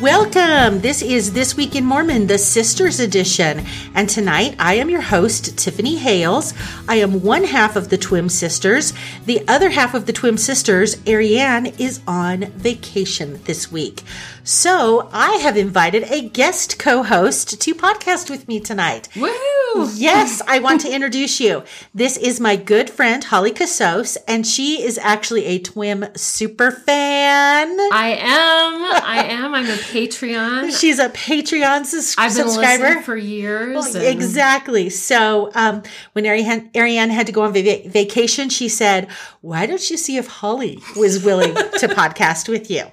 Welcome. 0.00 0.80
This 0.80 1.02
is 1.02 1.34
This 1.34 1.58
Week 1.58 1.76
in 1.76 1.84
Mormon, 1.84 2.26
the 2.26 2.38
Sisters 2.38 3.00
Edition. 3.00 3.66
And 3.94 4.08
tonight 4.08 4.56
I 4.58 4.74
am 4.74 4.88
your 4.88 5.02
host, 5.02 5.58
Tiffany 5.58 5.96
Hales. 5.96 6.54
I 6.88 6.96
am 6.96 7.22
one 7.22 7.44
half 7.44 7.76
of 7.76 7.90
the 7.90 7.98
Twin 7.98 8.30
Sisters. 8.30 8.94
The 9.26 9.46
other 9.46 9.68
half 9.68 9.92
of 9.92 10.06
the 10.06 10.14
Twin 10.14 10.38
Sisters, 10.38 10.96
Ariane, 11.06 11.66
is 11.66 12.00
on 12.06 12.46
vacation 12.52 13.42
this 13.44 13.70
week. 13.70 14.02
So 14.42 15.10
I 15.12 15.32
have 15.32 15.58
invited 15.58 16.04
a 16.04 16.28
guest 16.28 16.78
co 16.78 17.02
host 17.02 17.60
to 17.60 17.74
podcast 17.74 18.30
with 18.30 18.48
me 18.48 18.58
tonight. 18.58 19.08
Woohoo! 19.12 19.92
Yes, 19.94 20.40
I 20.48 20.60
want 20.60 20.80
to 20.80 20.92
introduce 20.92 21.40
you. 21.40 21.62
This 21.94 22.16
is 22.16 22.40
my 22.40 22.56
good 22.56 22.88
friend, 22.88 23.22
Holly 23.22 23.52
Casos, 23.52 24.16
and 24.26 24.46
she 24.46 24.82
is 24.82 24.98
actually 24.98 25.44
a 25.44 25.58
TWIM 25.58 26.16
super 26.16 26.70
fan. 26.70 27.68
I 27.92 28.16
am. 28.18 29.04
I 29.04 29.24
am. 29.28 29.54
I'm 29.54 29.66
a 29.66 29.76
Patreon. 29.90 30.78
She's 30.78 30.98
a 30.98 31.08
Patreon 31.10 31.84
sus- 31.86 32.14
I've 32.18 32.34
been 32.34 32.48
subscriber. 32.48 33.00
for 33.02 33.16
years. 33.16 33.74
Well, 33.74 33.96
and- 33.96 34.06
exactly. 34.06 34.90
So 34.90 35.50
um, 35.54 35.82
when 36.12 36.26
Ariane, 36.26 36.70
Ariane 36.76 37.10
had 37.10 37.26
to 37.26 37.32
go 37.32 37.42
on 37.42 37.52
va- 37.52 37.82
vacation, 37.88 38.48
she 38.48 38.68
said, 38.68 39.08
"Why 39.40 39.66
don't 39.66 39.90
you 39.90 39.96
see 39.96 40.16
if 40.16 40.26
Holly 40.26 40.78
was 40.96 41.22
willing 41.24 41.54
to 41.80 41.88
podcast 41.88 42.48
with 42.48 42.70
you?" 42.70 42.84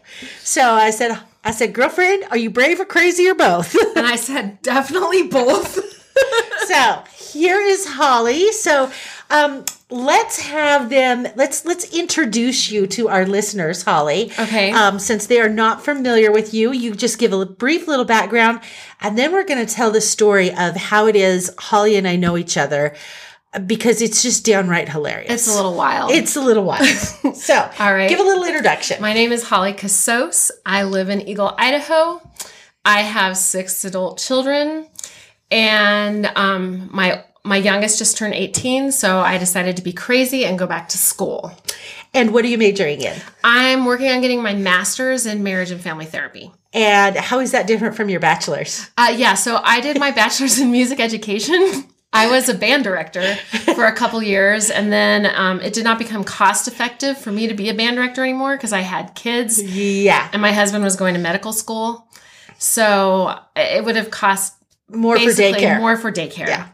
So 0.44 0.62
I 0.74 0.90
said, 0.92 1.18
"I 1.44 1.52
said, 1.52 1.74
girlfriend, 1.74 2.26
are 2.32 2.38
you 2.38 2.50
brave 2.50 2.80
or 2.80 2.86
crazy 2.86 3.28
or 3.30 3.36
both?" 3.36 3.76
And 3.98 4.06
I 4.06 4.16
said, 4.16 4.62
definitely 4.62 5.24
both. 5.24 5.80
so 6.68 7.04
here 7.18 7.60
is 7.62 7.86
Holly. 7.88 8.52
So 8.52 8.92
um, 9.30 9.66
let's 9.90 10.40
have 10.42 10.90
them. 10.90 11.28
Let's 11.36 11.66
let's 11.66 11.94
introduce 11.96 12.70
you 12.70 12.88
to 12.88 13.08
our 13.10 13.26
listeners, 13.26 13.84
Holly. 13.84 14.32
Okay. 14.38 14.72
Um, 14.72 15.00
since 15.00 15.28
they 15.28 15.40
are 15.40 15.50
not 15.50 15.84
familiar 15.84 16.32
with 16.32 16.54
you, 16.54 16.72
you 16.72 16.94
just 16.94 17.20
give 17.20 17.34
a 17.34 17.46
brief 17.46 17.88
little 17.88 18.06
background, 18.06 18.60
and 19.02 19.18
then 19.18 19.32
we're 19.32 19.46
going 19.46 19.66
to 19.66 19.74
tell 19.74 19.92
the 19.92 20.02
story 20.02 20.52
of 20.52 20.76
how 20.76 21.08
it 21.08 21.16
is 21.16 21.54
Holly 21.58 21.96
and 21.96 22.08
I 22.08 22.16
know 22.16 22.38
each 22.38 22.58
other, 22.58 22.96
because 23.66 24.02
it's 24.02 24.22
just 24.22 24.46
downright 24.46 24.90
hilarious. 24.90 25.32
It's 25.32 25.48
a 25.48 25.56
little 25.56 25.76
wild. 25.76 26.12
It's 26.12 26.36
a 26.36 26.42
little 26.42 26.64
wild. 26.64 26.88
so, 27.36 27.72
All 27.80 27.94
right. 27.94 28.10
give 28.10 28.20
a 28.20 28.24
little 28.24 28.44
introduction. 28.44 29.02
My 29.02 29.14
name 29.14 29.32
is 29.32 29.44
Holly 29.44 29.74
Casos. 29.74 30.52
I 30.66 30.84
live 30.84 31.10
in 31.10 31.22
Eagle, 31.22 31.54
Idaho. 31.58 32.22
I 32.84 33.02
have 33.02 33.38
six 33.38 33.84
adult 33.86 34.20
children, 34.20 34.88
and 35.50 36.26
um, 36.36 36.90
my 36.92 37.24
my 37.48 37.58
youngest 37.58 37.98
just 37.98 38.18
turned 38.18 38.34
18, 38.34 38.92
so 38.92 39.20
I 39.20 39.38
decided 39.38 39.78
to 39.78 39.84
be 39.84 39.94
crazy 39.94 40.46
and 40.46 40.60
go 40.60 40.68
back 40.68 40.90
to 40.90 40.98
school. 40.98 41.52
and 42.14 42.34
what 42.34 42.44
are 42.46 42.48
you 42.48 42.58
majoring 42.58 43.02
in? 43.02 43.16
I'm 43.44 43.86
working 43.86 44.10
on 44.10 44.22
getting 44.22 44.42
my 44.42 44.54
master's 44.54 45.26
in 45.26 45.44
marriage 45.44 45.72
and 45.72 45.82
family 45.82 46.06
therapy. 46.06 46.52
And 46.74 47.16
how 47.16 47.40
is 47.40 47.52
that 47.52 47.66
different 47.68 47.96
from 47.96 48.10
your 48.10 48.20
bachelor's? 48.20 48.90
Uh, 48.98 49.14
yeah, 49.16 49.34
so 49.36 49.60
I 49.64 49.80
did 49.82 50.00
my 50.00 50.12
bachelor's 50.22 50.60
in 50.60 50.72
music 50.72 51.00
education. 51.00 51.86
I 52.14 52.30
was 52.30 52.50
a 52.50 52.54
band 52.54 52.84
director 52.84 53.36
for 53.76 53.86
a 53.86 53.92
couple 53.94 54.22
years, 54.24 54.70
and 54.70 54.92
then 54.92 55.28
um, 55.36 55.60
it 55.62 55.74
did 55.74 55.84
not 55.84 55.98
become 56.00 56.24
cost 56.24 56.68
effective 56.68 57.18
for 57.18 57.32
me 57.32 57.48
to 57.48 57.54
be 57.54 57.70
a 57.70 57.74
band 57.74 57.98
director 57.98 58.24
anymore 58.24 58.56
because 58.56 58.74
I 58.74 58.80
had 58.80 59.14
kids 59.14 59.62
Yeah, 59.62 60.28
and 60.34 60.42
my 60.42 60.52
husband 60.52 60.84
was 60.84 60.96
going 60.96 61.14
to 61.16 61.20
medical 61.20 61.54
school. 61.54 62.08
So 62.58 63.38
it 63.56 63.84
would 63.84 63.96
have 63.96 64.10
cost 64.10 64.54
more 64.90 65.18
for 65.18 65.26
daycare. 65.26 65.80
more 65.80 65.98
for 65.98 66.12
daycare. 66.12 66.48
Yeah. 66.48 66.68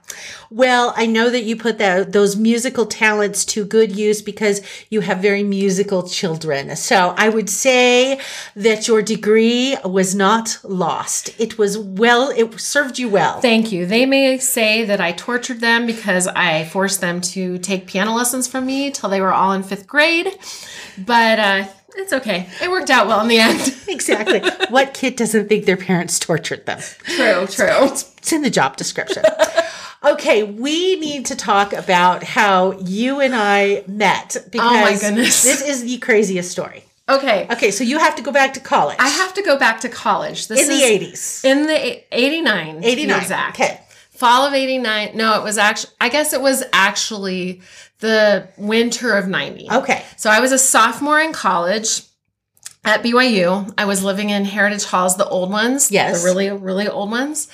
Well, 0.49 0.93
I 0.95 1.05
know 1.05 1.29
that 1.29 1.43
you 1.43 1.55
put 1.55 1.77
that 1.77 2.11
those 2.11 2.35
musical 2.35 2.85
talents 2.85 3.45
to 3.45 3.65
good 3.65 3.95
use 3.95 4.21
because 4.21 4.61
you 4.89 5.01
have 5.01 5.19
very 5.19 5.43
musical 5.43 6.03
children. 6.03 6.75
So 6.75 7.13
I 7.17 7.29
would 7.29 7.49
say 7.49 8.19
that 8.55 8.87
your 8.87 9.01
degree 9.01 9.77
was 9.83 10.15
not 10.15 10.59
lost. 10.63 11.39
It 11.39 11.57
was 11.57 11.77
well, 11.77 12.29
it 12.29 12.59
served 12.59 12.99
you 12.99 13.09
well. 13.09 13.41
Thank 13.41 13.71
you. 13.71 13.85
They 13.85 14.05
may 14.05 14.37
say 14.37 14.85
that 14.85 15.01
I 15.01 15.11
tortured 15.11 15.59
them 15.59 15.85
because 15.85 16.27
I 16.27 16.65
forced 16.65 17.01
them 17.01 17.21
to 17.21 17.57
take 17.59 17.87
piano 17.87 18.13
lessons 18.13 18.47
from 18.47 18.65
me 18.65 18.91
till 18.91 19.09
they 19.09 19.21
were 19.21 19.33
all 19.33 19.53
in 19.53 19.63
fifth 19.63 19.87
grade. 19.87 20.27
But 20.97 21.39
uh, 21.39 21.67
it's 21.95 22.13
okay. 22.13 22.47
It 22.61 22.69
worked 22.69 22.89
out 22.89 23.07
well 23.07 23.21
in 23.21 23.27
the 23.27 23.39
end. 23.39 23.75
exactly. 23.87 24.41
what 24.69 24.93
kid 24.93 25.15
doesn't 25.15 25.47
think 25.47 25.65
their 25.65 25.77
parents 25.77 26.19
tortured 26.19 26.65
them? 26.65 26.79
true, 27.05 27.47
true. 27.47 27.85
It's 27.85 28.31
in 28.31 28.41
the 28.41 28.49
job 28.49 28.77
description. 28.77 29.23
Okay, 30.03 30.43
we 30.43 30.97
need 30.99 31.25
to 31.27 31.35
talk 31.35 31.71
about 31.73 32.23
how 32.23 32.73
you 32.79 33.19
and 33.21 33.33
I 33.35 33.83
met 33.87 34.35
because 34.51 34.67
Oh 34.71 34.81
my 34.81 34.97
goodness. 34.99 35.43
this 35.43 35.61
is 35.61 35.83
the 35.83 35.97
craziest 35.99 36.51
story. 36.51 36.83
Okay. 37.07 37.47
Okay, 37.51 37.71
so 37.71 37.83
you 37.83 37.99
have 37.99 38.15
to 38.15 38.21
go 38.21 38.31
back 38.31 38.53
to 38.55 38.59
college. 38.59 38.97
I 38.99 39.07
have 39.09 39.33
to 39.35 39.41
go 39.43 39.57
back 39.57 39.79
to 39.81 39.89
college. 39.89 40.47
This 40.47 40.61
is 40.61 40.69
in 40.69 40.75
the 40.77 40.83
eighties. 40.83 41.41
in 41.43 41.67
the 41.67 41.85
eight- 41.85 42.05
89 42.11 42.75
to 42.75 42.81
be 42.81 42.87
89, 42.87 43.19
exact 43.21 43.59
okay. 43.59 43.79
fall 44.11 44.45
of 44.45 44.53
89 44.53 45.11
no 45.15 45.35
it 45.39 45.43
was 45.43 45.57
actually 45.57 45.91
i 45.99 46.07
guess 46.09 46.31
it 46.33 46.41
was 46.41 46.63
actually 46.71 47.61
the 47.99 48.47
winter 48.57 49.17
of 49.17 49.27
90 49.27 49.67
Okay. 49.71 50.03
so 50.17 50.29
i 50.29 50.39
was 50.39 50.51
a 50.51 50.57
sophomore 50.57 51.19
in 51.19 51.33
college 51.33 52.03
at 52.85 53.01
byu 53.03 53.73
i 53.77 53.85
was 53.85 54.03
living 54.03 54.29
in 54.29 54.45
heritage 54.45 54.83
halls 54.85 55.17
the 55.17 55.27
old 55.27 55.49
ones 55.51 55.91
Yes. 55.91 56.21
the 56.21 56.25
really 56.25 56.49
really 56.51 56.87
old 56.87 57.09
ones 57.11 57.47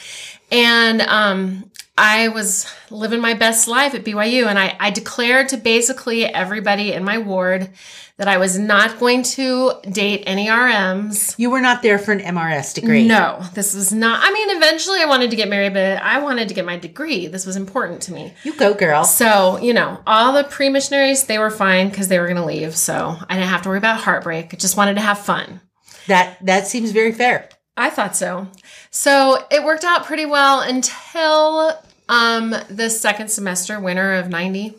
and 0.52 1.02
um 1.02 1.72
I 2.00 2.30
was 2.30 2.66
living 2.90 3.20
my 3.20 3.34
best 3.34 3.68
life 3.68 3.94
at 3.94 4.06
BYU, 4.06 4.48
and 4.48 4.58
I, 4.58 4.74
I 4.80 4.90
declared 4.90 5.50
to 5.50 5.58
basically 5.58 6.24
everybody 6.24 6.94
in 6.94 7.04
my 7.04 7.18
ward 7.18 7.70
that 8.16 8.30
I 8.30 8.38
was 8.38 8.58
not 8.58 9.00
going 9.00 9.24
to 9.24 9.74
date 9.92 10.24
any 10.26 10.48
RMs. 10.48 11.36
You 11.38 11.50
were 11.50 11.60
not 11.60 11.82
there 11.82 12.00
for 12.00 12.14
an 12.14 12.20
MRS 12.20 12.74
degree. 12.74 13.06
No, 13.06 13.42
this 13.54 13.76
was 13.76 13.92
not. 13.92 14.22
I 14.24 14.32
mean, 14.32 14.56
eventually 14.56 15.02
I 15.02 15.06
wanted 15.06 15.30
to 15.32 15.36
get 15.36 15.50
married, 15.50 15.74
but 15.74 16.02
I 16.02 16.20
wanted 16.20 16.48
to 16.48 16.54
get 16.54 16.66
my 16.66 16.78
degree. 16.78 17.28
This 17.28 17.46
was 17.46 17.58
important 17.58 18.02
to 18.04 18.14
me. 18.14 18.34
You 18.44 18.56
go, 18.56 18.74
girl. 18.74 19.04
So, 19.04 19.58
you 19.60 19.74
know, 19.74 20.02
all 20.08 20.32
the 20.32 20.46
pre 20.46 20.70
missionaries, 20.70 21.26
they 21.26 21.38
were 21.38 21.50
fine 21.50 21.90
because 21.90 22.08
they 22.08 22.20
were 22.20 22.28
going 22.28 22.38
to 22.38 22.46
leave. 22.46 22.78
So 22.78 23.18
I 23.28 23.36
didn't 23.36 23.50
have 23.50 23.64
to 23.64 23.70
worry 23.70 23.78
about 23.78 24.00
heartbreak. 24.00 24.54
I 24.54 24.58
just 24.58 24.78
wanted 24.78 24.96
to 24.96 25.02
have 25.02 25.20
fun. 25.20 25.60
That 26.08 26.46
that 26.46 26.66
seems 26.66 26.92
very 26.92 27.12
fair. 27.12 27.50
I 27.76 27.90
thought 27.90 28.16
so. 28.16 28.48
So 28.90 29.46
it 29.52 29.64
worked 29.64 29.86
out 29.86 30.06
pretty 30.06 30.26
well 30.26 30.60
until 30.62 31.78
um, 32.10 32.54
the 32.70 32.90
second 32.90 33.30
semester, 33.30 33.80
winter 33.80 34.16
of 34.16 34.28
90. 34.28 34.76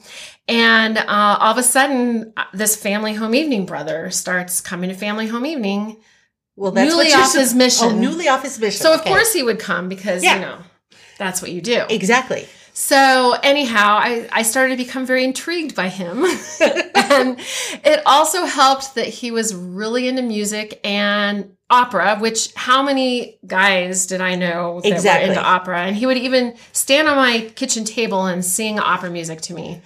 And 0.48 0.98
uh, 0.98 1.04
all 1.08 1.52
of 1.52 1.58
a 1.58 1.62
sudden, 1.62 2.34
this 2.52 2.76
family 2.76 3.14
home 3.14 3.34
evening 3.34 3.64
brother 3.66 4.10
starts 4.10 4.60
coming 4.60 4.90
to 4.90 4.96
family 4.96 5.28
home 5.28 5.46
evening. 5.46 5.96
Well, 6.56 6.72
that's 6.72 6.90
Newly 6.90 7.06
what 7.06 7.18
off 7.20 7.32
his 7.32 7.54
mission. 7.54 7.86
Oh, 7.88 7.92
newly 7.96 8.28
off 8.28 8.42
his 8.42 8.58
mission. 8.58 8.82
So, 8.82 8.92
of 8.92 9.00
Okay. 9.00 9.10
course, 9.10 9.32
he 9.32 9.42
would 9.42 9.58
come 9.60 9.88
because, 9.88 10.22
Yeah. 10.24 10.34
you 10.34 10.40
know, 10.42 10.58
that's 11.18 11.40
what 11.40 11.52
you 11.52 11.60
do. 11.62 11.84
exactly. 11.88 12.46
So 12.80 13.32
anyhow, 13.42 13.98
I, 14.00 14.26
I 14.32 14.40
started 14.40 14.78
to 14.78 14.82
become 14.82 15.04
very 15.04 15.22
intrigued 15.22 15.74
by 15.74 15.88
him. 15.88 16.24
and 16.64 17.38
it 17.84 18.00
also 18.06 18.46
helped 18.46 18.94
that 18.94 19.06
he 19.06 19.30
was 19.30 19.54
really 19.54 20.08
into 20.08 20.22
music 20.22 20.80
and 20.82 21.54
opera, 21.68 22.16
which 22.18 22.54
how 22.54 22.82
many 22.82 23.38
guys 23.46 24.06
did 24.06 24.22
I 24.22 24.34
know 24.34 24.80
that 24.80 24.92
Exactly. 24.92 25.28
were 25.28 25.34
into 25.34 25.46
opera? 25.46 25.82
And 25.82 25.94
he 25.94 26.06
would 26.06 26.16
even 26.16 26.56
stand 26.72 27.06
on 27.06 27.18
my 27.18 27.52
kitchen 27.54 27.84
table 27.84 28.24
and 28.24 28.42
sing 28.42 28.78
opera 28.78 29.10
music 29.10 29.42
to 29.42 29.52
me. 29.52 29.82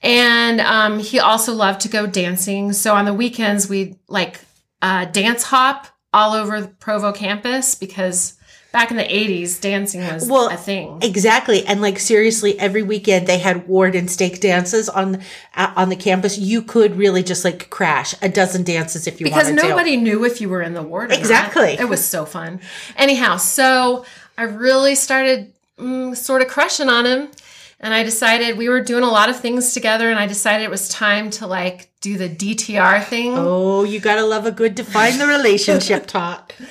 And 0.00 0.62
um, 0.62 1.00
he 1.00 1.20
also 1.20 1.52
loved 1.52 1.82
to 1.82 1.88
go 1.88 2.06
dancing. 2.06 2.72
So 2.72 2.94
on 2.94 3.04
the 3.04 3.12
weekends, 3.12 3.68
we'd 3.68 3.98
like 4.08 4.40
uh, 4.80 5.04
dance 5.04 5.42
hop 5.42 5.88
all 6.14 6.32
over 6.32 6.62
the 6.62 6.68
Provo 6.68 7.12
campus 7.12 7.74
because 7.74 8.38
back 8.74 8.90
in 8.90 8.96
the 8.96 9.04
80s, 9.04 9.60
dancing 9.60 10.00
was 10.00 10.28
Well, 10.28 10.48
a 10.50 10.56
thing. 10.56 10.98
Exactly. 11.00 11.64
And 11.64 11.80
like 11.80 12.00
seriously, 12.00 12.58
every 12.58 12.82
weekend 12.82 13.28
they 13.28 13.38
had 13.38 13.68
ward 13.68 13.94
and 13.94 14.10
stake 14.10 14.40
dances 14.40 14.88
on 14.88 15.22
uh, 15.54 15.72
on 15.76 15.90
the 15.90 15.96
campus. 15.96 16.36
You 16.36 16.60
could 16.60 16.96
really 16.96 17.22
just 17.22 17.44
like 17.44 17.70
crash 17.70 18.16
a 18.20 18.28
dozen 18.28 18.64
dances 18.64 19.06
if 19.06 19.20
you 19.20 19.24
because 19.26 19.52
nobody 19.52 19.96
knew 19.96 20.24
if 20.24 20.40
you 20.40 20.48
were 20.48 20.60
in 20.60 20.74
the 20.74 20.82
ward. 20.82 21.04
Or 21.04 21.08
not. 21.10 21.18
Exactly. 21.20 21.76
It 21.78 21.88
was 21.88 22.04
so 22.04 22.26
fun. 22.26 22.60
Anyhow, 22.96 23.36
so 23.36 24.04
I 24.36 24.42
really 24.42 24.96
started 24.96 25.52
mm, 25.78 26.16
sort 26.16 26.42
of 26.42 26.48
crushing 26.48 26.88
on 26.88 27.06
him. 27.06 27.28
And 27.78 27.92
I 27.92 28.02
decided 28.02 28.56
we 28.56 28.68
were 28.68 28.80
doing 28.80 29.04
a 29.04 29.10
lot 29.10 29.28
of 29.28 29.38
things 29.38 29.74
together, 29.74 30.08
and 30.08 30.18
I 30.18 30.26
decided 30.26 30.64
it 30.64 30.70
was 30.70 30.88
time 30.88 31.28
to 31.30 31.46
like 31.46 31.90
do 32.00 32.16
the 32.16 32.30
DTR 32.30 33.04
thing. 33.04 33.34
Oh, 33.36 33.84
you 33.84 34.00
gotta 34.00 34.24
love 34.24 34.46
a 34.46 34.52
good 34.52 34.74
define 34.74 35.18
the 35.18 35.26
relationship 35.26 36.06
talk. 36.06 36.54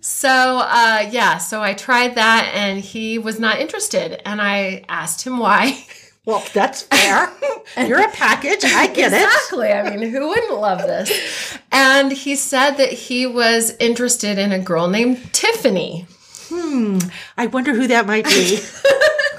So, 0.00 0.28
uh, 0.30 1.08
yeah, 1.10 1.38
so 1.38 1.62
I 1.62 1.74
tried 1.74 2.14
that, 2.16 2.50
and 2.54 2.80
he 2.80 3.18
was 3.18 3.38
not 3.40 3.58
interested. 3.60 4.20
And 4.26 4.40
I 4.40 4.84
asked 4.88 5.22
him 5.26 5.38
why. 5.38 5.84
Well, 6.28 6.44
that's 6.52 6.82
fair. 6.82 7.32
You're 7.88 8.02
a 8.02 8.10
package. 8.10 8.62
I 8.62 8.88
get 8.88 9.14
it. 9.14 9.22
Exactly. 9.22 9.72
I 9.72 9.96
mean, 9.96 10.10
who 10.10 10.28
wouldn't 10.28 10.60
love 10.60 10.80
this? 10.80 11.56
And 11.72 12.12
he 12.12 12.36
said 12.36 12.72
that 12.72 12.92
he 12.92 13.26
was 13.26 13.74
interested 13.80 14.36
in 14.36 14.52
a 14.52 14.58
girl 14.58 14.88
named 14.88 15.32
Tiffany. 15.32 16.04
Hmm. 16.50 16.98
I 17.38 17.46
wonder 17.46 17.72
who 17.72 17.86
that 17.86 18.06
might 18.06 18.26
be. 18.26 18.58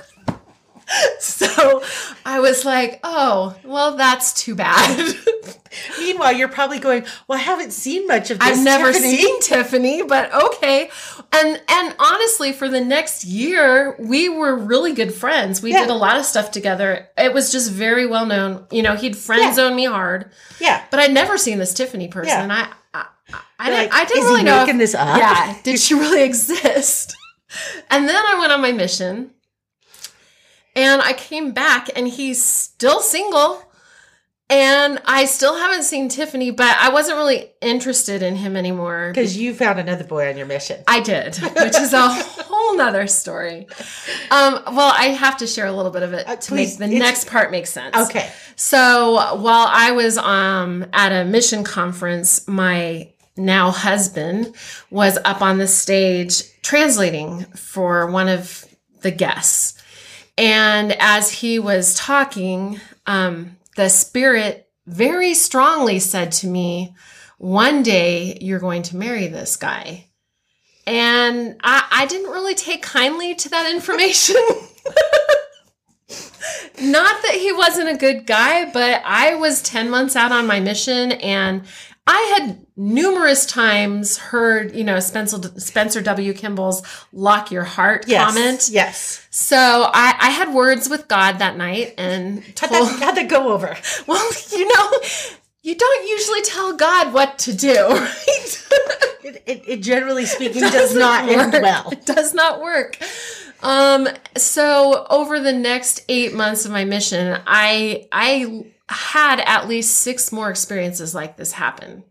so 1.20 1.84
I 2.26 2.40
was 2.40 2.66
like, 2.66 3.00
oh, 3.04 3.56
well, 3.64 3.96
that's 3.96 4.34
too 4.34 4.56
bad. 4.56 5.16
Meanwhile, 6.00 6.34
you're 6.34 6.48
probably 6.48 6.80
going, 6.80 7.06
"Well, 7.28 7.38
I 7.38 7.42
haven't 7.42 7.72
seen 7.72 8.08
much 8.08 8.32
of 8.32 8.40
this." 8.40 8.48
I've 8.58 8.64
never 8.64 8.92
Tiffany." 8.92 9.18
seen 9.18 9.42
Tiffany, 9.42 10.02
but 10.02 10.34
okay. 10.34 10.90
And 11.32 11.62
and 11.70 11.96
honestly, 12.00 12.52
for 12.54 12.68
the 12.68 12.82
next 12.82 13.24
year, 13.24 13.96
we 14.00 14.30
were 14.30 14.56
really 14.56 14.94
good 14.94 15.14
friends. 15.14 15.62
We 15.62 15.72
Yeah. 15.72 15.82
did 15.82 15.90
a 15.92 15.94
lot 15.96 16.18
of 16.18 16.26
stuff 16.26 16.50
together. 16.50 17.08
It 17.18 17.34
was 17.34 17.52
just 17.52 17.72
very 17.72 18.08
well 18.08 18.26
known. 18.26 18.66
You 18.72 18.82
know, 18.82 18.96
he'd 18.96 19.16
friend 19.16 19.44
Yeah. 19.44 19.54
zone 19.54 19.76
me 19.76 19.86
hard, 19.86 20.32
Yeah. 20.60 20.82
but 20.90 21.00
I'd 21.00 21.14
never 21.14 21.38
seen 21.38 21.60
this 21.60 21.74
Tiffany 21.76 22.08
person. 22.08 22.30
Yeah. 22.30 22.44
And 22.44 22.52
I, 22.52 22.68
I, 22.94 23.06
I, 23.60 23.70
didn't, 23.70 23.80
like, 23.80 23.94
I 23.94 24.06
didn't 24.06 24.18
"Is 24.24 24.24
he 24.24 24.30
really 24.32 24.44
know. 24.44 24.60
making 24.62 24.78
this 24.80 24.96
up?" 24.96 25.18
Yeah, 25.20 25.56
did 25.64 25.80
she 25.80 25.94
really 25.94 26.24
exist? 26.24 27.16
and 27.92 28.10
then 28.10 28.16
I 28.26 28.40
went 28.40 28.52
on 28.52 28.60
my 28.62 28.72
mission, 28.72 29.30
and 30.76 31.02
I 31.02 31.14
came 31.14 31.52
back, 31.52 31.90
and 31.96 32.08
he's 32.08 32.44
still 32.44 33.02
single. 33.02 33.64
And 34.52 35.00
I 35.06 35.26
still 35.26 35.56
haven't 35.60 35.84
seen 35.84 36.10
Tiffany, 36.10 36.50
but 36.50 36.76
I 36.80 36.90
wasn't 36.90 37.18
really 37.20 37.52
interested 37.62 38.24
in 38.24 38.36
him 38.36 38.58
anymore. 38.58 39.12
Because 39.14 39.38
you 39.38 39.54
found 39.54 39.80
another 39.80 40.04
boy 40.04 40.28
on 40.28 40.38
your 40.38 40.48
mission. 40.48 40.82
I 40.88 41.02
did, 41.02 41.36
which 41.36 41.76
is 41.76 41.94
a 41.94 42.10
whole 42.10 42.76
nother 42.76 43.06
story. 43.06 43.68
Um, 44.32 44.60
well, 44.72 44.92
I 44.98 45.10
have 45.10 45.38
to 45.38 45.46
share 45.46 45.68
a 45.68 45.72
little 45.72 45.92
bit 45.92 46.02
of 46.02 46.14
it 46.14 46.28
Uh, 46.28 46.36
to 46.36 46.52
please, 46.52 46.80
make 46.80 46.90
the 46.90 46.98
next 46.98 47.28
part 47.28 47.52
make 47.52 47.68
sense. 47.68 47.96
Okay. 47.96 48.32
So 48.56 49.36
while 49.36 49.68
I 49.70 49.92
was 49.92 50.18
um, 50.18 50.84
at 50.94 51.12
a 51.12 51.26
mission 51.26 51.64
conference, 51.64 52.48
my 52.48 53.14
now 53.38 53.70
husband 53.70 54.56
was 54.90 55.20
up 55.26 55.44
on 55.44 55.60
the 55.60 55.68
stage 55.68 56.42
translating 56.64 57.46
for 57.56 58.10
one 58.10 58.28
of 58.28 58.66
the 59.02 59.12
guests. 59.12 59.76
And 60.40 60.96
as 61.00 61.30
he 61.30 61.60
was 61.60 61.94
talking, 61.96 62.80
um, 63.06 63.58
the 63.76 63.90
spirit 63.90 64.70
very 64.88 65.34
strongly 65.34 66.00
said 66.00 66.32
to 66.32 66.48
me, 66.48 66.96
One 67.38 67.84
day 67.84 68.38
you're 68.40 68.60
going 68.60 68.84
to 68.84 68.96
marry 68.96 69.28
this 69.28 69.58
guy. 69.58 70.08
And 70.88 71.58
I, 71.62 71.86
I 71.92 72.06
didn't 72.06 72.32
really 72.32 72.56
take 72.56 72.82
kindly 72.82 73.36
to 73.36 73.50
that 73.50 73.70
information. 73.70 74.38
Not 76.82 77.22
that 77.24 77.36
he 77.36 77.52
wasn't 77.52 77.90
a 77.90 77.98
good 77.98 78.26
guy, 78.26 78.72
but 78.72 79.02
I 79.06 79.36
was 79.36 79.62
10 79.62 79.90
months 79.90 80.16
out 80.16 80.32
on 80.32 80.48
my 80.48 80.62
mission 80.62 81.12
and 81.12 81.64
I 82.12 82.36
had 82.40 82.66
numerous 82.76 83.46
times 83.46 84.18
heard, 84.18 84.76
you 84.76 84.84
know, 84.84 85.00
Spencer, 85.00 85.38
Spencer 85.60 86.02
W. 86.02 86.34
Kimball's 86.34 86.82
lock 87.14 87.52
your 87.52 87.64
heart 87.64 88.06
Yes. 88.08 88.26
comment. 88.26 88.70
Yes. 88.72 89.28
So 89.30 89.56
I, 89.94 90.16
I 90.20 90.30
had 90.32 90.52
words 90.54 90.90
with 90.90 91.08
God 91.08 91.38
that 91.38 91.56
night 91.56 91.94
and 92.00 92.44
How'd 92.60 92.72
told, 92.72 92.90
that, 92.90 93.00
how'd 93.00 93.16
that 93.18 93.30
go 93.30 93.54
over? 93.54 93.78
well, 94.08 94.32
you 94.52 94.68
know, 94.68 94.92
you 95.62 95.76
don't 95.76 96.08
usually 96.10 96.42
tell 96.42 96.76
God 96.76 97.14
what 97.14 97.38
to 97.40 97.54
do, 97.54 97.76
right? 97.90 98.66
It, 99.22 99.44
it, 99.46 99.64
it 99.68 99.78
generally 99.84 100.26
speaking 100.26 100.64
It 100.64 100.72
does 100.72 100.96
not 100.96 101.30
end 101.30 101.52
work. 101.54 101.62
well. 101.62 101.90
It 101.92 102.06
does 102.06 102.34
not 102.34 102.62
work. 102.62 102.98
Um, 103.62 104.08
so 104.38 105.06
over 105.10 105.40
the 105.42 105.52
next 105.54 106.04
eight 106.10 106.34
months 106.34 106.66
of 106.66 106.72
my 106.72 106.86
mission, 106.86 107.40
I 107.46 108.08
I 108.12 108.66
had 108.90 109.40
at 109.42 109.68
least 109.68 110.00
six 110.00 110.32
more 110.32 110.50
experiences 110.50 111.14
like 111.14 111.38
this 111.38 111.52
happen. 111.52 112.04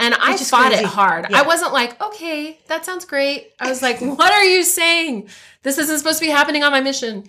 And 0.00 0.14
I 0.14 0.36
fought 0.36 0.68
crazy. 0.68 0.84
it 0.84 0.86
hard. 0.86 1.26
Yeah. 1.30 1.40
I 1.40 1.42
wasn't 1.42 1.72
like, 1.72 2.00
okay, 2.00 2.58
that 2.68 2.84
sounds 2.84 3.04
great. 3.04 3.52
I 3.58 3.68
was 3.68 3.82
like, 3.82 3.98
what 4.00 4.32
are 4.32 4.44
you 4.44 4.62
saying? 4.62 5.28
This 5.62 5.78
isn't 5.78 5.98
supposed 5.98 6.20
to 6.20 6.24
be 6.24 6.30
happening 6.30 6.62
on 6.62 6.70
my 6.70 6.80
mission. 6.80 7.24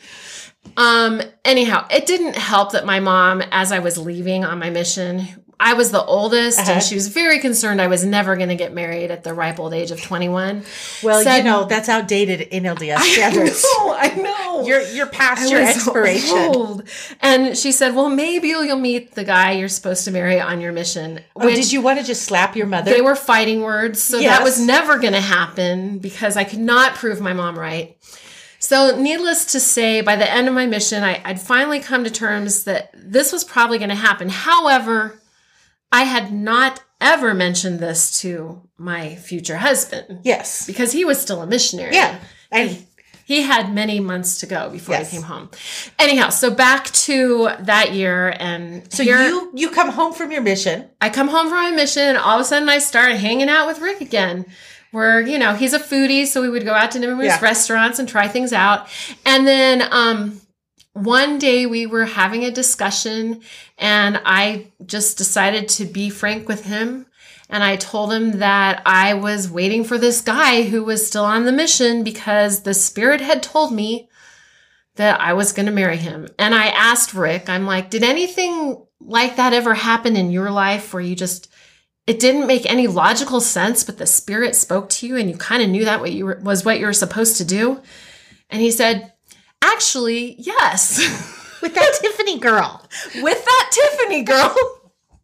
Um, 0.78 1.22
anyhow, 1.46 1.88
it 1.90 2.06
didn't 2.06 2.36
help 2.36 2.74
that 2.74 2.86
my 2.86 3.00
mom, 3.00 3.42
as 3.52 3.72
I 3.72 3.80
was 3.80 3.98
leaving 3.98 4.44
on 4.44 4.60
my 4.60 4.70
mission, 4.70 5.28
I 5.62 5.74
was 5.74 5.92
the 5.92 6.04
oldest 6.04 6.58
Uh-huh. 6.60 6.72
and 6.72 6.84
she 6.84 6.96
was 6.96 7.10
very 7.10 7.40
concerned 7.40 7.82
I 7.82 7.88
was 7.88 8.06
never 8.06 8.38
going 8.38 8.48
to 8.50 8.56
get 8.56 8.74
married 8.74 9.12
at 9.12 9.24
the 9.26 9.34
ripe 9.34 9.60
old 9.60 9.74
age 9.74 9.92
of 9.92 10.02
21. 10.02 10.64
Well, 11.04 11.22
Said- 11.22 11.38
you 11.40 11.44
know, 11.44 11.66
that's 11.66 11.90
outdated 11.90 12.42
in 12.42 12.64
LDS 12.64 12.96
I 12.98 13.10
standards. 13.10 13.64
know, 13.78 13.94
I 13.94 14.08
know. 14.16 14.66
You're, 14.66 14.82
you're 14.90 15.08
past 15.08 15.42
I 15.44 15.48
your 15.52 15.60
was 15.62 15.70
expiration. 15.76 16.38
old. 16.38 16.84
And 17.22 17.58
she 17.58 17.72
said, 17.74 17.94
Well, 17.96 18.10
maybe 18.10 18.48
you'll 18.50 18.78
meet 18.80 19.16
the 19.16 19.24
guy 19.26 19.52
you're 19.52 19.68
supposed 19.70 20.06
to 20.06 20.12
marry 20.12 20.40
on 20.40 20.62
your 20.62 20.72
mission. 20.72 21.20
Oh, 21.36 21.50
did 21.50 21.72
you 21.72 21.82
want 21.82 22.00
to 22.00 22.06
just 22.06 22.24
slap 22.24 22.56
your 22.56 22.68
mother? 22.68 22.92
They 22.92 23.02
were 23.02 23.16
fighting 23.16 23.62
words, 23.62 24.02
so 24.02 24.18
Yes. 24.20 24.38
that 24.38 24.44
was 24.44 24.60
never 24.60 24.98
going 24.98 25.14
to 25.14 25.22
happen 25.22 26.00
because 26.00 26.38
I 26.38 26.44
could 26.46 26.60
not 26.60 26.96
prove 26.96 27.20
my 27.20 27.34
mom 27.34 27.58
right. 27.60 27.98
So, 28.62 28.98
needless 29.00 29.46
to 29.54 29.60
say, 29.60 30.02
by 30.02 30.16
the 30.18 30.30
end 30.30 30.48
of 30.50 30.54
my 30.54 30.66
mission, 30.68 31.04
I, 31.04 31.22
I'd 31.24 31.40
finally 31.42 31.80
come 31.80 32.04
to 32.04 32.10
terms 32.12 32.66
that 32.66 32.92
this 32.94 33.32
was 33.32 33.44
probably 33.46 33.78
going 33.78 33.90
to 33.90 33.96
happen. 33.96 34.28
However, 34.28 35.20
I 35.92 36.04
had 36.04 36.32
not 36.32 36.84
ever 37.02 37.34
mentioned 37.34 37.80
this 37.80 38.22
to 38.22 38.62
my 38.78 39.16
future 39.16 39.58
husband 39.58 40.20
yes. 40.24 40.66
because 40.68 40.92
he 40.92 41.06
was 41.06 41.20
still 41.22 41.42
a 41.42 41.48
missionary. 41.48 41.96
Yeah. 41.96 42.20
And 42.52 42.86
He 43.26 43.44
had 43.44 43.72
many 43.74 44.00
months 44.00 44.40
to 44.40 44.48
go 44.48 44.70
before 44.72 44.96
Yes. 44.96 45.12
he 45.12 45.18
came 45.18 45.24
home. 45.26 45.50
Anyhow, 46.00 46.30
so 46.30 46.50
back 46.52 46.86
to 47.08 47.50
that 47.60 47.94
year, 47.94 48.36
and 48.40 48.92
so 48.92 49.04
here 49.04 49.22
you 49.22 49.52
you 49.54 49.70
come 49.70 49.90
home 49.90 50.14
from 50.14 50.32
your 50.32 50.42
mission. 50.42 50.90
I 51.00 51.10
come 51.12 51.28
home 51.28 51.48
from 51.48 51.62
my 51.62 51.70
mission, 51.72 52.02
and 52.04 52.18
all 52.18 52.36
of 52.40 52.42
a 52.42 52.44
sudden 52.44 52.68
I 52.70 52.80
start 52.80 53.12
hanging 53.14 53.48
out 53.50 53.68
with 53.68 53.80
Rick 53.80 54.02
again. 54.02 54.46
Where 54.92 55.22
you 55.22 55.38
know 55.38 55.54
he's 55.54 55.74
a 55.76 55.80
foodie, 55.80 56.26
so 56.26 56.42
we 56.42 56.50
would 56.50 56.66
go 56.66 56.74
out 56.74 56.90
to 56.92 57.00
numerous 57.00 57.28
Yeah. 57.28 57.40
restaurants 57.40 58.00
and 58.00 58.10
try 58.10 58.28
things 58.28 58.52
out. 58.52 58.88
And 59.28 59.46
then 59.48 59.84
um, 59.92 60.42
one 61.04 61.40
day 61.40 61.66
we 61.66 61.86
were 61.86 62.06
having 62.06 62.44
a 62.44 62.52
discussion, 62.52 63.42
and 63.78 64.22
I 64.26 64.68
just 64.86 65.18
decided 65.18 65.70
to 65.70 65.86
be 65.86 66.10
frank 66.10 66.48
with 66.48 66.66
him. 66.66 67.06
And 67.50 67.64
I 67.64 67.78
told 67.78 68.14
him 68.14 68.40
that 68.40 68.84
I 68.86 69.16
was 69.16 69.50
waiting 69.50 69.84
for 69.84 69.98
this 69.98 70.22
guy 70.22 70.64
who 70.64 70.84
was 70.84 71.08
still 71.08 71.26
on 71.26 71.46
the 71.46 71.52
mission 71.52 72.04
because 72.04 72.62
the 72.62 72.76
spirit 72.76 73.22
had 73.22 73.42
told 73.42 73.74
me 73.74 74.08
that 74.96 75.20
I 75.20 75.34
was 75.34 75.52
going 75.52 75.66
to 75.66 75.72
marry 75.72 75.98
him. 75.98 76.28
And 76.38 76.54
I 76.54 76.68
asked 76.68 77.14
Rick, 77.14 77.50
I'm 77.50 77.66
like, 77.66 77.90
did 77.90 78.04
anything 78.04 78.86
like 79.00 79.38
that 79.38 79.54
ever 79.54 79.74
happen 79.74 80.16
in 80.16 80.30
your 80.30 80.52
life 80.52 80.94
where 80.94 81.02
you 81.02 81.16
just, 81.16 81.50
it 82.06 82.20
didn't 82.20 82.48
make 82.48 82.70
any 82.70 82.86
logical 82.86 83.40
sense, 83.40 83.84
but 83.84 83.98
the 83.98 84.06
spirit 84.06 84.56
spoke 84.56 84.90
to 84.90 85.08
you 85.08 85.16
and 85.16 85.30
you 85.30 85.38
kind 85.38 85.64
of 85.64 85.70
knew 85.70 85.86
that 85.86 86.02
what 86.02 86.12
you 86.12 86.26
were, 86.26 86.40
was 86.44 86.66
what 86.66 86.80
you 86.80 86.86
were 86.86 86.94
supposed 86.94 87.38
to 87.38 87.46
do? 87.46 87.82
And 88.50 88.62
he 88.62 88.70
said, 88.70 89.14
actually, 89.62 90.36
yes, 90.38 90.98
With 91.62 91.74
that 91.76 91.98
Tiffany 92.02 92.40
girl. 92.40 92.88
with 93.22 93.44
that 93.44 93.70
Tiffany 93.72 94.24
girl. 94.24 94.56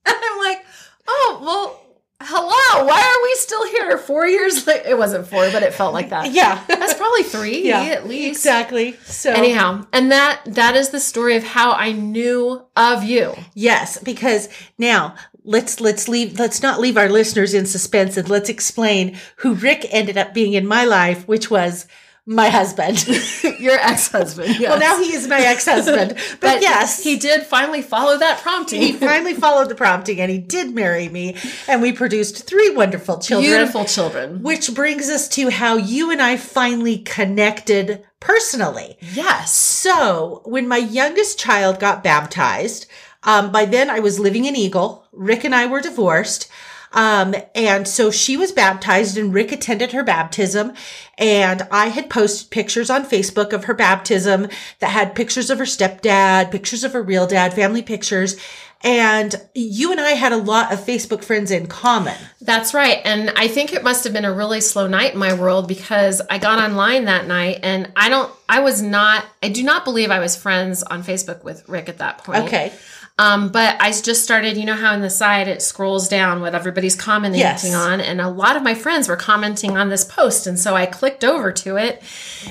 And 0.08 0.16
I'm 0.24 0.38
like, 0.38 0.64
oh, 1.08 1.40
well, 1.42 1.82
hello, 2.22 2.86
why 2.86 3.02
are 3.02 3.24
we 3.24 3.36
still 3.36 3.66
here 3.72 3.98
four 3.98 4.28
years 4.28 4.68
later? 4.68 4.90
It 4.90 4.98
wasn't 5.00 5.26
four, 5.28 5.50
but 5.50 5.64
it 5.64 5.74
felt 5.74 5.94
like 5.96 6.10
that. 6.10 6.32
Yeah. 6.32 6.62
That's 6.68 6.94
probably 6.94 7.24
three 7.24 7.68
Yeah, 7.68 7.82
at 7.82 8.08
least. 8.08 8.28
Exactly. 8.30 8.98
So 9.06 9.32
Anyhow, 9.32 9.88
and 9.92 10.12
that 10.12 10.42
that 10.46 10.76
is 10.76 10.90
the 10.90 11.00
story 11.00 11.38
of 11.38 11.44
how 11.44 11.72
I 11.72 11.92
knew 11.92 12.64
of 12.76 13.04
you. 13.04 13.34
Yes, 13.56 13.98
because 13.98 14.48
now 14.78 15.16
let's 15.44 15.80
let's 15.82 16.08
leave 16.08 16.38
let's 16.38 16.62
not 16.62 16.80
leave 16.80 16.98
our 16.98 17.10
listeners 17.10 17.56
in 17.56 17.66
suspense 17.66 18.16
and 18.18 18.30
let's 18.30 18.50
explain 18.50 19.18
who 19.38 19.56
Rick 19.56 19.88
ended 19.90 20.18
up 20.20 20.36
being 20.36 20.54
in 20.54 20.68
my 20.68 20.86
life, 20.86 21.28
which 21.28 21.50
was 21.50 21.88
my 22.26 22.50
husband. 22.50 23.08
Your 23.60 23.78
ex-husband. 23.78 24.60
Yes. 24.60 24.62
well, 24.70 24.80
now 24.80 25.02
he 25.02 25.14
is 25.14 25.28
my 25.28 25.40
ex-husband. 25.40 26.18
But, 26.40 26.62
yes, 26.62 27.04
he 27.04 27.18
did 27.18 27.44
finally 27.44 27.82
follow 27.82 28.18
that 28.18 28.42
prompting. 28.42 28.82
he 28.82 28.94
finally 28.94 29.34
followed 29.34 29.70
the 29.70 29.76
prompting 29.76 30.20
and 30.20 30.32
he 30.32 30.38
did 30.38 30.74
marry 30.74 31.10
me 31.10 31.38
and 31.68 31.82
we 31.82 31.92
produced 31.92 32.46
three 32.48 32.76
wonderful 32.76 33.20
children. 33.20 33.52
Beautiful 33.52 33.86
children. 33.86 34.42
Which 34.44 34.74
brings 34.74 35.10
us 35.10 35.28
to 35.30 35.50
how 35.50 35.78
you 35.78 36.12
and 36.12 36.22
I 36.22 36.38
finally 36.38 37.00
connected 37.00 38.06
personally. 38.20 38.98
Yes. 39.14 39.54
So, 39.54 40.42
when 40.46 40.68
my 40.68 40.78
youngest 40.78 41.40
child 41.40 41.80
got 41.80 42.04
baptized, 42.04 42.88
um, 43.24 43.52
by 43.52 43.66
then 43.66 43.90
I 43.90 44.00
was 44.00 44.20
living 44.20 44.46
in 44.46 44.56
Eagle. 44.56 45.08
Rick 45.12 45.44
and 45.44 45.56
I 45.56 45.66
were 45.66 45.82
divorced. 45.82 46.50
Um, 46.96 47.36
and 47.54 47.88
so 47.88 48.10
she 48.10 48.38
was 48.38 48.52
baptized 48.52 49.18
and 49.18 49.34
Rick 49.34 49.52
attended 49.52 49.92
her 49.92 50.04
baptism. 50.04 50.74
And 51.18 51.68
I 51.70 51.88
had 51.88 52.10
posted 52.10 52.50
pictures 52.50 52.90
on 52.90 53.06
Facebook 53.06 53.54
of 53.54 53.66
her 53.66 53.74
baptism 53.74 54.48
that 54.80 54.90
had 54.90 55.14
pictures 55.14 55.50
of 55.50 55.60
her 55.60 55.66
stepdad, 55.66 56.52
pictures 56.52 56.84
of 56.84 56.94
her 56.94 57.04
real 57.04 57.28
dad, 57.28 57.54
family 57.54 57.82
pictures. 57.82 58.38
And 58.82 59.36
you 59.56 59.92
and 59.92 60.00
I 60.00 60.12
had 60.12 60.32
a 60.32 60.38
lot 60.38 60.72
of 60.72 60.80
Facebook 60.80 61.24
friends 61.24 61.50
in 61.50 61.68
common. 61.68 62.16
That's 62.40 62.74
right. 62.74 63.02
And 63.04 63.32
I 63.36 63.48
think 63.48 63.74
it 63.74 63.84
must 63.84 64.04
have 64.04 64.14
been 64.14 64.26
a 64.26 64.34
really 64.34 64.62
slow 64.62 64.88
night 64.88 65.14
in 65.14 65.20
my 65.20 65.34
world 65.34 65.68
because 65.68 66.22
I 66.30 66.38
got 66.38 66.60
online 66.60 67.06
that 67.06 67.26
night 67.26 67.60
and 67.64 67.92
I 67.96 68.10
don't, 68.10 68.32
I 68.48 68.60
was 68.60 68.82
not, 68.82 69.26
I 69.42 69.50
do 69.50 69.64
not 69.64 69.86
believe 69.86 70.12
I 70.12 70.20
was 70.20 70.36
friends 70.36 70.84
on 70.84 71.04
Facebook 71.04 71.44
with 71.44 71.68
Rick 71.68 71.90
at 71.90 71.98
that 71.98 72.20
point. 72.20 72.44
Okay. 72.46 72.74
Um, 73.18 73.48
but 73.50 73.78
I 73.82 73.92
just 73.94 74.24
started, 74.26 74.58
you 74.58 74.66
know 74.66 74.74
how 74.76 74.92
on 74.92 75.00
the 75.02 75.10
side 75.10 75.48
it 75.48 75.62
scrolls 75.62 76.10
down 76.10 76.42
what 76.42 76.54
everybody's 76.54 76.96
commenting 76.98 77.40
Yes. 77.40 77.74
on, 77.74 78.02
and 78.02 78.20
a 78.20 78.28
lot 78.30 78.58
of 78.58 78.64
my 78.64 78.74
friends 78.74 79.08
were 79.08 79.16
commenting 79.16 79.78
on 79.78 79.88
this 79.90 80.04
post, 80.04 80.48
and 80.48 80.60
so 80.60 80.76
I 80.76 80.86
clicked 80.86 81.24
over 81.24 81.54
to 81.54 81.78
it, 81.78 82.04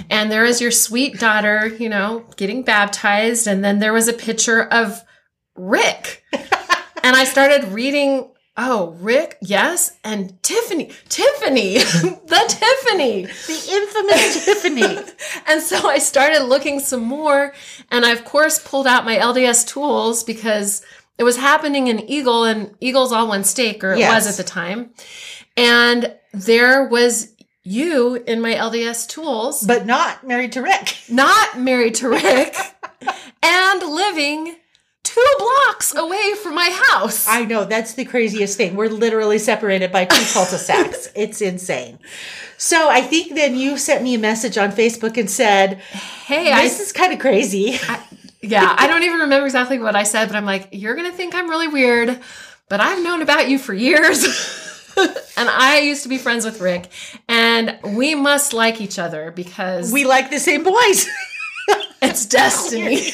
and 0.09 0.33
there 0.33 0.47
is 0.47 0.63
your 0.63 0.71
sweet 0.71 1.21
daughter, 1.21 1.67
you 1.67 1.91
know, 1.91 2.25
getting 2.37 2.63
baptized, 2.63 3.47
and 3.47 3.63
then 3.63 3.79
there 3.79 3.93
was 3.93 4.09
a 4.09 4.15
picture 4.15 4.63
of 4.63 5.03
Rick, 5.55 6.25
and 6.33 7.15
I 7.15 7.25
started 7.25 7.65
reading. 7.69 8.31
Oh, 8.57 8.91
Rick, 9.01 9.39
yes, 9.43 9.99
and 10.05 10.41
Tiffany, 10.43 10.91
Tiffany, 11.09 11.79
the 11.79 12.45
Tiffany. 12.49 13.23
The 13.27 13.63
infamous 13.69 14.45
Tiffany. 14.45 15.13
And 15.49 15.61
so 15.61 15.89
I 15.89 15.99
started 15.99 16.45
looking 16.45 16.79
some 16.79 17.03
more, 17.03 17.53
and 17.91 18.05
I 18.05 18.11
of 18.13 18.25
course 18.25 18.61
pulled 18.61 18.87
out 18.87 19.05
my 19.05 19.17
LDS 19.17 19.67
tools 19.67 20.23
because 20.23 20.83
it 21.19 21.25
was 21.25 21.37
happening 21.37 21.89
in 21.89 21.99
Eagle, 22.09 22.45
and 22.45 22.75
Eagle's 22.81 23.11
all 23.13 23.27
one 23.27 23.43
stake, 23.43 23.83
or 23.83 23.93
it 23.95 23.99
Yes. 23.99 24.25
was 24.27 24.39
at 24.39 24.45
the 24.45 24.49
time. 24.49 24.91
And 25.57 26.15
there 26.33 26.85
was 26.87 27.33
you 27.65 28.23
in 28.27 28.41
my 28.41 28.55
LDS 28.55 29.07
tools, 29.09 29.65
But 29.67 29.85
not 29.87 30.25
married 30.25 30.53
to 30.53 30.63
Rick. 30.63 30.97
not 31.09 31.59
married 31.59 31.95
to 31.97 32.09
Rick, 32.09 32.57
and 33.43 33.83
living 33.83 34.57
two 35.15 35.35
blocks 35.39 35.95
away 35.95 36.35
from 36.43 36.55
my 36.57 36.71
house. 36.89 37.29
I 37.29 37.45
know 37.45 37.65
that's 37.65 37.95
the 37.95 38.05
craziest 38.05 38.57
thing. 38.57 38.75
We're 38.75 38.89
literally 38.89 39.39
separated 39.39 39.93
by 39.93 40.07
two 40.07 40.25
cul-de-sacs. 40.33 41.11
it's 41.17 41.41
insane. 41.41 41.99
So 42.57 42.89
I 42.89 43.01
think 43.01 43.35
then 43.35 43.57
you 43.57 43.79
sent 43.79 44.03
me 44.03 44.15
a 44.15 44.19
message 44.19 44.59
on 44.59 44.73
Facebook 44.73 45.17
and 45.17 45.31
said, 45.31 45.79
hey, 46.27 46.51
I 46.51 46.63
"This 46.63 46.81
is 46.81 46.93
kind 46.93 47.13
of 47.13 47.21
crazy." 47.21 47.79
Yeah, 48.43 48.75
I 48.77 48.87
don't 48.87 49.05
even 49.05 49.21
remember 49.21 49.47
exactly 49.47 49.79
what 49.79 49.97
I 49.97 50.03
said, 50.03 50.27
but 50.27 50.37
I'm 50.37 50.45
like, 50.45 50.69
you're 50.73 50.95
going 50.95 51.11
to 51.11 51.17
think 51.17 51.35
I'm 51.35 51.49
really 51.49 51.69
weird, 51.69 52.21
but 52.69 52.81
I've 52.81 53.03
known 53.03 53.23
about 53.23 53.49
you 53.49 53.59
for 53.59 53.73
years. 53.73 54.25
and 54.97 55.49
I 55.49 55.81
used 55.81 56.03
to 56.03 56.09
be 56.09 56.19
friends 56.19 56.45
with 56.45 56.61
Rick, 56.61 56.91
and 57.29 57.79
we 57.83 58.15
must 58.15 58.53
like 58.53 58.81
each 58.81 58.99
other 58.99 59.31
because 59.31 59.93
we 59.93 60.05
like 60.05 60.31
the 60.31 60.41
same 60.41 60.63
boys. 60.63 61.09
it's 62.03 62.27
destiny. 62.27 63.13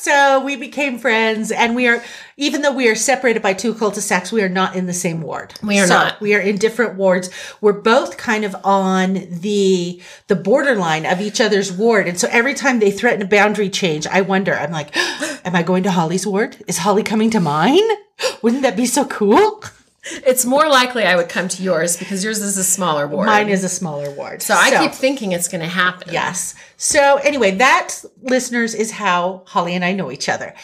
So 0.00 0.40
we 0.44 0.56
became 0.56 0.98
friends, 0.98 1.50
and 1.50 1.74
we 1.74 1.86
are 1.88 2.02
even 2.36 2.62
though 2.62 2.72
we 2.72 2.88
are 2.88 2.94
separated 2.94 3.42
by 3.42 3.52
two 3.52 3.74
cul-de-sacs, 3.74 4.30
we 4.30 4.42
are 4.42 4.48
not 4.48 4.76
in 4.76 4.86
the 4.86 4.92
same 4.94 5.22
ward. 5.22 5.54
We 5.62 5.80
are 5.80 5.86
So 5.88 5.94
not. 5.94 6.20
We 6.20 6.34
are 6.36 6.40
in 6.40 6.56
different 6.56 6.94
wards. 6.94 7.30
We're 7.60 7.72
both 7.72 8.16
kind 8.16 8.44
of 8.44 8.54
on 8.64 9.26
the 9.30 10.00
the 10.28 10.36
borderline 10.36 11.04
of 11.04 11.20
each 11.20 11.40
other's 11.40 11.72
ward, 11.72 12.06
and 12.06 12.18
so 12.18 12.28
every 12.30 12.54
time 12.54 12.78
they 12.78 12.90
threaten 12.90 13.22
a 13.22 13.26
boundary 13.28 13.68
change, 13.70 14.06
I 14.06 14.20
wonder. 14.20 14.54
I'm 14.54 14.70
like, 14.72 14.96
am 15.44 15.56
I 15.56 15.62
going 15.62 15.82
to 15.82 15.90
Holly's 15.90 16.26
ward? 16.26 16.56
Is 16.66 16.78
Holly 16.78 17.02
coming 17.02 17.30
to 17.30 17.40
mine? 17.40 17.88
Wouldn't 18.42 18.62
that 18.62 18.76
be 18.76 18.86
so 18.86 19.04
cool? 19.06 19.62
It's 20.26 20.44
more 20.44 20.68
likely 20.68 21.04
I 21.04 21.16
would 21.16 21.28
come 21.28 21.48
to 21.48 21.62
yours 21.62 21.96
because 21.96 22.24
yours 22.24 22.40
is 22.40 22.56
a 22.58 22.64
smaller 22.64 23.06
ward. 23.06 23.26
Mine 23.26 23.48
is 23.48 23.64
a 23.64 23.68
smaller 23.68 24.10
ward. 24.10 24.42
so 24.42 24.54
I 24.54 24.70
keep 24.82 24.92
thinking 24.92 25.32
it's 25.32 25.48
going 25.48 25.60
to 25.60 25.68
happen. 25.68 26.12
Yes. 26.12 26.54
So 26.76 27.16
anyway, 27.16 27.52
that 27.52 28.04
listeners 28.22 28.74
is 28.74 28.90
how 28.92 29.42
Holly 29.46 29.74
and 29.74 29.84
I 29.84 29.92
know 29.92 30.10
each 30.10 30.28
other. 30.28 30.54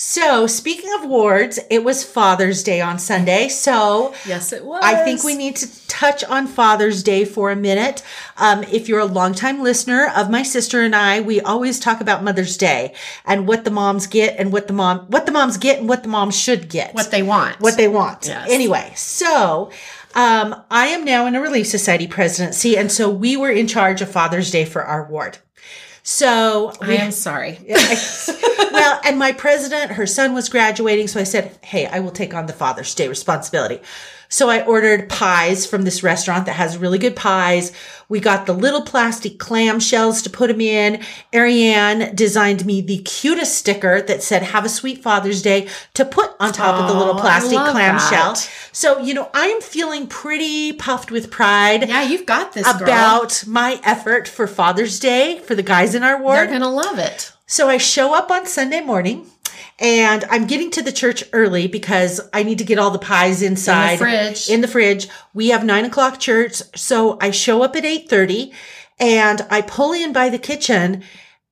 So 0.00 0.46
speaking 0.46 0.92
of 0.94 1.06
wards, 1.06 1.58
it 1.70 1.82
was 1.82 2.04
Father's 2.04 2.62
Day 2.62 2.80
on 2.80 3.00
Sunday. 3.00 3.48
So 3.48 4.14
Yes, 4.24 4.52
it 4.52 4.64
was. 4.64 4.80
I 4.84 5.02
think 5.02 5.24
we 5.24 5.34
need 5.34 5.56
to 5.56 5.88
touch 5.88 6.22
on 6.22 6.46
Father's 6.46 7.02
Day 7.02 7.24
for 7.24 7.50
a 7.50 7.56
minute. 7.56 8.04
Um, 8.36 8.62
if 8.62 8.88
you're 8.88 9.00
a 9.00 9.06
longtime 9.06 9.60
listener 9.60 10.08
of 10.14 10.30
my 10.30 10.44
sister 10.44 10.82
and 10.82 10.94
I, 10.94 11.20
we 11.20 11.40
always 11.40 11.80
talk 11.80 12.00
about 12.00 12.22
Mother's 12.22 12.56
Day 12.56 12.94
and 13.24 13.48
what 13.48 13.64
the 13.64 13.72
moms 13.72 14.06
get 14.06 14.38
and 14.38 14.52
what 14.52 14.68
the 14.68 14.72
mom 14.72 15.00
what 15.08 15.26
the 15.26 15.32
moms 15.32 15.56
get 15.56 15.80
and 15.80 15.88
what 15.88 16.04
the 16.04 16.08
moms 16.08 16.38
should 16.38 16.68
get 16.68 16.94
what 16.94 17.10
they 17.10 17.24
want. 17.24 17.58
what 17.58 17.76
they 17.76 17.88
want. 17.88 18.28
Yes. 18.28 18.48
Anyway, 18.48 18.92
so 18.94 19.72
um, 20.14 20.62
I 20.70 20.86
am 20.86 21.04
now 21.04 21.26
in 21.26 21.34
a 21.34 21.40
Relief 21.40 21.66
Society 21.66 22.06
presidency, 22.06 22.78
and 22.78 22.92
so 22.92 23.10
we 23.10 23.36
were 23.36 23.50
in 23.50 23.66
charge 23.66 24.00
of 24.00 24.08
Father's 24.08 24.52
Day 24.52 24.64
for 24.64 24.84
our 24.84 25.10
ward. 25.10 25.38
So 26.10 26.72
I 26.80 26.94
am 26.94 27.10
sorry. 27.10 27.58
well, 27.68 29.00
and 29.04 29.18
my 29.18 29.32
president, 29.32 29.92
her 29.92 30.06
son 30.06 30.32
was 30.32 30.48
graduating, 30.48 31.06
so 31.06 31.20
I 31.20 31.24
said, 31.24 31.54
"Hey, 31.62 31.84
I 31.84 32.00
will 32.00 32.10
take 32.10 32.32
on 32.32 32.46
the 32.46 32.54
Father's 32.54 32.94
Day 32.94 33.08
responsibility." 33.08 33.82
So 34.28 34.50
I 34.50 34.62
ordered 34.64 35.08
pies 35.08 35.66
from 35.66 35.82
this 35.82 36.02
restaurant 36.02 36.46
that 36.46 36.52
has 36.52 36.76
really 36.76 36.98
good 36.98 37.16
pies. 37.16 37.72
We 38.08 38.20
got 38.20 38.46
the 38.46 38.52
little 38.52 38.82
plastic 38.82 39.38
clam 39.38 39.80
shells 39.80 40.22
to 40.22 40.30
put 40.30 40.48
them 40.48 40.60
in. 40.60 41.02
Ariane 41.34 42.14
designed 42.14 42.66
me 42.66 42.80
the 42.80 42.98
cutest 42.98 43.54
sticker 43.54 44.02
that 44.02 44.22
said 44.22 44.42
"Have 44.42 44.64
a 44.64 44.68
sweet 44.68 45.02
Father's 45.02 45.42
Day" 45.42 45.68
to 45.94 46.04
put 46.04 46.30
on 46.40 46.52
top 46.52 46.80
of 46.80 46.88
the 46.88 46.98
little 46.98 47.14
plastic 47.14 47.58
clam 47.58 47.96
that. 47.96 48.10
shell. 48.10 48.34
So 48.72 48.98
you 48.98 49.14
know, 49.14 49.30
I 49.34 49.46
am 49.46 49.60
feeling 49.60 50.06
pretty 50.06 50.72
puffed 50.72 51.10
with 51.10 51.30
pride 51.30 51.88
Yeah, 51.88 52.02
you've 52.02 52.26
got 52.26 52.52
this, 52.52 52.70
girl. 52.74 52.82
about 52.82 53.44
my 53.46 53.80
effort 53.82 54.28
for 54.28 54.46
Father's 54.46 54.98
Day 55.00 55.38
for 55.40 55.54
the 55.54 55.62
guys 55.62 55.94
in 55.94 56.02
our 56.02 56.20
ward. 56.20 56.36
They're 56.36 56.46
going 56.46 56.60
to 56.60 56.68
love 56.68 56.98
it. 56.98 57.32
So 57.46 57.68
I 57.68 57.78
show 57.78 58.14
up 58.14 58.30
on 58.30 58.46
Sunday 58.46 58.82
morning 58.82 59.26
and 59.78 60.24
I'm 60.30 60.46
getting 60.46 60.70
to 60.72 60.82
the 60.82 60.92
church 60.92 61.24
early 61.32 61.66
because 61.68 62.20
I 62.32 62.42
need 62.42 62.58
to 62.58 62.64
get 62.64 62.78
all 62.78 62.90
the 62.90 62.98
pies 62.98 63.42
inside 63.42 63.98
fridge. 63.98 64.48
In 64.48 64.60
the 64.60 64.68
fridge. 64.68 65.08
We 65.34 65.48
have 65.48 65.64
nine 65.64 65.84
o'clock 65.84 66.18
church. 66.20 66.62
So 66.76 67.18
I 67.20 67.30
show 67.30 67.62
up 67.62 67.76
at 67.76 67.84
830 67.84 68.52
and 68.98 69.46
I 69.50 69.62
pull 69.62 69.92
in 69.92 70.12
by 70.12 70.28
the 70.28 70.38
kitchen 70.38 71.02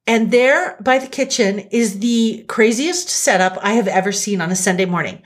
and 0.07 0.31
there 0.31 0.77
by 0.81 0.99
the 0.99 1.07
kitchen 1.09 1.59
is 1.71 1.99
the 1.99 2.45
craziest 2.49 3.09
setup 3.09 3.59
I 3.63 3.73
have 3.73 3.89
ever 3.89 4.13
seen 4.13 4.41
on 4.41 4.51
a 4.51 4.57
Sunday 4.57 4.85
morning. 4.85 5.23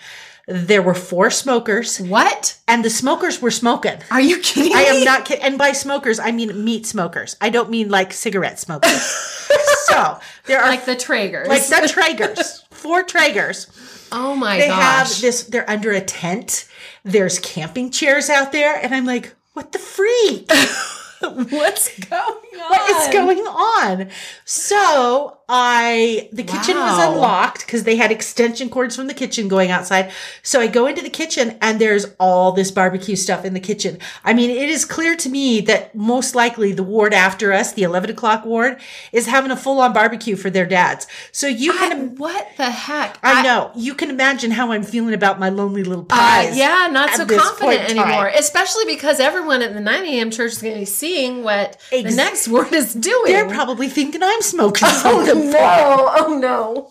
There 0.49 0.83
were 0.83 0.95
four 0.95 1.31
smokers 1.31 2.01
What? 2.01 2.59
and 2.67 2.85
the 2.85 2.91
smokers 2.91 3.41
were 3.41 3.53
smoking. 3.53 3.99
Are 4.11 4.21
you 4.21 4.41
kidding 4.41 4.75
I 4.75 4.81
am 4.83 5.05
not 5.05 5.25
kidding. 5.25 5.45
And 5.45 5.59
by 5.59 5.73
smokers, 5.73 6.19
I 6.19 6.33
mean 6.33 6.65
meat 6.65 6.87
smokers. 6.87 7.37
I 7.41 7.51
don't 7.51 7.71
mean 7.71 7.89
like 7.89 8.13
cigarette 8.13 8.59
smokers. 8.59 9.01
so 9.87 10.19
there 10.47 10.61
are 10.61 10.69
like 10.69 10.87
the 10.87 10.97
Traegers. 10.97 11.47
like 11.47 11.65
the 11.67 11.87
Traegers, 11.87 12.60
four 12.81 13.03
Traegers. 13.05 13.69
oh 14.13 14.35
my 14.35 14.59
They 14.59 14.69
gosh. 14.69 14.83
have 14.83 15.21
this. 15.21 15.45
They're 15.45 15.69
under 15.69 15.93
a 15.93 16.01
tent. 16.01 16.69
There's 17.05 17.39
camping 17.39 17.91
chairs 17.91 18.29
out 18.31 18.53
there, 18.53 18.77
and 18.83 18.95
I'm 18.95 19.07
like, 19.07 19.35
what 19.53 19.73
the 19.73 19.79
freak? 19.79 20.51
What's 21.21 21.99
going 22.07 22.50
on? 22.55 22.71
What 22.71 22.91
is 22.91 23.13
going 23.13 23.39
on? 23.39 24.09
So 24.45 25.39
I, 25.53 26.29
the 26.33 26.45
kitchen 26.45 26.77
was 26.77 26.99
unlocked 26.99 27.67
because 27.67 27.83
they 27.83 27.97
had 27.97 28.13
extension 28.13 28.69
cords 28.71 28.95
from 28.95 29.09
the 29.09 29.15
kitchen 29.15 29.49
going 29.49 29.71
outside. 29.73 30.13
So 30.43 30.61
I 30.61 30.69
go 30.69 30.87
into 30.87 31.03
the 31.03 31.11
kitchen 31.11 31.59
and 31.61 31.81
there's 31.81 32.07
all 32.21 32.53
this 32.53 32.71
barbecue 32.71 33.17
stuff 33.17 33.45
in 33.45 33.53
the 33.53 33.61
kitchen. 33.61 33.99
I 34.25 34.33
mean, 34.33 34.51
it 34.51 34.69
is 34.69 34.85
clear 34.85 35.17
to 35.17 35.29
me 35.29 35.61
that 35.63 35.93
most 35.95 36.37
likely 36.37 36.73
the 36.73 36.85
ward 36.85 37.13
after 37.13 37.53
us, 37.53 37.73
the 37.73 37.83
11 37.83 38.11
o'clock 38.11 38.45
ward, 38.45 38.81
is 39.13 39.27
having 39.27 39.51
a 39.51 39.57
full 39.57 39.81
on 39.81 39.93
barbecue 39.93 40.37
for 40.37 40.51
their 40.51 40.67
dads. 40.67 41.09
So 41.33 41.49
you 41.49 41.73
I- 41.73 41.77
can, 41.77 42.15
what 42.17 42.49
the 42.57 42.71
heck? 42.71 43.19
I, 43.23 43.43
know, 43.43 43.73
you 43.75 43.95
can 43.95 44.11
imagine 44.11 44.53
how 44.53 44.71
I'm 44.71 44.85
feeling 44.85 45.15
about 45.15 45.41
my 45.41 45.49
lonely 45.49 45.83
little 45.83 46.07
Uh, 46.11 46.51
yeah, 46.53 46.89
not 46.91 47.11
so 47.11 47.27
confident 47.27 47.91
anymore. 47.91 48.29
Especially 48.29 48.85
because 48.85 49.19
everyone 49.19 49.63
at 49.63 49.75
the 49.75 49.81
9 49.81 50.05
a.m. 50.05 50.31
church 50.31 50.53
is 50.53 50.63
going 50.63 50.75
to 50.75 50.81
be 50.81 50.85
seeing 50.85 51.43
what 51.43 51.81
the 51.91 51.99
Ex- 51.99 52.15
next 52.41 52.49
word 52.49 52.73
is 52.73 52.95
doing. 52.95 53.33
They're 53.33 53.49
probably 53.49 53.89
thinking 53.89 54.23
I'm 54.23 54.43
smoking 54.43 54.89
oh 54.91 55.25
something. 55.25 55.51
no! 55.51 56.09
Oh 56.21 56.39
no! 56.39 56.91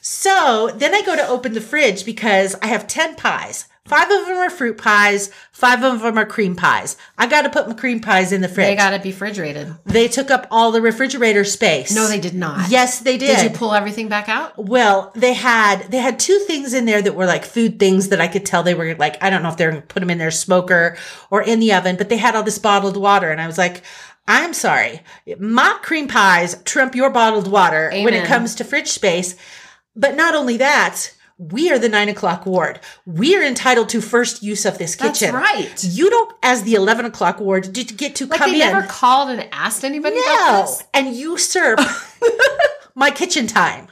So 0.00 0.70
then 0.74 0.94
I 0.94 1.02
go 1.02 1.16
to 1.16 1.26
open 1.28 1.52
the 1.52 1.60
fridge 1.60 2.04
because 2.04 2.54
I 2.62 2.66
have 2.68 2.86
10 2.86 3.16
pies. 3.16 3.66
Five 3.84 4.10
of 4.10 4.26
them 4.26 4.36
are 4.36 4.50
fruit 4.50 4.76
pies. 4.76 5.30
Five 5.50 5.82
of 5.82 6.02
them 6.02 6.18
are 6.18 6.26
cream 6.26 6.54
pies. 6.54 6.98
I 7.16 7.26
got 7.26 7.42
to 7.42 7.48
put 7.48 7.66
my 7.66 7.74
cream 7.74 8.00
pies 8.00 8.32
in 8.32 8.42
the 8.42 8.48
fridge. 8.48 8.66
They 8.66 8.76
got 8.76 8.90
to 8.90 8.98
be 8.98 9.10
refrigerated. 9.10 9.74
They 9.86 10.08
took 10.08 10.30
up 10.30 10.46
all 10.50 10.72
the 10.72 10.82
refrigerator 10.82 11.42
space. 11.42 11.94
No, 11.94 12.06
they 12.06 12.20
did 12.20 12.34
not. 12.34 12.70
Yes, 12.70 13.00
they 13.00 13.16
did. 13.16 13.36
Did 13.36 13.50
you 13.50 13.58
pull 13.58 13.72
everything 13.72 14.08
back 14.08 14.28
out? 14.28 14.58
well, 14.58 15.10
they 15.14 15.32
had 15.32 15.90
they 15.90 15.98
had 15.98 16.20
two 16.20 16.38
things 16.40 16.74
in 16.74 16.84
there 16.84 17.00
that 17.00 17.14
were 17.14 17.24
like 17.24 17.46
food 17.46 17.78
things 17.78 18.10
that 18.10 18.20
I 18.20 18.28
could 18.28 18.44
tell 18.44 18.62
they 18.62 18.74
were 18.74 18.94
like 18.94 19.22
I 19.22 19.30
don't 19.30 19.42
know 19.42 19.48
if 19.48 19.56
they're 19.56 19.70
going 19.70 19.82
to 19.82 19.88
put 19.88 20.00
them 20.00 20.10
in 20.10 20.18
their 20.18 20.30
smoker 20.30 20.98
or 21.30 21.42
in 21.42 21.58
the 21.58 21.72
oven, 21.72 21.96
but 21.96 22.10
they 22.10 22.18
had 22.18 22.36
all 22.36 22.42
this 22.42 22.58
bottled 22.58 22.98
water, 22.98 23.30
and 23.30 23.40
I 23.40 23.46
was 23.46 23.56
like, 23.56 23.82
I'm 24.28 24.52
sorry, 24.52 25.00
my 25.40 25.78
cream 25.82 26.06
pies 26.06 26.60
trump 26.64 26.94
your 26.94 27.08
bottled 27.10 27.50
water 27.50 27.90
when 27.90 28.12
it 28.14 28.26
comes 28.26 28.54
to 28.56 28.64
fridge 28.64 28.88
space. 28.88 29.34
But 29.96 30.14
not 30.16 30.34
only 30.34 30.58
that, 30.58 31.12
we 31.38 31.70
are 31.70 31.78
the 31.78 31.88
nine 31.88 32.08
o'clock 32.08 32.44
ward. 32.44 32.78
We 33.06 33.36
are 33.36 33.42
entitled 33.42 33.88
to 33.90 34.00
first 34.02 34.42
use 34.42 34.66
of 34.66 34.76
this 34.76 34.96
That's 34.96 35.20
kitchen. 35.20 35.34
right. 35.34 35.82
You 35.82 36.10
don't, 36.10 36.36
as 36.42 36.64
the 36.64 36.74
eleven 36.74 37.06
o'clock 37.06 37.40
ward, 37.40 37.72
did 37.72 37.96
get 37.96 38.14
to 38.16 38.26
Like 38.26 38.38
come 38.38 38.50
they 38.52 38.62
in. 38.62 38.70
never 38.72 38.86
called 38.86 39.30
and 39.30 39.48
asked 39.50 39.82
anybody 39.84 40.16
no, 40.16 40.76
and 40.92 41.16
usurp 41.16 41.80
my 42.94 43.10
kitchen 43.10 43.46
time. 43.46 43.88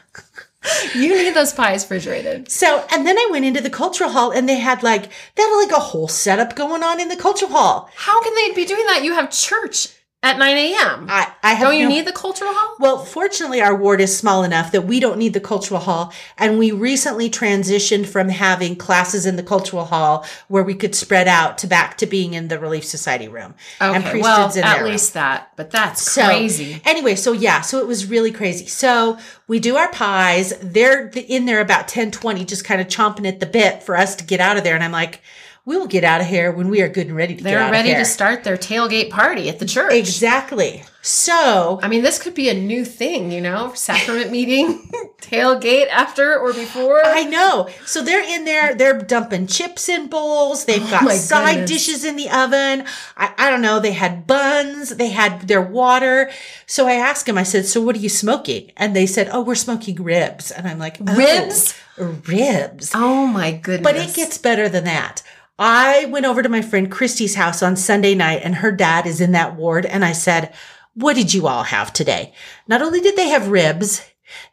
You 0.94 1.14
need 1.16 1.34
those 1.34 1.52
pies 1.52 1.84
refrigerated. 1.84 2.50
So, 2.50 2.84
and 2.92 3.06
then 3.06 3.16
I 3.16 3.28
went 3.30 3.44
into 3.44 3.60
the 3.60 3.70
cultural 3.70 4.10
hall 4.10 4.32
and 4.32 4.48
they 4.48 4.58
had 4.58 4.82
like, 4.82 5.04
they 5.36 5.42
had 5.44 5.56
like 5.62 5.70
a 5.70 5.80
whole 5.80 6.08
setup 6.08 6.56
going 6.56 6.82
on 6.82 7.00
in 7.00 7.08
the 7.08 7.14
cultural 7.16 7.52
hall. 7.52 7.88
How 7.94 8.20
can 8.20 8.34
they 8.34 8.52
be 8.52 8.64
doing 8.64 8.84
that? 8.86 9.04
You 9.04 9.14
have 9.14 9.30
church 9.30 9.88
at 10.26 10.38
9 10.38 10.56
a.m. 10.56 11.06
I, 11.08 11.32
I 11.42 11.54
have 11.54 11.68
Don't 11.68 11.76
you 11.78 11.84
no- 11.84 11.88
need 11.94 12.06
the 12.06 12.12
cultural 12.12 12.50
hall? 12.52 12.76
Well, 12.80 13.04
fortunately, 13.04 13.60
our 13.60 13.74
ward 13.74 14.00
is 14.00 14.16
small 14.16 14.42
enough 14.42 14.72
that 14.72 14.82
we 14.82 14.98
don't 15.00 15.18
need 15.18 15.32
the 15.34 15.40
cultural 15.40 15.80
hall. 15.80 16.12
And 16.36 16.58
we 16.58 16.72
recently 16.72 17.30
transitioned 17.30 18.06
from 18.06 18.28
having 18.28 18.76
classes 18.76 19.24
in 19.26 19.36
the 19.36 19.42
cultural 19.42 19.84
hall 19.84 20.24
where 20.48 20.62
we 20.64 20.74
could 20.74 20.94
spread 20.94 21.28
out 21.28 21.58
to 21.58 21.66
back 21.66 21.96
to 21.98 22.06
being 22.06 22.34
in 22.34 22.48
the 22.48 22.58
Relief 22.58 22.84
Society 22.84 23.28
room. 23.28 23.54
and 23.80 24.04
Okay, 24.04 24.20
well, 24.20 24.50
in 24.52 24.64
at 24.64 24.74
their 24.74 24.82
room. 24.82 24.92
least 24.92 25.14
that, 25.14 25.52
but 25.56 25.70
that's 25.70 26.02
So, 26.02 26.24
crazy. 26.24 26.80
Anyway, 26.84 27.14
so 27.14 27.32
yeah, 27.32 27.60
so 27.60 27.78
it 27.78 27.86
was 27.86 28.06
really 28.06 28.32
crazy. 28.32 28.66
So 28.66 29.18
we 29.46 29.60
do 29.60 29.76
our 29.76 29.90
pies. 29.92 30.52
They're 30.60 31.08
in 31.14 31.46
there 31.46 31.60
about 31.60 31.88
10, 31.88 32.10
20, 32.10 32.44
just 32.44 32.64
kind 32.64 32.80
of 32.80 32.88
chomping 32.88 33.26
at 33.28 33.40
the 33.40 33.46
bit 33.46 33.82
for 33.82 33.96
us 33.96 34.16
to 34.16 34.24
get 34.24 34.40
out 34.40 34.56
of 34.56 34.64
there. 34.64 34.74
And 34.74 34.82
I'm 34.82 34.92
like, 34.92 35.20
we 35.66 35.76
will 35.76 35.88
get 35.88 36.04
out 36.04 36.20
of 36.20 36.28
here 36.28 36.52
when 36.52 36.68
we 36.68 36.80
are 36.80 36.88
good 36.88 37.08
and 37.08 37.16
ready 37.16 37.34
to 37.34 37.42
get 37.42 37.50
They're 37.50 37.70
ready 37.72 37.92
to 37.92 38.04
start 38.04 38.44
their 38.44 38.56
tailgate 38.56 39.10
party 39.10 39.48
at 39.48 39.58
the 39.58 39.66
church. 39.66 39.92
Exactly. 39.92 40.84
So 41.02 41.80
I 41.82 41.88
mean, 41.88 42.02
this 42.02 42.20
could 42.20 42.34
be 42.34 42.48
a 42.48 42.54
new 42.54 42.84
thing, 42.84 43.30
you 43.32 43.40
know, 43.40 43.72
sacrament 43.74 44.30
meeting, 44.30 44.88
tailgate 45.20 45.88
after 45.88 46.38
or 46.38 46.52
before. 46.52 47.04
I 47.04 47.24
know. 47.24 47.68
So 47.84 48.02
they're 48.02 48.24
in 48.24 48.44
there, 48.44 48.74
they're 48.76 49.00
dumping 49.00 49.48
chips 49.48 49.88
in 49.88 50.06
bowls. 50.08 50.64
They've 50.64 50.82
oh 50.82 50.90
got 50.90 51.02
Oh 51.02 51.06
my 51.06 51.14
side 51.14 51.52
goodness. 51.54 51.70
dishes 51.70 52.04
in 52.04 52.16
the 52.16 52.30
oven. 52.30 52.86
I, 53.16 53.34
I 53.36 53.50
don't 53.50 53.62
know. 53.62 53.78
They 53.80 53.92
had 53.92 54.26
buns, 54.26 54.90
they 54.96 55.10
had 55.10 55.42
their 55.48 55.62
water. 55.62 56.30
So 56.66 56.86
I 56.86 56.92
asked 56.94 57.28
him, 57.28 57.38
I 57.38 57.44
said, 57.44 57.66
So 57.66 57.80
what 57.80 57.96
are 57.96 58.00
you 58.00 58.08
smoking? 58.08 58.72
And 58.76 58.94
they 58.94 59.06
said, 59.06 59.28
Oh, 59.32 59.42
we're 59.42 59.54
smoking 59.56 60.02
ribs. 60.02 60.50
And 60.52 60.66
I'm 60.68 60.78
like, 60.78 60.98
oh, 61.00 61.14
Ribs? 61.16 61.74
Ribs. 61.98 62.92
oh 62.94 63.26
my 63.26 63.52
goodness! 63.52 63.90
But 63.90 63.96
it 63.96 64.14
gets 64.14 64.36
better 64.36 64.68
than 64.68 64.84
that. 64.84 65.22
I 65.58 66.04
went 66.06 66.26
over 66.26 66.42
to 66.42 66.48
my 66.48 66.62
friend 66.62 66.90
Christy's 66.90 67.34
house 67.34 67.62
on 67.62 67.76
Sunday 67.76 68.14
night 68.14 68.42
and 68.44 68.56
her 68.56 68.70
dad 68.72 69.06
is 69.06 69.20
in 69.20 69.32
that 69.32 69.56
ward. 69.56 69.86
And 69.86 70.04
I 70.04 70.12
said, 70.12 70.52
What 70.94 71.16
did 71.16 71.32
you 71.32 71.46
all 71.46 71.62
have 71.64 71.92
today? 71.92 72.32
Not 72.68 72.82
only 72.82 73.00
did 73.00 73.16
they 73.16 73.28
have 73.28 73.48
ribs, 73.48 74.02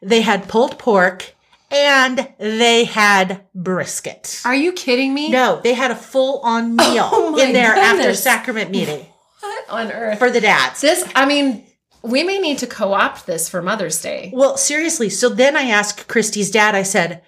they 0.00 0.22
had 0.22 0.48
pulled 0.48 0.78
pork 0.78 1.34
and 1.70 2.28
they 2.38 2.84
had 2.84 3.44
brisket. 3.54 4.40
Are 4.44 4.54
you 4.54 4.72
kidding 4.72 5.12
me? 5.12 5.30
No, 5.30 5.60
they 5.62 5.74
had 5.74 5.90
a 5.90 5.96
full 5.96 6.40
on 6.40 6.76
oh 6.80 6.92
meal 6.92 7.08
Oh 7.12 7.38
in 7.38 7.52
there 7.52 7.74
after 7.74 8.14
sacrament 8.14 8.70
meeting 8.70 9.04
What 9.40 9.64
on 9.68 9.92
earth? 9.92 10.18
for 10.18 10.30
the 10.30 10.40
dads. 10.40 10.80
this, 10.80 11.06
I 11.14 11.26
mean, 11.26 11.64
we 12.02 12.22
may 12.22 12.38
need 12.38 12.58
to 12.58 12.66
co-opt 12.66 13.26
this 13.26 13.48
for 13.48 13.60
Mother's 13.62 14.00
Day. 14.00 14.30
Well, 14.32 14.56
seriously. 14.56 15.10
So 15.10 15.28
then 15.28 15.56
I 15.56 15.62
asked 15.62 16.06
Christy's 16.06 16.50
dad, 16.50 16.74
I 16.74 16.82
said, 16.82 17.22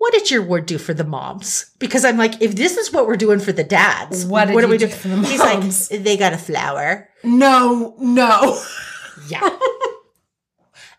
what 0.00 0.14
did 0.14 0.30
your 0.30 0.42
ward 0.42 0.64
do 0.64 0.78
for 0.78 0.94
the 0.94 1.04
moms? 1.04 1.72
Because 1.78 2.06
I'm 2.06 2.16
like, 2.16 2.40
if 2.40 2.56
this 2.56 2.78
is 2.78 2.90
what 2.90 3.06
we're 3.06 3.18
doing 3.18 3.38
for 3.38 3.52
the 3.52 3.62
dads, 3.62 4.24
What 4.24 4.46
did 4.46 4.58
do 4.58 4.66
we 4.66 4.78
do 4.78 4.86
do 4.86 4.92
for 4.92 5.08
the 5.08 5.16
moms? 5.16 5.28
He's 5.28 5.40
like, 5.40 6.02
they 6.02 6.16
got 6.16 6.32
a 6.32 6.38
flower. 6.38 7.10
No, 7.22 7.94
no. 7.98 8.58
Yeah. 9.28 9.46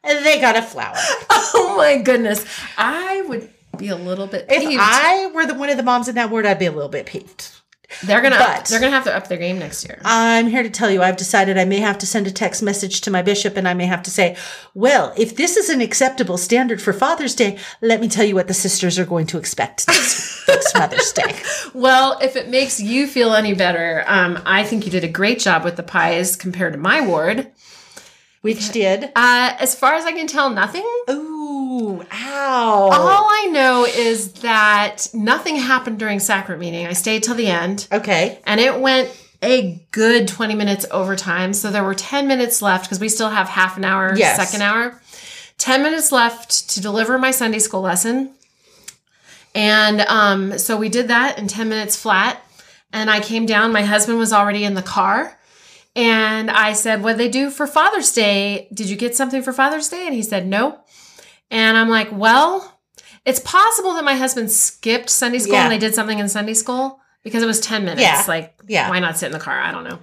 They 0.04 0.40
got 0.40 0.56
a 0.56 0.62
flower. 0.62 0.94
oh 1.32 1.74
my 1.78 1.98
goodness. 1.98 2.46
I 2.78 3.24
would 3.24 3.52
be 3.76 3.88
a 3.88 3.96
little 3.96 4.28
bit 4.28 4.46
If 4.50 4.62
peeved. 4.62 4.80
I 4.80 5.32
were 5.34 5.48
the 5.48 5.56
one 5.56 5.70
of 5.70 5.78
the 5.78 5.84
moms 5.84 6.08
in 6.08 6.14
that 6.16 6.30
ward, 6.30 6.46
I'd 6.46 6.60
be 6.60 6.68
a 6.68 6.72
little 6.72 6.88
bit 6.88 7.08
peeved. 7.08 7.50
They're 8.04 8.22
gonna 8.22 8.38
but- 8.38 8.66
they're 8.66 8.80
gonna 8.80 8.92
have 8.92 9.04
to 9.06 9.16
up 9.16 9.28
their 9.28 9.38
game 9.38 9.60
next 9.60 9.86
year. 9.86 10.00
I'm 10.04 10.48
here 10.48 10.64
to 10.64 10.70
tell 10.70 10.90
you, 10.90 11.02
I've 11.02 11.18
decided 11.18 11.58
I 11.58 11.66
may 11.66 11.80
have 11.80 11.98
to 12.00 12.06
send 12.06 12.28
a 12.28 12.32
text 12.32 12.62
message 12.64 13.02
to 13.02 13.12
my 13.12 13.22
bishop 13.22 13.58
and 13.58 13.68
I 13.68 13.74
may 13.74 13.86
have 13.86 14.04
to 14.04 14.12
say, 14.12 14.36
well, 14.74 15.14
if 15.18 15.36
this 15.36 15.58
is 15.58 15.70
an 15.70 15.82
acceptable 15.82 16.38
standard 16.38 16.82
for 16.82 16.94
Father's 16.94 17.36
Day, 17.36 17.58
let 17.82 18.00
me 18.02 18.08
tell 18.08 18.26
you 18.26 18.36
what 18.36 18.48
the 18.48 18.54
sisters 18.54 18.98
are 18.98 19.06
going 19.06 19.28
to 19.28 19.38
expect 19.38 19.88
next, 19.88 20.44
next 20.48 20.78
Mother's 20.78 21.12
Day. 21.12 21.36
Well, 21.74 22.18
if 22.22 22.36
it 22.36 22.50
makes 22.50 22.80
you 22.80 23.08
feel 23.08 23.34
any 23.34 23.54
better, 23.54 24.04
um, 24.08 24.40
I 24.46 24.64
think 24.64 24.86
you 24.86 24.92
did 24.92 25.04
a 25.04 25.08
great 25.10 25.40
job 25.40 25.64
with 25.64 25.76
the 25.76 25.84
pies 25.84 26.36
compared 26.36 26.74
to 26.74 26.80
my 26.80 27.06
ward. 27.06 27.52
Which 28.42 28.72
did. 28.72 29.04
Uh, 29.16 29.54
as 29.60 29.76
far 29.76 29.94
as 29.94 30.04
I 30.06 30.14
can 30.14 30.26
tell, 30.26 30.50
nothing. 30.50 30.84
Ooh, 31.12 31.61
ow. 32.12 32.90
All 32.92 33.28
I 33.30 33.50
know 33.52 33.86
is 33.86 34.34
that 34.34 35.08
nothing 35.14 35.56
happened 35.56 36.00
during 36.00 36.20
sacrament 36.20 36.60
meeting. 36.62 36.86
I 36.88 36.94
stayed 36.94 37.24
till 37.24 37.36
the 37.36 37.48
end, 37.48 37.88
Okay. 37.92 38.40
and 38.46 38.60
it 38.60 38.80
went 38.80 39.10
a 39.42 39.82
good 39.92 40.28
20 40.28 40.54
minutes 40.56 40.86
overtime. 40.92 41.54
So 41.54 41.72
there 41.72 41.84
were 41.84 41.96
10 41.96 42.28
minutes 42.28 42.62
left 42.62 42.86
because 42.86 43.00
we 43.00 43.10
still 43.10 43.30
have 43.30 43.48
half 43.50 43.78
an 43.78 43.86
hour, 43.86 44.14
Yes. 44.16 44.36
second 44.38 44.62
hour. 44.62 45.02
10 45.58 45.82
minutes 45.84 46.12
left 46.12 46.70
to 46.72 46.82
deliver 46.82 47.18
my 47.18 47.32
Sunday 47.32 47.60
school 47.60 47.82
lesson. 47.82 48.32
And 49.54 50.02
um, 50.02 50.58
so 50.58 50.78
we 50.78 50.90
did 50.90 51.08
that 51.10 51.38
in 51.40 51.48
10 51.48 51.70
minutes 51.70 51.96
flat. 51.96 52.42
And 52.94 53.10
I 53.10 53.20
came 53.20 53.46
down. 53.46 53.72
My 53.72 53.84
husband 53.84 54.18
was 54.18 54.34
already 54.34 54.64
in 54.64 54.74
the 54.76 54.82
car. 54.82 55.38
And 55.96 56.50
I 56.52 56.74
said, 56.74 57.04
What 57.04 57.18
they 57.18 57.30
do 57.30 57.50
for 57.50 57.68
Father's 57.68 58.12
Day? 58.14 58.68
Did 58.74 58.90
you 58.90 58.96
get 58.96 59.16
something 59.16 59.42
for 59.42 59.52
Father's 59.54 59.90
Day? 59.90 60.06
And 60.06 60.16
he 60.16 60.22
said, 60.22 60.46
No. 60.48 60.80
And 61.52 61.78
I'm 61.78 61.90
like, 61.90 62.10
Well, 62.12 62.80
it's 63.26 63.40
possible 63.40 63.94
that 63.94 64.04
my 64.04 64.16
husband 64.16 64.50
skipped 64.52 65.10
Sunday 65.10 65.38
school 65.40 65.54
Yeah. 65.54 65.64
and 65.64 65.72
they 65.72 65.78
did 65.78 65.94
something 65.94 66.18
in 66.18 66.28
Sunday 66.30 66.56
school 66.56 67.00
because 67.24 67.44
it 67.44 67.46
was 67.48 67.60
10 67.60 67.86
minutes. 67.86 68.02
Yeah. 68.02 68.24
Like, 68.28 68.54
Yeah. 68.68 68.90
why 68.90 69.00
not 69.00 69.18
sit 69.18 69.28
in 69.28 69.32
the 69.32 69.40
car? 69.40 69.60
I 69.60 69.72
don't 69.72 69.84
know. 69.84 70.00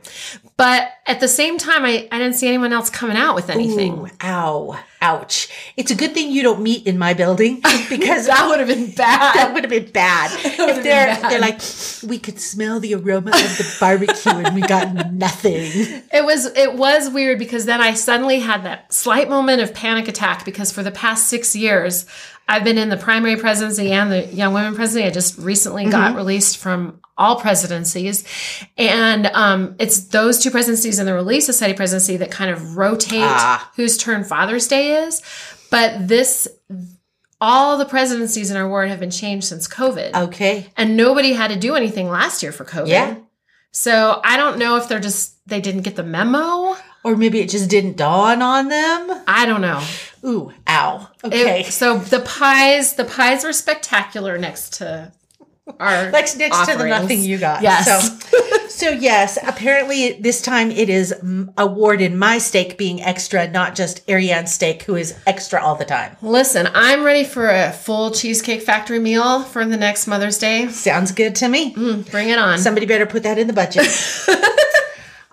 But 0.56 0.88
at 1.06 1.20
the 1.20 1.28
same 1.28 1.56
time, 1.58 1.84
I, 1.84 2.08
I 2.12 2.18
didn't 2.18 2.34
see 2.34 2.46
anyone 2.48 2.72
else 2.72 2.90
coming 2.90 3.16
out 3.16 3.34
with 3.34 3.48
anything. 3.50 3.92
Ooh, 4.00 4.08
ow. 4.22 4.78
Ouch. 5.00 5.48
It's 5.76 5.92
a 5.92 5.94
good 5.94 6.12
thing 6.12 6.32
you 6.32 6.42
don't 6.42 6.60
meet 6.60 6.84
in 6.86 6.98
my 6.98 7.14
building 7.14 7.56
because 7.88 8.26
That 8.26 8.46
would 8.48 8.58
have 8.58 8.66
been 8.68 8.90
bad. 8.90 9.34
that 9.36 9.54
would 9.54 9.62
have 9.62 9.70
been 9.70 9.90
bad. 9.92 10.32
if 10.44 10.56
they're 10.82 11.14
bad. 11.14 11.30
they're 11.30 11.40
like, 11.40 11.60
we 12.06 12.18
could 12.18 12.40
smell 12.40 12.80
the 12.80 12.94
aroma 12.94 13.30
of 13.30 13.58
the 13.58 13.76
barbecue 13.78 14.32
and 14.32 14.54
we 14.54 14.60
got 14.62 15.12
nothing. 15.12 16.02
It 16.12 16.24
was 16.24 16.46
it 16.46 16.74
was 16.74 17.10
weird 17.10 17.38
because 17.38 17.64
then 17.66 17.80
I 17.80 17.94
suddenly 17.94 18.40
had 18.40 18.64
that 18.64 18.92
slight 18.92 19.28
moment 19.28 19.60
of 19.62 19.72
panic 19.72 20.08
attack 20.08 20.44
because 20.44 20.72
for 20.72 20.82
the 20.82 20.90
past 20.90 21.28
six 21.28 21.54
years 21.54 22.06
I've 22.50 22.64
been 22.64 22.78
in 22.78 22.88
the 22.88 22.96
primary 22.96 23.36
presidency 23.36 23.92
and 23.92 24.10
the 24.10 24.24
young 24.26 24.54
women 24.54 24.74
presidency. 24.74 25.06
I 25.06 25.10
just 25.12 25.38
recently 25.38 25.82
Mm-hmm. 25.82 25.90
got 25.92 26.16
released 26.16 26.56
from 26.58 27.00
all 27.16 27.36
presidencies, 27.36 28.24
and 28.78 29.26
um, 29.28 29.74
it's 29.78 30.00
those 30.08 30.38
two 30.42 30.50
presidencies 30.50 30.98
and 30.98 31.06
the 31.06 31.12
Relief 31.14 31.42
Society 31.42 31.74
presidency 31.74 32.16
that 32.16 32.30
kind 32.30 32.50
of 32.50 32.76
rotate 32.76 33.20
Ah. 33.22 33.70
whose 33.76 33.98
turn 33.98 34.24
Father's 34.24 34.66
Day 34.68 35.04
is. 35.04 35.20
But 35.70 36.08
this, 36.08 36.48
all 37.40 37.76
the 37.76 37.84
presidencies 37.84 38.50
in 38.50 38.56
our 38.56 38.68
ward 38.68 38.88
have 38.88 39.00
been 39.00 39.10
changed 39.10 39.46
since 39.46 39.68
COVID 39.68 40.14
Okay. 40.14 40.68
and 40.76 40.96
nobody 40.96 41.32
had 41.34 41.50
to 41.50 41.56
do 41.58 41.74
anything 41.74 42.08
last 42.08 42.42
year 42.42 42.52
for 42.52 42.64
COVID. 42.64 42.88
Yeah. 42.88 43.16
So 43.72 44.20
I 44.24 44.36
don't 44.38 44.58
know 44.58 44.76
if 44.76 44.88
they're 44.88 44.98
just 45.00 45.34
they 45.46 45.60
didn't 45.60 45.82
get 45.82 45.96
the 45.96 46.02
memo. 46.02 46.76
Or 47.08 47.16
maybe 47.16 47.40
it 47.40 47.48
just 47.48 47.70
didn't 47.70 47.96
dawn 47.96 48.42
on 48.42 48.68
them. 48.68 49.22
I 49.26 49.46
don't 49.46 49.62
know. 49.62 49.82
Ooh, 50.24 50.52
ow. 50.68 51.08
It- 51.24 51.26
Okay. 51.32 51.62
so 51.64 51.98
the 51.98 52.20
pies, 52.20 52.94
the 52.94 53.04
pies 53.04 53.44
were 53.44 53.52
spectacular 53.54 54.36
next 54.36 54.74
to 54.74 55.10
our 55.80 56.10
next 56.18 56.36
next 56.36 56.66
to 56.66 56.76
the 56.76 56.84
nothing 56.86 57.22
you 57.22 57.38
got. 57.38 57.62
Yes. 57.62 57.86
So, 57.86 58.66
so 58.68 58.88
yes, 58.90 59.38
apparently 59.46 60.12
this 60.20 60.42
time 60.42 60.70
it 60.70 60.88
is 60.90 61.14
mm, 61.22 61.52
awarded 61.56 62.12
my 62.14 62.38
stake 62.38 62.76
being 62.76 63.00
extra, 63.02 63.48
not 63.50 63.74
just 63.74 64.02
Ariane 64.08 64.46
stake, 64.46 64.82
who 64.82 64.96
is 64.96 65.14
extra 65.26 65.62
all 65.62 65.76
the 65.76 65.84
time. 65.84 66.16
Listen, 66.22 66.68
I'm 66.74 67.04
ready 67.04 67.24
for 67.24 67.48
a 67.48 67.72
full 67.72 68.10
cheesecake 68.10 68.62
factory 68.62 68.98
meal 68.98 69.42
for 69.44 69.64
the 69.64 69.76
next 69.76 70.06
Mother's 70.06 70.36
Day. 70.38 70.68
Sounds 70.68 71.12
good 71.12 71.34
to 71.36 71.48
me. 71.48 71.72
Bring 72.10 72.28
it 72.28 72.38
on. 72.38 72.58
Somebody 72.58 72.84
better 72.86 73.06
put 73.06 73.22
that 73.22 73.38
in 73.38 73.46
the 73.46 73.52
budget. 73.54 73.86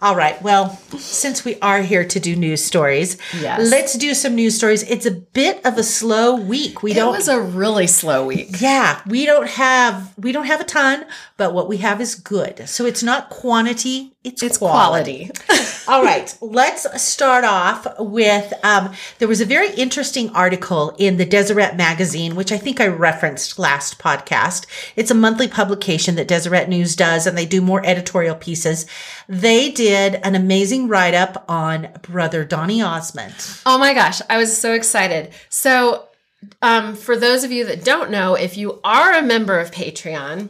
All 0.02 0.16
right. 0.16 0.40
Well, 0.42 0.78
since 0.98 1.46
we 1.46 1.58
are 1.62 1.82
here 1.82 2.04
to 2.06 2.20
do 2.20 2.36
news 2.36 2.64
stories, 2.64 3.18
Yes. 3.40 3.72
let's 3.72 3.94
do 3.98 4.14
some 4.14 4.36
news 4.36 4.56
stories. 4.58 4.84
It's 4.84 5.06
a 5.06 5.12
bit 5.12 5.66
of 5.66 5.78
a 5.78 5.84
slow 5.84 6.36
week. 6.36 6.84
We 6.84 6.92
it 6.92 6.96
don't 6.96 7.14
It 7.14 7.18
was 7.18 7.28
a 7.30 7.40
really 7.40 7.88
slow 7.88 8.26
week. 8.26 8.60
Yeah, 8.60 9.00
we 9.08 9.26
don't 9.26 9.48
have 9.52 10.14
we 10.18 10.32
don't 10.34 10.48
have 10.48 10.60
a 10.60 10.66
ton, 10.66 11.06
but 11.38 11.54
what 11.54 11.70
we 11.70 11.78
have 11.78 12.02
is 12.02 12.16
good. 12.16 12.68
So 12.68 12.86
it's 12.86 13.04
not 13.04 13.30
quantity, 13.30 14.15
it's, 14.26 14.44
It's 14.44 14.58
quality. 14.58 15.30
quality. 15.46 15.66
All 15.88 16.04
right, 16.04 16.36
let's 16.42 17.02
start 17.02 17.44
off 17.46 17.86
with 18.00 18.52
um, 18.64 18.92
there 19.20 19.28
was 19.28 19.40
a 19.40 19.46
very 19.46 19.70
interesting 19.76 20.30
article 20.32 20.96
in 20.98 21.18
the 21.18 21.26
Deseret 21.26 21.76
magazine, 21.76 22.36
which 22.36 22.52
I 22.52 22.58
think 22.58 22.82
I 22.82 22.88
referenced 22.88 23.60
last 23.60 24.00
podcast. 24.00 24.66
It's 24.96 25.12
a 25.12 25.16
monthly 25.16 25.48
publication 25.48 26.16
that 26.16 26.28
Deseret 26.28 26.68
News 26.68 26.96
does, 26.96 27.28
and 27.28 27.38
they 27.38 27.46
do 27.46 27.62
more 27.62 27.86
editorial 27.86 28.36
pieces. 28.36 28.88
They 29.30 29.72
did 29.72 30.16
an 30.24 30.34
amazing 30.34 30.88
write 30.88 31.14
up 31.14 31.46
on 31.48 31.90
Brother 32.02 32.44
Donny 32.44 32.82
Osmond. 32.82 33.36
Oh 33.66 33.78
my 33.78 33.94
gosh, 33.94 34.22
I 34.30 34.38
was 34.38 34.58
so 34.58 34.74
excited. 34.74 35.32
So, 35.50 36.08
um, 36.62 36.96
for 36.96 37.16
those 37.16 37.44
of 37.44 37.52
you 37.52 37.66
that 37.66 37.84
don't 37.84 38.10
know, 38.10 38.34
if 38.36 38.58
you 38.58 38.80
are 38.84 39.14
a 39.14 39.22
member 39.22 39.60
of 39.60 39.72
Patreon, 39.72 40.50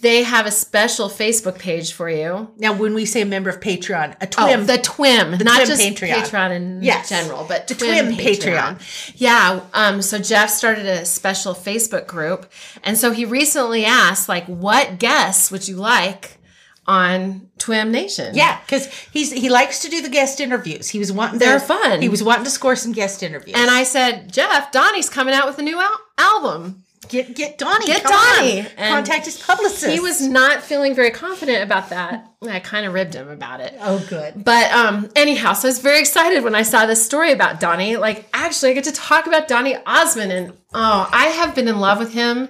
they 0.00 0.22
have 0.22 0.46
a 0.46 0.50
special 0.50 1.08
Facebook 1.08 1.58
page 1.58 1.92
for 1.92 2.08
you. 2.08 2.50
Now, 2.58 2.72
when 2.72 2.94
we 2.94 3.04
say 3.04 3.22
a 3.22 3.26
member 3.26 3.50
of 3.50 3.60
Patreon, 3.60 4.12
a 4.20 4.24
Oh, 4.24 4.26
twim, 4.26 4.66
the 4.66 4.78
TWIM, 4.78 5.42
not 5.44 5.62
Twim 5.62 5.66
just 5.66 5.82
Patreon. 5.82 6.14
Patreon, 6.14 6.50
in 6.52 6.82
Yes. 6.82 7.08
general, 7.08 7.44
but 7.48 7.66
The 7.66 7.74
TWIM, 7.74 8.12
Twim 8.12 8.16
Patreon. 8.18 8.78
Patreon. 8.78 9.12
Yeah. 9.16 9.60
Um, 9.74 10.00
so 10.02 10.18
Jeff 10.18 10.50
started 10.50 10.86
a 10.86 11.04
special 11.04 11.54
Facebook 11.54 12.06
group, 12.06 12.50
and 12.84 12.96
so 12.96 13.10
he 13.12 13.24
recently 13.24 13.84
asked, 13.84 14.28
like, 14.28 14.46
what 14.46 14.98
guests 14.98 15.50
would 15.50 15.66
you 15.68 15.76
like 15.76 16.38
on 16.86 17.48
Twim 17.58 17.90
Nation. 17.90 18.34
Yeah, 18.34 18.58
because 18.64 18.86
he's 19.12 19.30
he 19.30 19.50
likes 19.50 19.80
to 19.80 19.90
do 19.90 20.00
the 20.00 20.08
guest 20.08 20.40
interviews. 20.40 20.88
He 20.88 20.98
was 20.98 21.12
wanting 21.12 21.38
They're 21.38 21.60
to, 21.60 21.64
fun. 21.66 22.00
He 22.00 22.08
was 22.08 22.22
wanting 22.22 22.44
to 22.44 22.50
score 22.50 22.76
some 22.76 22.92
guest 22.92 23.22
interviews. 23.22 23.56
And 23.58 23.70
I 23.70 23.82
said, 23.82 24.32
Jeff, 24.32 24.72
Donny's 24.72 25.10
coming 25.10 25.34
out 25.34 25.46
with 25.46 25.58
a 25.58 25.62
new 25.62 25.78
al- 25.78 26.00
album. 26.16 26.84
Get 27.08 27.34
get 27.34 27.58
Donny. 27.58 27.86
Get. 27.86 28.02
Donny. 28.02 28.66
Contact 28.76 29.24
his 29.26 29.38
publicist. 29.38 29.92
He 29.92 30.00
was 30.00 30.20
not 30.20 30.62
feeling 30.62 30.94
very 30.94 31.10
confident 31.10 31.62
about 31.62 31.90
that. 31.90 32.32
I 32.46 32.60
kind 32.60 32.86
of 32.86 32.92
ribbed 32.94 33.14
him 33.14 33.28
about 33.28 33.60
it. 33.60 33.74
Oh, 33.80 34.04
good. 34.08 34.44
But 34.44 34.70
um, 34.72 35.10
anyhow, 35.16 35.54
so 35.54 35.68
I 35.68 35.70
was 35.70 35.80
very 35.80 35.98
excited 36.00 36.44
when 36.44 36.54
I 36.54 36.62
saw 36.62 36.86
this 36.86 37.04
story 37.04 37.32
about 37.32 37.60
Donny. 37.60 37.96
Like, 37.96 38.28
actually, 38.32 38.70
I 38.70 38.74
get 38.74 38.84
to 38.84 38.92
talk 38.92 39.26
about 39.26 39.48
Donny 39.48 39.76
Osmond, 39.86 40.32
and 40.32 40.52
oh, 40.72 41.08
I 41.12 41.26
have 41.26 41.54
been 41.54 41.66
in 41.68 41.80
love 41.80 41.98
with 41.98 42.12
him 42.12 42.48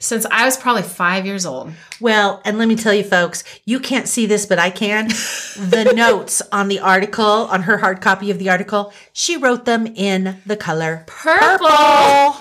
since 0.00 0.24
I 0.30 0.46
was 0.46 0.56
probably 0.56 0.82
five 0.82 1.26
years 1.26 1.46
old. 1.46 1.72
Well, 2.00 2.40
and 2.44 2.58
let 2.58 2.66
me 2.66 2.74
tell 2.74 2.94
you, 2.94 3.04
folks, 3.04 3.44
you 3.66 3.78
can't 3.78 4.08
see 4.08 4.26
this, 4.26 4.46
but 4.46 4.58
I 4.58 4.70
can. 4.70 5.08
the 5.08 5.92
notes 5.94 6.42
on 6.50 6.68
the 6.68 6.80
article, 6.80 7.24
on 7.24 7.62
her 7.62 7.78
hard 7.78 8.00
copy 8.00 8.30
of 8.30 8.38
the 8.38 8.48
article, 8.48 8.92
she 9.12 9.36
wrote 9.36 9.66
them 9.66 9.86
in 9.86 10.40
the 10.46 10.56
color 10.56 11.04
Purple. 11.06 11.68
purple. 11.68 12.39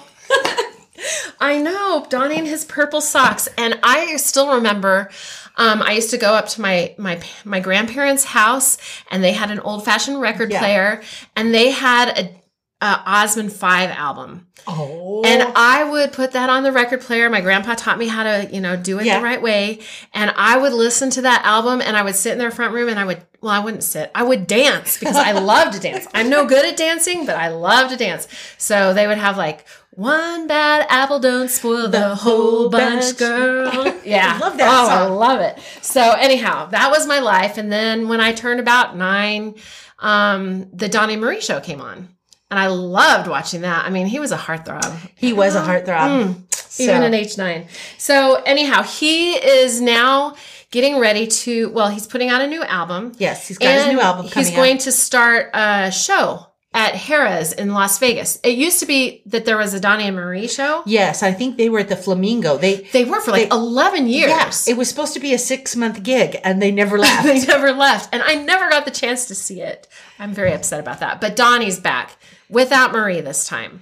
I 1.39 1.57
know 1.61 2.05
donning 2.09 2.45
his 2.45 2.65
purple 2.65 3.01
socks, 3.01 3.47
and 3.57 3.79
I 3.83 4.15
still 4.17 4.55
remember. 4.55 5.09
Um, 5.57 5.81
I 5.81 5.93
used 5.93 6.09
to 6.11 6.17
go 6.17 6.33
up 6.35 6.47
to 6.49 6.61
my 6.61 6.95
my 6.97 7.21
my 7.43 7.59
grandparents' 7.59 8.23
house, 8.25 8.77
and 9.11 9.23
they 9.23 9.33
had 9.33 9.51
an 9.51 9.59
old 9.59 9.83
fashioned 9.85 10.21
record 10.21 10.51
Yeah. 10.51 10.59
player, 10.59 11.01
and 11.35 11.53
they 11.53 11.71
had 11.71 12.17
a, 12.17 12.85
a 12.85 13.01
Osmond 13.05 13.51
Five 13.51 13.89
album. 13.89 14.47
Oh, 14.67 15.21
And 15.25 15.41
I 15.55 15.83
would 15.85 16.11
put 16.13 16.31
that 16.33 16.49
on 16.49 16.63
the 16.63 16.71
record 16.71 17.01
player. 17.01 17.29
My 17.29 17.41
grandpa 17.41 17.75
taught 17.75 17.97
me 17.97 18.07
how 18.07 18.23
to, 18.23 18.49
you 18.53 18.59
know, 18.61 18.75
do 18.75 18.99
it 18.99 19.05
Yeah. 19.05 19.17
the 19.17 19.23
right 19.23 19.41
way. 19.41 19.79
And 20.13 20.31
I 20.35 20.57
would 20.57 20.73
listen 20.73 21.09
to 21.11 21.21
that 21.23 21.43
album 21.45 21.81
and 21.81 21.95
I 21.95 22.03
would 22.03 22.15
sit 22.15 22.33
in 22.33 22.37
their 22.39 22.51
front 22.51 22.73
room 22.73 22.89
and 22.89 22.99
I 22.99 23.05
would, 23.05 23.25
well, 23.41 23.53
I 23.53 23.59
wouldn't 23.59 23.83
sit. 23.83 24.11
I 24.13 24.23
would 24.23 24.47
dance 24.47 24.97
because 24.99 25.15
I 25.15 25.31
love 25.53 25.73
to 25.73 25.79
dance. 25.79 26.07
I'm 26.13 26.29
no 26.29 26.45
good 26.45 26.65
at 26.65 26.75
dancing, 26.77 27.25
but 27.25 27.37
I 27.37 27.47
love 27.47 27.89
to 27.91 27.97
dance. 27.97 28.27
So 28.57 28.93
they 28.93 29.07
would 29.07 29.17
have 29.17 29.37
like, 29.37 29.65
one 29.91 30.47
bad 30.47 30.85
apple 30.89 31.19
don't 31.19 31.49
spoil 31.49 31.87
the, 31.89 32.15
whole 32.15 32.69
bunch, 32.69 33.01
bunch. 33.03 33.17
girl. 33.17 33.95
Yeah. 34.05 34.33
I 34.35 34.39
love 34.39 34.57
that 34.57 34.69
Oh, 34.69 34.87
I 34.89 35.05
love 35.07 35.41
it. 35.41 35.59
So 35.81 36.01
anyhow, 36.01 36.67
that 36.67 36.89
was 36.89 37.05
my 37.07 37.19
life. 37.19 37.57
And 37.57 37.71
then 37.71 38.07
when 38.07 38.19
I 38.21 38.31
turned 38.33 38.59
about 38.59 38.95
nine, 38.95 39.55
um, 39.99 40.69
the 40.73 40.87
Donny 40.89 41.15
Marie 41.15 41.41
show 41.41 41.59
came 41.59 41.81
on. 41.81 42.07
And 42.51 42.59
I 42.59 42.67
loved 42.67 43.27
watching 43.27 43.61
that. 43.61 43.85
I 43.85 43.89
mean, 43.89 44.07
he 44.07 44.19
was 44.19 44.31
a 44.31 44.37
heartthrob 44.37 44.97
he 45.15 45.33
was 45.33 45.55
a 45.55 45.61
heartthrob. 45.61 46.35
So- 46.55 46.83
even 46.83 47.03
an 47.03 47.13
H 47.13 47.37
nine. 47.37 47.67
So 47.97 48.35
anyhow, 48.45 48.83
he 48.83 49.33
is 49.33 49.81
now 49.81 50.35
getting 50.71 50.97
ready 50.99 51.27
to. 51.27 51.69
Well, 51.69 51.89
he's 51.89 52.07
putting 52.07 52.29
out 52.29 52.41
a 52.41 52.47
new 52.47 52.63
album. 52.63 53.11
yes, 53.17 53.47
he's 53.47 53.57
got 53.57 53.73
his 53.75 53.87
new 53.87 53.99
album 53.99 54.29
coming 54.29 54.45
He's 54.47 54.55
going 54.55 54.75
out. 54.75 54.81
to 54.81 54.91
start 54.91 55.49
a 55.53 55.91
show 55.91 56.45
at 56.79 56.93
Harrah's 56.93 57.51
in 57.51 57.73
Las 57.73 57.99
Vegas. 57.99 58.39
It 58.41 58.55
used 58.57 58.79
to 58.79 58.85
be 58.85 59.21
that 59.25 59.43
there 59.43 59.57
was 59.57 59.73
a 59.73 59.81
Donny 59.81 60.05
and 60.05 60.15
Marie 60.15 60.47
show. 60.47 60.81
Yes, 60.85 61.21
I 61.23 61.33
think 61.33 61.57
they 61.57 61.67
were 61.67 61.79
at 61.79 61.89
the 61.89 61.97
Flamingo. 61.97 62.57
They 62.57 62.87
They 62.93 63.03
were 63.03 63.19
for 63.19 63.31
like 63.31 63.49
They- 63.49 63.55
eleven 63.55 64.07
years. 64.07 64.29
Yes, 64.29 64.67
it 64.69 64.77
was 64.77 64.87
supposed 64.87 65.13
to 65.15 65.19
be 65.19 65.33
a 65.33 65.37
six 65.37 65.75
month 65.75 66.01
gig, 66.03 66.39
and 66.41 66.61
they 66.61 66.71
never 66.71 66.97
left. 67.05 67.25
they 67.25 67.41
never 67.45 67.73
left, 67.73 68.13
and 68.13 68.23
I 68.23 68.35
never 68.35 68.69
got 68.69 68.85
the 68.85 68.91
chance 68.91 69.25
to 69.25 69.35
see 69.35 69.59
it. 69.61 69.87
I'm 70.19 70.33
very 70.33 70.53
upset 70.53 70.79
about 70.79 71.01
that. 71.01 71.19
But 71.19 71.35
Donny's 71.35 71.79
back 71.79 72.17
without 72.49 72.93
Marie 72.93 73.19
this 73.19 73.45
time. 73.45 73.81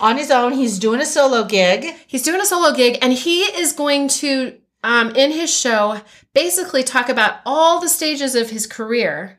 On 0.00 0.16
his 0.16 0.30
own, 0.30 0.52
he's 0.52 0.78
doing 0.78 1.00
a 1.02 1.06
solo 1.06 1.44
gig. 1.44 1.84
He's 2.06 2.22
doing 2.22 2.40
a 2.40 2.46
solo 2.46 2.72
gig 2.74 2.98
and 3.02 3.12
he 3.12 3.40
is 3.42 3.72
going 3.72 4.08
to, 4.22 4.56
um, 4.84 5.10
in 5.16 5.32
his 5.32 5.54
show, 5.54 6.00
basically 6.34 6.82
talk 6.84 7.08
about 7.08 7.40
all 7.44 7.80
the 7.80 7.88
stages 7.88 8.34
of 8.36 8.48
his 8.50 8.66
career. 8.66 9.38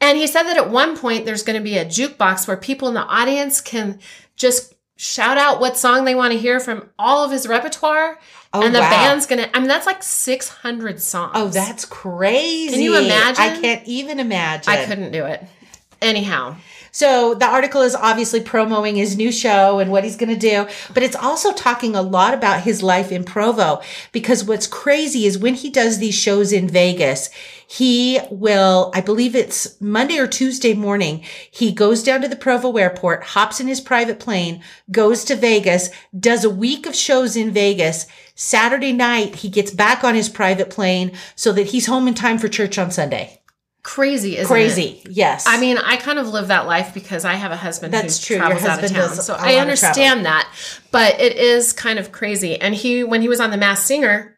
And 0.00 0.18
he 0.18 0.26
said 0.26 0.44
that 0.44 0.56
at 0.56 0.70
one 0.70 0.96
point 0.96 1.24
there's 1.24 1.42
going 1.42 1.58
to 1.58 1.64
be 1.64 1.78
a 1.78 1.84
jukebox 1.84 2.46
where 2.46 2.56
people 2.56 2.88
in 2.88 2.94
the 2.94 3.00
audience 3.00 3.60
can 3.60 3.98
just 4.36 4.74
shout 4.96 5.38
out 5.38 5.60
what 5.60 5.76
song 5.76 6.04
they 6.04 6.14
want 6.14 6.32
to 6.32 6.38
hear 6.38 6.60
from 6.60 6.88
all 6.98 7.24
of 7.24 7.30
his 7.30 7.46
repertoire. 7.46 8.18
Oh, 8.52 8.64
and 8.64 8.74
the 8.74 8.80
wow. 8.80 8.90
band's 8.90 9.26
going 9.26 9.42
to, 9.42 9.56
I 9.56 9.58
mean, 9.58 9.68
that's 9.68 9.86
like 9.86 10.02
600 10.02 11.00
songs. 11.00 11.32
Oh, 11.34 11.48
that's 11.48 11.84
crazy. 11.84 12.72
Can 12.72 12.80
you 12.80 12.96
imagine? 12.96 13.42
I 13.42 13.60
can't 13.60 13.86
even 13.86 14.20
imagine. 14.20 14.72
I 14.72 14.84
couldn't 14.86 15.12
do 15.12 15.24
it. 15.26 15.44
Anyhow, 16.02 16.56
So 16.96 17.34
the 17.34 17.46
article 17.46 17.82
is 17.82 17.94
obviously 17.94 18.40
promoting 18.40 18.96
his 18.96 19.18
new 19.18 19.30
show 19.30 19.80
and 19.80 19.90
what 19.90 20.02
he's 20.02 20.16
going 20.16 20.32
to 20.32 20.36
do, 20.38 20.66
but 20.94 21.02
it's 21.02 21.14
also 21.14 21.52
talking 21.52 21.94
a 21.94 22.00
lot 22.00 22.32
about 22.32 22.62
his 22.62 22.82
life 22.82 23.12
in 23.12 23.24
Provo 23.24 23.82
because 24.12 24.44
what's 24.44 24.66
crazy 24.66 25.26
is 25.26 25.38
when 25.38 25.52
he 25.54 25.68
does 25.68 25.98
these 25.98 26.14
shows 26.14 26.52
in 26.52 26.68
Vegas, 26.68 27.28
he 27.68 28.20
will, 28.30 28.90
I 28.94 29.00
believe 29.00 29.34
it's 29.34 29.80
Monday 29.80 30.18
or 30.18 30.26
Tuesday 30.28 30.72
morning, 30.72 31.24
he 31.50 31.72
goes 31.72 32.02
down 32.02 32.22
to 32.22 32.28
the 32.28 32.36
Provo 32.36 32.76
airport, 32.76 33.24
hops 33.24 33.58
in 33.60 33.66
his 33.66 33.80
private 33.80 34.20
plane, 34.20 34.62
goes 34.90 35.24
to 35.24 35.34
Vegas, 35.34 35.90
does 36.18 36.44
a 36.44 36.50
week 36.50 36.86
of 36.86 36.94
shows 36.94 37.36
in 37.36 37.50
Vegas. 37.50 38.06
Saturday 38.36 38.92
night, 38.92 39.36
he 39.36 39.48
gets 39.48 39.70
back 39.70 40.04
on 40.04 40.14
his 40.14 40.28
private 40.28 40.70
plane 40.70 41.12
so 41.34 41.52
that 41.52 41.66
he's 41.68 41.86
home 41.86 42.06
in 42.06 42.14
time 42.14 42.38
for 42.38 42.48
church 42.48 42.78
on 42.78 42.90
Sunday. 42.90 43.40
crazy, 43.82 44.36
isn't 44.36 44.44
it? 44.44 44.48
Crazy. 44.48 45.02
Yes. 45.08 45.44
I 45.46 45.60
mean, 45.60 45.78
I 45.78 45.96
kind 45.96 46.18
of 46.18 46.28
live 46.28 46.48
that 46.48 46.66
life 46.66 46.92
because 46.92 47.24
I 47.24 47.34
have 47.34 47.52
a 47.52 47.56
husband 47.56 47.94
That's 47.94 48.18
who 48.18 48.34
true. 48.34 48.36
Travels 48.38 48.64
out 48.64 48.82
of 48.82 48.90
town. 48.90 49.14
So 49.14 49.34
I 49.34 49.56
understand 49.56 50.26
that. 50.26 50.52
But 50.90 51.20
it 51.20 51.36
is 51.36 51.72
kind 51.72 51.98
of 51.98 52.10
crazy. 52.10 52.60
And 52.60 52.74
he 52.74 53.04
when 53.04 53.22
he 53.22 53.28
was 53.28 53.40
on 53.40 53.50
the 53.50 53.56
Masked 53.56 53.86
Singer, 53.86 54.35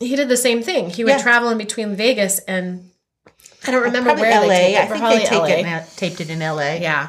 he 0.00 0.16
did 0.16 0.28
the 0.28 0.36
same 0.36 0.62
thing. 0.62 0.90
He 0.90 1.04
would 1.04 1.10
Yeah. 1.10 1.22
travel 1.22 1.50
in 1.50 1.58
between 1.58 1.94
Vegas 1.94 2.38
and 2.40 2.90
I 3.66 3.70
don't 3.70 3.82
remember 3.82 4.08
Probably 4.10 4.22
where 4.22 4.40
LA. 4.40 4.48
they 4.48 4.72
taped 4.72 4.72
it, 4.72 4.78
I 4.78 4.86
think 4.86 4.98
probably 5.00 5.18
they 5.18 5.24
taped 5.26 5.42
LA. 5.42 5.46
it, 5.48 5.66
in, 5.66 5.82
taped 5.96 6.20
it 6.22 6.30
in 6.30 6.38
LA. 6.42 6.74
Yeah. 6.80 7.08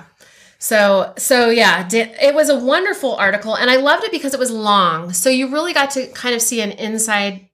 So 0.60 1.14
so 1.18 1.50
yeah, 1.50 1.88
it 1.92 2.36
was 2.36 2.50
a 2.50 2.58
wonderful 2.58 3.16
article 3.16 3.56
and 3.56 3.70
I 3.72 3.78
loved 3.78 4.04
it 4.04 4.12
because 4.12 4.34
it 4.34 4.40
was 4.40 4.52
long. 4.52 5.14
So 5.14 5.30
you 5.30 5.48
really 5.48 5.74
got 5.74 5.92
to 5.92 6.08
kind 6.08 6.36
of 6.36 6.42
see 6.42 6.62
an 6.62 6.72
inside 6.74 7.48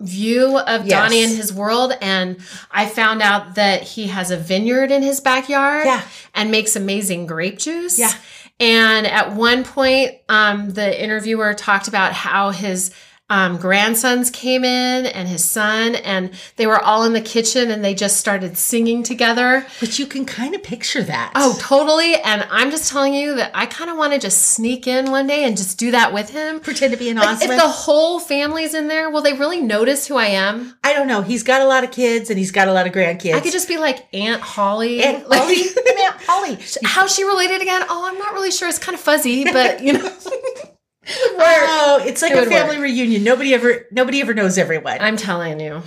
view 0.00 0.56
of 0.58 0.86
Yes. 0.86 0.90
Donny 0.98 1.22
and 1.22 1.36
his 1.36 1.52
world 1.52 1.92
and 2.00 2.38
I 2.70 2.86
found 2.86 3.20
out 3.20 3.56
that 3.56 3.82
he 3.82 4.06
has 4.06 4.30
a 4.30 4.36
vineyard 4.38 4.90
in 4.90 5.02
his 5.02 5.20
backyard 5.20 5.84
Yeah. 5.84 6.00
and 6.34 6.50
makes 6.50 6.74
amazing 6.74 7.26
grape 7.26 7.58
juice. 7.58 7.98
Yeah. 7.98 8.12
And 8.58 9.06
at 9.06 9.32
one 9.34 9.62
point 9.62 10.14
um 10.30 10.70
the 10.70 11.02
interviewer 11.02 11.52
talked 11.52 11.86
about 11.86 12.14
how 12.14 12.50
his 12.50 12.90
um, 13.30 13.56
grandsons 13.56 14.30
came 14.30 14.64
in 14.64 15.06
and 15.06 15.26
his 15.28 15.44
son, 15.44 15.94
and 15.94 16.30
they 16.56 16.66
were 16.66 16.78
all 16.78 17.04
in 17.04 17.12
the 17.14 17.20
kitchen 17.20 17.70
and 17.70 17.82
they 17.82 17.94
just 17.94 18.18
started 18.18 18.58
singing 18.58 19.02
together. 19.02 19.64
But 19.80 19.98
you 19.98 20.06
can 20.06 20.24
kind 20.26 20.54
of 20.54 20.62
picture 20.62 21.02
that. 21.04 21.32
Oh, 21.36 21.56
totally. 21.60 22.16
And 22.16 22.46
I'm 22.50 22.70
just 22.70 22.90
telling 22.90 23.14
you 23.14 23.36
that 23.36 23.52
I 23.54 23.66
kind 23.66 23.88
of 23.88 23.96
want 23.96 24.12
to 24.12 24.18
just 24.18 24.42
sneak 24.48 24.86
in 24.86 25.10
one 25.10 25.26
day 25.26 25.44
and 25.44 25.56
just 25.56 25.78
do 25.78 25.92
that 25.92 26.12
with 26.12 26.30
him. 26.30 26.60
pretend 26.60 26.92
to 26.92 26.98
be 26.98 27.08
an 27.08 27.16
Like, 27.16 27.40
if 27.40 27.48
the 27.48 27.60
whole 27.68 28.18
family's 28.20 28.74
in 28.74 28.88
there, 28.88 29.08
will 29.10 29.22
they 29.22 29.32
really 29.32 29.60
notice 29.60 30.06
who 30.06 30.16
I 30.16 30.26
am? 30.26 30.76
I 30.84 30.92
don't 30.92 31.06
know. 31.06 31.22
He's 31.22 31.42
got 31.44 31.62
a 31.62 31.66
lot 31.66 31.84
of 31.84 31.92
kids 31.92 32.30
and 32.30 32.38
he's 32.38 32.50
got 32.50 32.66
a 32.68 32.72
lot 32.72 32.86
of 32.86 32.92
grandkids. 32.92 33.34
I 33.34 33.40
could 33.40 33.52
just 33.52 33.68
be 33.68 33.78
like 33.78 34.12
Aunt 34.12 34.40
Holly. 34.42 35.02
Aunt 35.02 35.28
Like- 35.30 35.40
Holly. 35.40 35.56
Aunt 36.02 36.16
Holly. 36.26 36.58
How's 36.84 37.14
she 37.14 37.22
related 37.24 37.62
again? 37.62 37.82
Oh, 37.88 38.08
I'm 38.10 38.18
not 38.18 38.32
really 38.34 38.50
sure. 38.50 38.68
It's 38.68 38.78
kind 38.78 38.94
of 38.96 39.00
fuzzy, 39.00 39.44
but 39.44 39.82
you 39.82 39.92
know. 39.94 40.12
Oh, 41.08 42.02
it's 42.04 42.22
like 42.22 42.32
It 42.32 42.46
a 42.46 42.50
family 42.50 42.76
work. 42.76 42.84
reunion. 42.84 43.24
Nobody 43.24 43.54
ever, 43.54 43.86
nobody 43.90 44.20
ever 44.20 44.34
knows 44.34 44.58
everyone. 44.58 44.98
I'm 45.00 45.16
telling 45.16 45.60
you. 45.60 45.82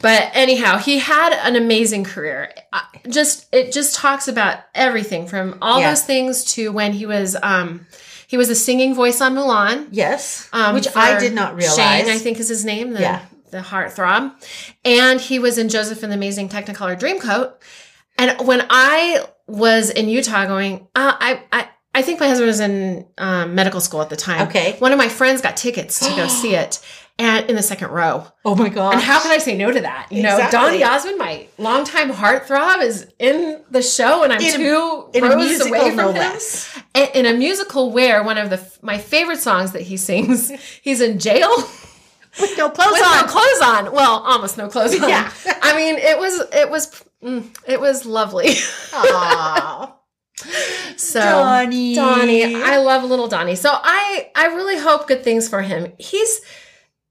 But 0.00 0.30
anyhow, 0.34 0.78
he 0.78 0.98
had 0.98 1.32
an 1.32 1.56
amazing 1.56 2.04
career. 2.04 2.52
Just 3.08 3.46
it 3.52 3.72
just 3.72 3.94
talks 3.94 4.28
about 4.28 4.58
everything 4.74 5.26
from 5.26 5.58
all 5.62 5.80
Yeah. 5.80 5.90
those 5.90 6.02
things 6.02 6.44
to 6.54 6.70
when 6.70 6.92
he 6.92 7.06
was 7.06 7.34
um 7.42 7.86
he 8.28 8.36
was 8.36 8.50
a 8.50 8.54
singing 8.54 8.94
voice 8.94 9.20
on 9.20 9.34
Mulan. 9.34 9.88
yes, 9.92 10.48
um, 10.52 10.74
which 10.74 10.88
I 10.96 11.18
did 11.18 11.32
not 11.32 11.54
realize. 11.56 11.76
Shane, 11.76 12.08
I 12.08 12.18
think 12.18 12.38
is 12.40 12.48
his 12.48 12.64
name. 12.64 12.92
The, 12.92 13.00
Yeah. 13.00 13.20
the 13.52 13.58
heartthrob, 13.60 14.32
and 14.84 15.20
he 15.20 15.38
was 15.38 15.58
in 15.58 15.68
Joseph 15.68 16.02
and 16.02 16.10
the 16.12 16.16
Amazing 16.16 16.48
Technicolor 16.50 16.98
Dreamcoat. 16.98 17.52
And 18.18 18.46
when 18.46 18.66
I 18.68 19.24
was 19.46 19.90
in 19.90 20.08
Utah, 20.08 20.44
going, 20.46 20.88
uh, 20.96 21.12
I, 21.20 21.42
I, 21.52 21.68
I 21.96 22.02
think 22.02 22.20
my 22.20 22.28
husband 22.28 22.46
was 22.46 22.60
in 22.60 23.06
um, 23.18 23.54
medical 23.54 23.80
school 23.80 24.02
at 24.02 24.10
the 24.10 24.16
time. 24.16 24.48
Okay. 24.48 24.76
one 24.78 24.92
of 24.92 24.98
my 24.98 25.08
friends 25.08 25.40
got 25.40 25.56
tickets 25.56 25.98
to 26.00 26.14
go 26.14 26.26
see 26.42 26.54
it, 26.54 26.78
and 27.18 27.48
in 27.48 27.56
the 27.56 27.62
second 27.62 27.88
row. 27.90 28.26
Oh 28.44 28.54
my 28.54 28.68
god! 28.68 28.92
And 28.94 29.02
how 29.02 29.20
can 29.22 29.30
I 29.32 29.38
say 29.38 29.56
no 29.56 29.72
to 29.72 29.80
that? 29.80 30.08
You 30.10 30.22
know, 30.22 30.34
Exactly. 30.36 30.58
Donny 30.58 30.84
Osmond, 30.84 31.18
my 31.18 31.46
longtime 31.56 32.10
heartthrob, 32.12 32.82
is 32.82 33.06
in 33.18 33.62
the 33.70 33.80
show, 33.82 34.22
and 34.24 34.32
I'm 34.32 34.40
In 34.42 34.52
two 34.54 35.10
in 35.14 35.24
a 35.24 35.28
rows 35.30 35.36
musical, 35.48 35.74
away 35.74 35.88
from 35.88 35.96
no 35.96 36.08
him. 36.10 36.16
less. 36.18 36.78
In 36.94 37.08
in 37.14 37.26
a 37.26 37.32
musical 37.38 37.90
where 37.92 38.22
one 38.22 38.36
of 38.36 38.50
the 38.50 38.60
my 38.82 38.98
favorite 38.98 39.38
songs 39.38 39.72
that 39.72 39.82
he 39.82 39.96
sings, 39.96 40.50
he's 40.82 41.00
in 41.00 41.18
jail 41.18 41.50
with 42.38 42.52
no 42.58 42.68
clothes 42.68 42.92
with 42.92 43.06
on? 43.06 43.24
no 43.24 43.32
clothes 43.32 43.62
on. 43.62 43.92
Well, 43.94 44.20
almost 44.20 44.58
no 44.58 44.68
clothes 44.68 44.94
on. 45.00 45.08
Yeah. 45.08 45.32
I 45.62 45.74
mean, 45.74 45.94
it 45.96 46.18
was 46.18 46.34
it 46.52 46.68
was 46.70 47.02
mm, 47.24 47.56
it 47.66 47.80
was 47.80 48.04
lovely. 48.04 48.50
Aw. 48.92 49.94
So 50.96 51.20
Donny. 51.20 51.94
Donny, 51.94 52.54
I 52.54 52.76
love 52.78 53.04
little 53.04 53.28
Donny. 53.28 53.56
So 53.56 53.70
I 53.72 54.30
I 54.34 54.46
really 54.46 54.78
hope 54.78 55.08
good 55.08 55.24
things 55.24 55.48
for 55.48 55.62
him. 55.62 55.92
He's 55.98 56.40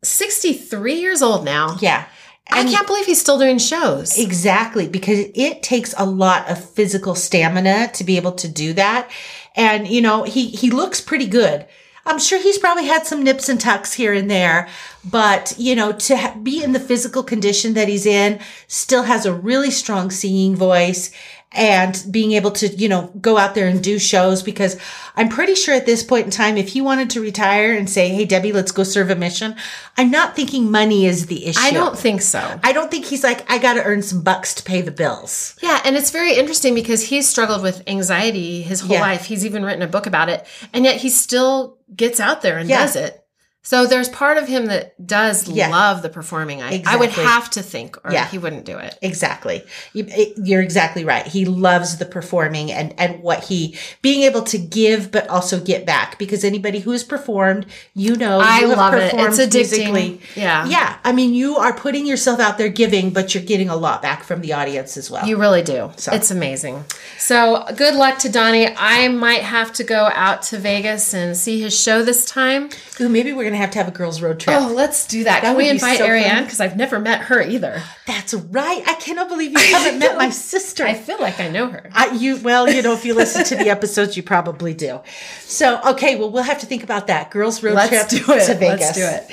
63 0.03 0.93
years 0.95 1.21
old 1.21 1.45
now. 1.45 1.77
yeah. 1.81 2.05
I 2.47 2.63
can't 2.63 2.85
believe 2.85 3.07
he's 3.07 3.19
still 3.19 3.39
doing 3.39 3.57
shows. 3.57 4.19
Exactly, 4.19 4.87
because 4.87 5.25
it 5.33 5.63
takes 5.63 5.95
a 5.97 6.05
lot 6.05 6.47
of 6.47 6.63
physical 6.63 7.15
stamina 7.15 7.89
to 7.93 8.03
be 8.03 8.17
able 8.17 8.33
to 8.33 8.47
do 8.47 8.71
that. 8.73 9.09
And, 9.55 9.87
you 9.87 9.99
know, 9.99 10.23
he, 10.25 10.49
he 10.49 10.69
looks 10.69 11.01
pretty 11.01 11.25
good. 11.25 11.65
I'm 12.05 12.19
sure 12.19 12.39
he's 12.39 12.59
probably 12.59 12.85
had 12.85 13.07
some 13.07 13.23
nips 13.23 13.49
and 13.49 13.59
tucks 13.59 13.93
here 13.93 14.13
and 14.13 14.29
there, 14.29 14.69
but, 15.03 15.55
you 15.57 15.75
know, 15.75 15.91
to 15.91 16.17
ha- 16.17 16.37
be 16.43 16.63
in 16.63 16.73
the 16.73 16.79
physical 16.79 17.23
condition 17.23 17.73
that 17.73 17.87
he's 17.87 18.05
in, 18.05 18.39
still 18.67 19.03
has 19.03 19.25
a 19.25 19.33
really 19.33 19.71
strong 19.71 20.11
singing 20.11 20.55
voice 20.55 21.09
and 21.55 22.03
being 22.11 22.33
able 22.33 22.51
to, 22.51 22.67
you 22.67 22.89
know, 22.89 23.11
go 23.21 23.37
out 23.37 23.55
there 23.55 23.67
and 23.67 23.83
do 23.83 23.97
shows 23.99 24.43
because 24.43 24.77
I'm 25.15 25.29
pretty 25.29 25.55
sure 25.55 25.73
at 25.73 25.85
this 25.85 26.03
point 26.03 26.25
in 26.25 26.31
time, 26.31 26.57
if 26.57 26.69
he 26.69 26.81
wanted 26.81 27.09
to 27.11 27.21
retire 27.21 27.73
and 27.73 27.89
say, 27.89 28.09
Hey, 28.09 28.25
Debbie, 28.25 28.51
let's 28.51 28.71
go 28.71 28.83
serve 28.83 29.09
a 29.09 29.15
mission, 29.15 29.55
I'm 29.97 30.11
not 30.11 30.35
thinking 30.35 30.69
money 30.69 31.05
is 31.05 31.27
the 31.27 31.45
issue. 31.45 31.59
I 31.61 31.71
don't 31.71 31.97
think 31.97 32.21
so. 32.21 32.59
I 32.63 32.73
don't 32.73 32.91
think 32.91 33.05
he's 33.05 33.23
like, 33.23 33.49
I 33.49 33.57
got 33.57 33.75
to 33.75 33.83
earn 33.83 34.01
some 34.01 34.21
bucks 34.21 34.53
to 34.55 34.63
pay 34.63 34.81
the 34.81 34.91
bills. 34.91 35.55
Yeah, 35.61 35.79
and 35.85 35.95
it's 35.95 36.11
very 36.11 36.35
interesting 36.35 36.75
because 36.75 37.01
he's 37.03 37.27
struggled 37.27 37.61
with 37.63 37.81
anxiety 37.87 38.61
his 38.61 38.81
whole 38.81 38.95
Yeah. 38.97 39.01
life. 39.01 39.25
He's 39.25 39.45
even 39.45 39.63
written 39.63 39.81
a 39.81 39.87
book 39.87 40.05
about 40.05 40.29
it, 40.29 40.45
and 40.73 40.83
yet 40.85 40.97
he 40.97 41.09
still 41.09 41.77
gets 41.95 42.19
out 42.19 42.41
there 42.41 42.57
and 42.57 42.69
Yeah. 42.69 42.79
does 42.85 42.95
it. 42.95 43.21
So 43.67 43.87
there's 43.87 44.09
part 44.09 44.37
of 44.37 44.47
him 44.47 44.67
that 44.67 44.93
does 45.07 45.47
Yeah. 45.47 45.69
love 45.69 46.03
the 46.03 46.09
performing. 46.09 46.61
I, 46.61 46.83
I 46.85 46.97
would 46.97 47.09
have 47.09 47.49
to 47.51 47.63
think, 47.63 47.97
or 48.05 48.11
Yeah. 48.13 48.27
he 48.27 48.37
wouldn't 48.37 48.63
do 48.63 48.77
it. 48.77 48.95
Exactly. 49.01 49.63
You, 49.91 50.05
you're 50.37 50.61
exactly 50.61 51.03
right. 51.03 51.25
He 51.25 51.45
loves 51.45 51.97
the 51.97 52.05
performing 52.05 52.71
and, 52.71 52.93
and 52.99 53.23
what 53.23 53.45
he, 53.45 53.75
being 54.03 54.21
able 54.21 54.43
to 54.43 54.59
give, 54.59 55.09
but 55.11 55.27
also 55.29 55.59
get 55.59 55.83
back 55.83 56.19
because 56.19 56.43
anybody 56.43 56.77
who 56.79 56.91
has 56.91 57.03
performed, 57.03 57.65
you 57.95 58.15
know, 58.15 58.39
I 58.39 58.59
you 58.59 58.67
love 58.67 58.93
it. 58.93 59.11
It's 59.15 59.39
addicting. 59.39 59.53
musically. 59.55 60.21
Yeah. 60.35 60.67
Yeah. 60.67 60.97
I 61.03 61.11
mean, 61.11 61.33
you 61.33 61.57
are 61.57 61.73
putting 61.73 62.05
yourself 62.05 62.39
out 62.39 62.59
there 62.59 62.69
giving, 62.69 63.09
but 63.09 63.33
you're 63.33 63.43
getting 63.43 63.69
a 63.69 63.75
lot 63.75 63.99
back 64.03 64.23
from 64.23 64.41
the 64.41 64.53
audience 64.53 64.95
as 64.95 65.09
well. 65.09 65.25
You 65.27 65.37
really 65.37 65.63
do. 65.63 65.89
It's 66.11 66.29
amazing. 66.29 66.85
So 67.17 67.65
good 67.75 67.95
luck 67.95 68.19
to 68.19 68.29
Donny. 68.29 68.67
I 68.77 69.07
might 69.07 69.41
have 69.41 69.73
to 69.73 69.83
go 69.83 70.11
out 70.13 70.43
to 70.43 70.59
Vegas 70.59 71.15
and 71.15 71.35
see 71.35 71.59
his 71.61 71.75
show 71.75 72.03
this 72.03 72.25
time. 72.25 72.69
Ooh, 73.01 73.09
maybe 73.09 73.33
we're 73.33 73.41
going 73.43 73.53
to 73.53 73.54
have 73.55 73.71
to 73.71 73.77
have 73.77 73.87
a 73.87 73.91
girls 73.91 74.21
road 74.21 74.39
trip. 74.39 74.55
Oh, 74.59 74.73
let's 74.73 75.07
do 75.07 75.23
that. 75.25 75.41
Can 75.41 75.55
would 75.55 75.63
we 75.63 75.69
invite 75.69 75.97
so 75.97 76.05
Ariane? 76.05 76.43
Because 76.43 76.59
I've 76.61 76.75
never 76.77 76.99
met 76.99 77.21
her 77.21 77.41
either. 77.41 77.81
That's 78.07 78.33
right. 78.33 78.83
I 78.87 78.93
cannot 78.95 79.29
believe 79.29 79.51
you 79.51 79.59
haven't 79.59 79.99
met 80.05 80.17
my 80.17 80.29
sister. 80.29 80.85
I 80.85 80.93
feel 80.93 81.19
like 81.19 81.39
I 81.39 81.49
know 81.49 81.67
her. 81.69 81.89
I, 81.93 82.11
you 82.11 82.37
well, 82.41 82.69
you 82.69 82.81
know, 82.81 82.93
if 82.93 83.05
you 83.05 83.13
listen 83.13 83.43
to 83.45 83.55
the 83.55 83.69
episodes, 83.69 84.15
you 84.17 84.23
probably 84.23 84.73
do. 84.73 85.01
So, 85.41 85.79
okay, 85.91 86.15
well, 86.15 86.29
we'll 86.31 86.43
have 86.43 86.59
to 86.59 86.65
think 86.65 86.83
about 86.83 87.07
that. 87.07 87.31
Girls 87.31 87.61
road 87.63 87.75
Let's 87.75 87.89
trip 88.09 88.25
do 88.25 88.33
it. 88.33 88.45
to 88.45 88.55
Vegas. 88.55 88.97
Let's 88.97 89.27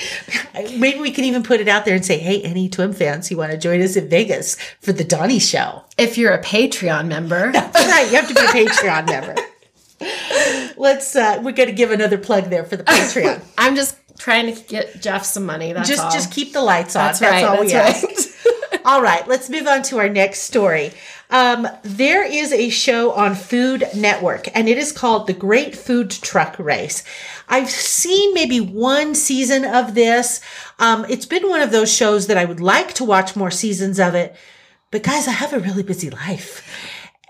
do 0.55 0.61
it. 0.61 0.79
Maybe 0.79 0.99
we 1.01 1.11
can 1.11 1.25
even 1.25 1.43
put 1.43 1.61
it 1.61 1.69
out 1.69 1.85
there 1.85 1.95
and 1.95 2.05
say, 2.05 2.19
"Hey, 2.19 2.43
any 2.43 2.69
Twim 2.69 2.95
fans 2.95 3.29
who 3.29 3.37
want 3.37 3.53
to 3.53 3.59
join 3.59 3.81
us 3.83 3.97
in 3.97 4.09
Vegas 4.09 4.57
for 4.81 4.93
the 4.93 5.05
Donny 5.05 5.39
Show?" 5.39 5.85
If 5.99 6.19
you're 6.19 6.33
a 6.33 6.43
Patreon 6.43 7.07
member, 7.09 7.53
That's 7.53 7.75
right. 7.75 8.11
You 8.11 8.17
have 8.17 8.29
to 8.29 8.35
be 8.35 8.41
a 8.41 8.67
Patreon 8.67 9.07
member. 9.07 9.35
Let's. 10.77 11.15
uh 11.15 11.41
We're 11.43 11.53
going 11.53 11.69
to 11.69 11.75
give 11.75 11.91
another 11.91 12.19
plug 12.19 12.45
there 12.51 12.65
for 12.65 12.77
the 12.77 12.85
Patreon. 12.85 13.41
I'm 13.57 13.77
just 13.77 13.97
trying 14.23 14.55
to 14.55 14.63
get 14.63 15.01
Jeff 15.01 15.25
some 15.25 15.45
money. 15.45 15.73
That's 15.73 15.89
just, 15.89 16.01
all. 16.01 16.13
just 16.13 16.31
keep 16.31 16.53
the 16.53 16.63
lights 16.63 16.95
on. 16.95 17.07
That's 17.07 17.19
That's, 17.19 17.33
right. 17.33 17.45
all 17.45 17.61
we 17.61 17.73
that's 17.73 18.05
ask. 18.05 18.29
All 18.85 19.03
right, 19.03 19.27
let's 19.29 19.49
move 19.49 19.69
on 19.69 19.83
to 19.85 19.99
our 19.99 20.09
next 20.09 20.41
story. 20.41 20.93
Um, 21.31 21.69
there 21.83 22.25
is 22.25 22.53
a 22.53 22.69
show 22.69 23.13
on 23.13 23.37
Food 23.37 23.85
Network, 23.95 24.49
and 24.57 24.69
it 24.69 24.77
is 24.77 24.91
called 24.91 25.27
The 25.27 25.33
Great 25.33 25.77
Food 25.77 26.11
Truck 26.11 26.59
Race. 26.59 27.05
I've 27.49 27.71
seen 27.71 28.35
maybe 28.35 28.61
one 28.61 29.15
season 29.15 29.65
of 29.65 29.95
this. 29.95 30.41
Um, 30.81 31.07
it's 31.09 31.27
been 31.27 31.49
one 31.49 31.61
of 31.61 31.71
those 31.71 31.95
shows 31.95 32.27
that 32.27 32.37
I 32.37 32.45
would 32.45 32.61
like 32.61 32.95
to 32.95 33.05
watch 33.05 33.37
more 33.37 33.53
seasons 33.53 34.01
of 34.01 34.15
it, 34.17 34.35
but 34.91 35.05
guys, 35.05 35.29
I 35.29 35.33
have 35.33 35.53
a 35.53 35.61
really 35.61 35.85
busy 35.85 36.11
life. 36.11 36.67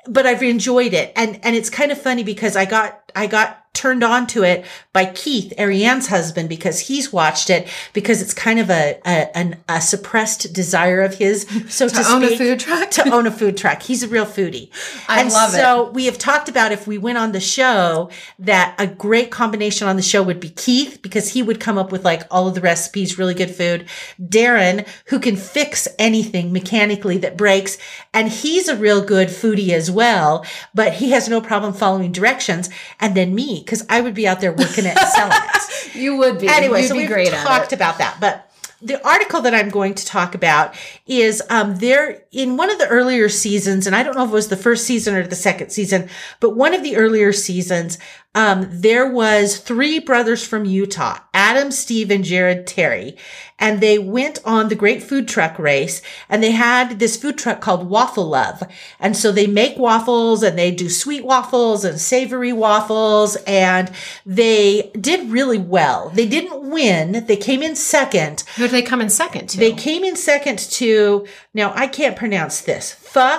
But 0.09 0.26
I've 0.26 0.42
enjoyed 0.42 0.94
it, 0.94 1.12
and 1.16 1.38
and 1.44 1.55
it's 1.55 1.70
kind 1.70 1.92
of 1.92 2.00
funny 2.00 2.24
because 2.24 2.57
I 2.57 2.64
got 2.64 3.02
I 3.14 3.27
got 3.27 3.59
turned 3.75 4.05
on 4.05 4.27
to 4.27 4.42
it 4.42 4.66
by 4.92 5.07
Keith, 5.07 5.51
Ariane's 5.57 6.09
husband, 6.09 6.46
because 6.51 6.79
he's 6.81 7.11
watched 7.11 7.48
it 7.48 7.66
because 7.94 8.20
it's 8.20 8.35
kind 8.35 8.59
of 8.59 8.68
a 8.68 9.01
a, 9.07 9.35
an, 9.37 9.57
a 9.66 9.81
suppressed 9.81 10.53
desire 10.53 11.01
of 11.01 11.14
his, 11.14 11.46
so 11.70 11.88
to, 11.88 11.94
To 11.94 12.12
own 12.12 12.22
a 12.22 12.27
speak, 12.27 12.38
food 12.38 12.61
truck? 12.61 12.90
to 12.90 13.11
own 13.11 13.27
a 13.27 13.31
food 13.31 13.57
truck. 13.57 13.83
He's 13.83 14.03
a 14.03 14.09
real 14.09 14.27
foodie. 14.27 14.68
I 15.09 15.22
and 15.22 15.33
love 15.33 15.55
it. 15.55 15.57
so 15.57 15.90
we 15.90 16.05
have 16.05 16.18
talked 16.18 16.51
about 16.51 16.72
if 16.72 16.87
we 16.87 16.98
went 16.98 17.16
on 17.16 17.33
the 17.33 17.40
show 17.40 18.11
that 18.38 18.75
a 18.79 18.87
great 18.87 19.31
combination 19.31 19.88
on 19.88 19.96
the 19.96 20.03
show 20.03 20.22
would 20.22 20.38
be 20.40 20.51
Keith 20.51 21.01
because 21.01 21.31
he 21.33 21.42
would 21.42 21.59
come 21.59 21.79
up 21.79 21.90
with 21.90 22.05
like 22.05 22.25
all 22.31 22.46
of 22.46 22.55
the 22.55 22.61
recipes, 22.61 23.18
really 23.18 23.35
good 23.35 23.51
food. 23.51 23.87
Darren, 24.20 24.87
who 25.07 25.18
can 25.18 25.35
fix 25.37 25.88
anything 25.98 26.53
mechanically 26.53 27.16
that 27.18 27.38
breaks. 27.38 27.79
And 28.12 28.29
he's 28.29 28.68
a 28.68 28.77
real 28.77 29.03
good 29.03 29.29
foodie 29.29 29.70
as 29.70 29.90
well, 29.90 30.44
but 30.75 30.94
he 30.94 31.12
has 31.12 31.27
no 31.27 31.40
problem 31.40 31.72
following 31.72 32.12
directions. 32.12 32.68
And 33.03 33.15
then 33.15 33.35
me, 33.35 33.61
because 33.62 33.85
I 33.91 34.01
would 34.01 34.15
be 34.15 34.27
out 34.27 34.41
there 34.41 34.53
working 34.53 34.87
it 34.87 34.97
and 34.97 35.09
selling 35.09 35.37
it 35.37 35.95
you 35.95 36.17
would 36.17 36.38
be. 36.38 36.49
anyway, 36.49 36.83
You'd 36.83 36.88
so 36.88 36.95
be 36.95 37.01
we've 37.01 37.09
great 37.09 37.33
at 37.33 37.45
talked 37.45 37.73
about 37.73 37.99
that, 37.99 38.17
but 38.21 38.49
the 38.83 39.05
article 39.07 39.41
that 39.43 39.55
I'm 39.55 39.69
going 39.69 39.95
to 39.95 40.05
talk 40.05 40.35
about 40.35 40.75
is 41.07 41.41
um, 41.49 41.77
there 41.77 42.25
in 42.33 42.57
one 42.57 42.69
of 42.69 42.79
the 42.79 42.88
earlier 42.88 43.29
seasons, 43.29 43.87
and 43.87 43.95
I 43.95 44.03
don't 44.03 44.17
know 44.17 44.25
if 44.25 44.31
it 44.31 44.35
was 44.35 44.49
the 44.49 44.57
first 44.57 44.85
season 44.85 45.15
or 45.15 45.25
the 45.25 45.37
second 45.37 45.71
season, 45.71 46.09
but 46.41 46.57
one 46.57 46.75
of 46.75 46.83
the 46.83 46.97
earlier 46.97 47.33
seasons, 47.33 47.99
um, 48.35 48.66
there 48.71 49.07
was 49.11 49.59
three 49.59 49.99
brothers 49.99 50.47
from 50.47 50.64
Utah, 50.64 51.18
Adam, 51.35 51.71
Steve, 51.71 52.11
and 52.11 52.25
Jared 52.25 52.66
Terry, 52.66 53.16
and 53.59 53.81
they 53.81 53.99
went 53.99 54.38
on 54.45 54.68
the 54.68 54.75
Great 54.75 55.03
Food 55.03 55.29
Truck 55.29 55.59
Race, 55.59 56.01
and 56.29 56.42
they 56.42 56.53
had 56.53 56.99
this 56.99 57.16
food 57.16 57.37
truck 57.37 57.61
called 57.61 57.88
Waffle 57.90 58.27
Love, 58.27 58.62
and 58.99 59.16
so 59.16 59.31
they 59.33 59.47
make 59.47 59.77
waffles, 59.77 60.42
and 60.42 60.59
they 60.59 60.71
do 60.71 60.88
sweet 60.88 61.25
waffles 61.25 61.85
and 61.85 62.01
savory 62.01 62.53
waffles, 62.55 63.37
and 63.47 63.90
they 64.25 64.90
did 64.99 65.31
really 65.31 65.59
well. 65.59 66.09
They 66.09 66.27
didn't 66.27 66.71
win; 66.71 67.27
they 67.27 67.37
came 67.37 67.62
in 67.62 67.77
second. 67.77 68.45
Who 68.57 68.62
did 68.62 68.71
they 68.73 68.83
come 68.83 69.01
in 69.03 69.11
second 69.11 69.49
to? 69.51 69.59
They 69.59 69.73
came 69.73 70.05
in 70.05 70.16
second 70.16 70.59
to 70.59 71.27
now 71.53 71.73
I 71.77 71.87
can't 71.87 72.16
pronounce 72.16 72.62
this. 72.62 72.92
Pho, 72.92 73.38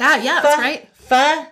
Ah, 0.00 0.16
yeah, 0.16 0.40
that's 0.42 0.58
right. 0.58 0.88
pho, 0.94 1.46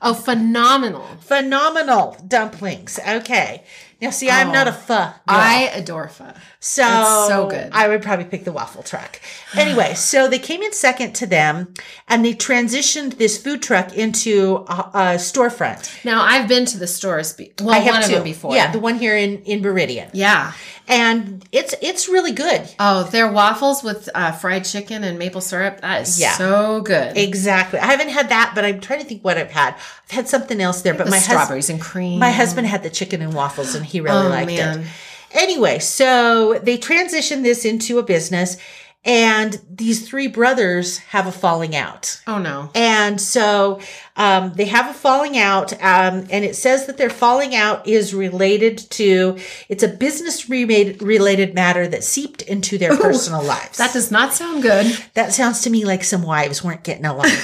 Oh, 0.00 0.14
phenomenal. 0.14 1.04
phenomenal 1.20 2.16
dumplings. 2.26 2.98
Okay. 3.06 3.64
Now, 4.00 4.10
see, 4.10 4.30
I'm 4.30 4.52
not 4.52 4.68
a 4.68 4.70
oh, 4.70 4.74
pho. 4.74 4.94
girl. 4.94 5.12
I 5.26 5.70
adore 5.74 6.06
pho. 6.06 6.32
So, 6.60 6.84
It's 6.86 7.28
so 7.28 7.48
good. 7.50 7.70
I 7.72 7.88
would 7.88 8.00
probably 8.00 8.26
pick 8.26 8.44
the 8.44 8.52
waffle 8.52 8.84
truck. 8.84 9.20
Anyway, 9.56 9.94
so 9.96 10.28
they 10.28 10.38
came 10.38 10.62
in 10.62 10.72
second 10.72 11.14
to 11.16 11.26
them 11.26 11.74
and 12.06 12.24
they 12.24 12.34
transitioned 12.34 13.18
this 13.18 13.42
food 13.42 13.60
truck 13.60 13.96
into 13.96 14.64
a, 14.68 14.90
a 14.94 15.00
storefront. 15.18 16.04
Now 16.04 16.22
I've 16.22 16.46
been 16.48 16.64
to 16.66 16.78
the 16.78 16.86
stores. 16.86 17.32
Be- 17.32 17.52
well, 17.60 17.70
I 17.70 17.78
have 17.78 17.94
one 17.94 18.02
two. 18.02 18.08
of 18.10 18.14
them 18.18 18.24
before. 18.24 18.54
Yeah, 18.54 18.70
the 18.70 18.78
one 18.78 18.98
here 19.00 19.16
in, 19.16 19.42
in 19.42 19.62
Meridian. 19.62 20.10
yeah. 20.12 20.52
And 20.88 21.46
it's, 21.52 21.74
it's 21.82 22.08
really 22.08 22.32
good. 22.32 22.62
Oh, 22.80 23.04
their 23.04 23.30
waffles 23.30 23.82
with 23.82 24.08
uh, 24.14 24.32
fried 24.32 24.64
chicken 24.64 25.04
and 25.04 25.18
maple 25.18 25.40
syrup. 25.42 25.82
That 25.82 26.02
is 26.02 26.18
Yeah. 26.18 26.32
so 26.32 26.80
good. 26.80 27.16
Exactly. 27.16 27.78
I 27.78 27.86
haven't 27.86 28.08
had 28.08 28.30
that, 28.30 28.52
but 28.54 28.64
I'm 28.64 28.80
trying 28.80 29.00
to 29.00 29.04
think 29.06 29.22
what 29.22 29.36
I've 29.36 29.50
had. 29.50 29.74
I've 29.74 30.10
had 30.10 30.28
something 30.28 30.60
else 30.60 30.80
there, 30.82 30.94
but 30.94 31.04
the 31.04 31.10
my 31.10 31.18
strawberries 31.18 31.68
and 31.68 31.80
cream. 31.80 32.18
my 32.18 32.30
husband 32.30 32.66
had 32.66 32.82
the 32.82 32.90
chicken 32.90 33.20
and 33.20 33.34
waffles 33.34 33.74
and 33.74 33.84
he 33.84 34.00
really 34.00 34.26
Oh, 34.26 34.30
liked 34.30 34.46
man. 34.50 34.80
it. 34.80 34.86
Anyway, 35.32 35.78
so 35.78 36.58
they 36.62 36.78
transitioned 36.78 37.42
this 37.42 37.66
into 37.66 37.98
a 37.98 38.02
business 38.02 38.56
and 39.04 39.58
these 39.70 40.06
three 40.06 40.26
brothers 40.26 40.98
have 40.98 41.26
a 41.26 41.32
falling 41.32 41.74
out. 41.74 42.20
Oh 42.26 42.38
no. 42.38 42.70
And 42.74 43.20
so 43.20 43.80
um, 44.16 44.52
they 44.54 44.66
have 44.66 44.90
a 44.90 44.92
falling 44.94 45.38
out, 45.38 45.72
um, 45.74 46.26
and 46.30 46.44
it 46.44 46.56
says 46.56 46.86
that 46.86 46.98
their 46.98 47.08
falling 47.08 47.54
out 47.54 47.86
is 47.86 48.12
related 48.14 48.78
to 48.90 49.38
it's 49.68 49.82
a 49.82 49.88
business 49.88 50.48
related 50.50 51.00
related 51.02 51.54
matter 51.54 51.86
that 51.88 52.04
seeped 52.04 52.42
into 52.42 52.76
their 52.76 52.96
personal 53.00 53.42
lives. 53.42 53.78
That 53.78 53.92
does 53.92 54.10
not 54.10 54.34
sound 54.34 54.62
good. 54.62 54.86
that 55.14 55.32
sounds 55.32 55.62
to 55.62 55.70
me 55.70 55.84
like 55.84 56.04
some 56.04 56.22
wives 56.22 56.62
weren't 56.62 56.82
getting 56.84 57.06
along. 57.06 57.30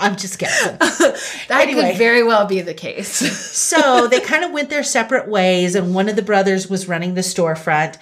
I'm 0.00 0.16
just 0.16 0.38
guessing. 0.38 0.76
That 1.48 1.62
Anyway. 1.62 1.90
could 1.90 1.98
very 1.98 2.22
well 2.22 2.46
be 2.46 2.60
the 2.60 2.74
case. 2.74 3.08
So 3.56 4.06
they 4.06 4.20
kind 4.20 4.44
of 4.44 4.52
went 4.52 4.68
their 4.70 4.84
separate 4.84 5.28
ways, 5.28 5.74
and 5.74 5.94
one 5.94 6.08
of 6.08 6.14
the 6.14 6.22
brothers 6.22 6.68
was 6.68 6.86
running 6.86 7.14
the 7.14 7.22
storefront. 7.22 7.96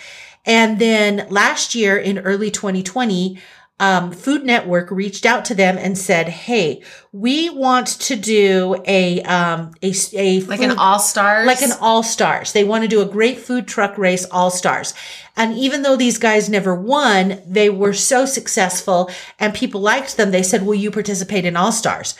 And 0.47 0.79
then 0.79 1.27
last 1.29 1.75
year 1.75 1.97
in 1.97 2.19
early 2.19 2.51
2020, 2.51 3.39
um, 3.79 4.11
Food 4.11 4.45
Network 4.45 4.91
reached 4.91 5.27
out 5.27 5.45
to 5.47 5.55
them 5.55 5.77
and 5.77 5.99
said, 5.99 6.29
"Hey, 6.29 6.83
we 7.13 7.51
want 7.51 7.89
to 7.89 8.17
do 8.17 8.83
a 8.87 9.21
um, 9.23 9.73
a, 9.83 9.93
a 10.15 10.41
like 10.41 10.61
food- 10.61 10.71
an 10.71 10.79
all 10.79 10.99
stars. 10.99 11.47
like 11.47 11.61
an 11.61 11.73
all 11.81 12.03
stars. 12.03 12.53
They 12.53 12.65
want 12.65 12.85
to 12.85 12.89
do 12.89 13.03
a 13.03 13.07
great 13.07 13.39
food 13.39 13.69
truck 13.69 13.99
race 13.99 14.25
all 14.31 14.51
stars. 14.51 14.95
And 15.37 15.53
even 15.59 15.83
though 15.83 15.97
these 15.97 16.17
guys 16.17 16.49
never 16.49 16.75
won, 16.75 17.43
they 17.47 17.69
were 17.69 17.93
so 17.93 18.25
successful 18.25 19.11
and 19.39 19.53
people 19.53 19.83
liked 19.83 20.17
them. 20.17 20.31
They 20.31 20.43
said, 20.43 20.65
will 20.65 20.75
you 20.75 20.91
participate 20.91 21.45
in 21.45 21.57
all 21.57 21.73
stars? 21.73 22.15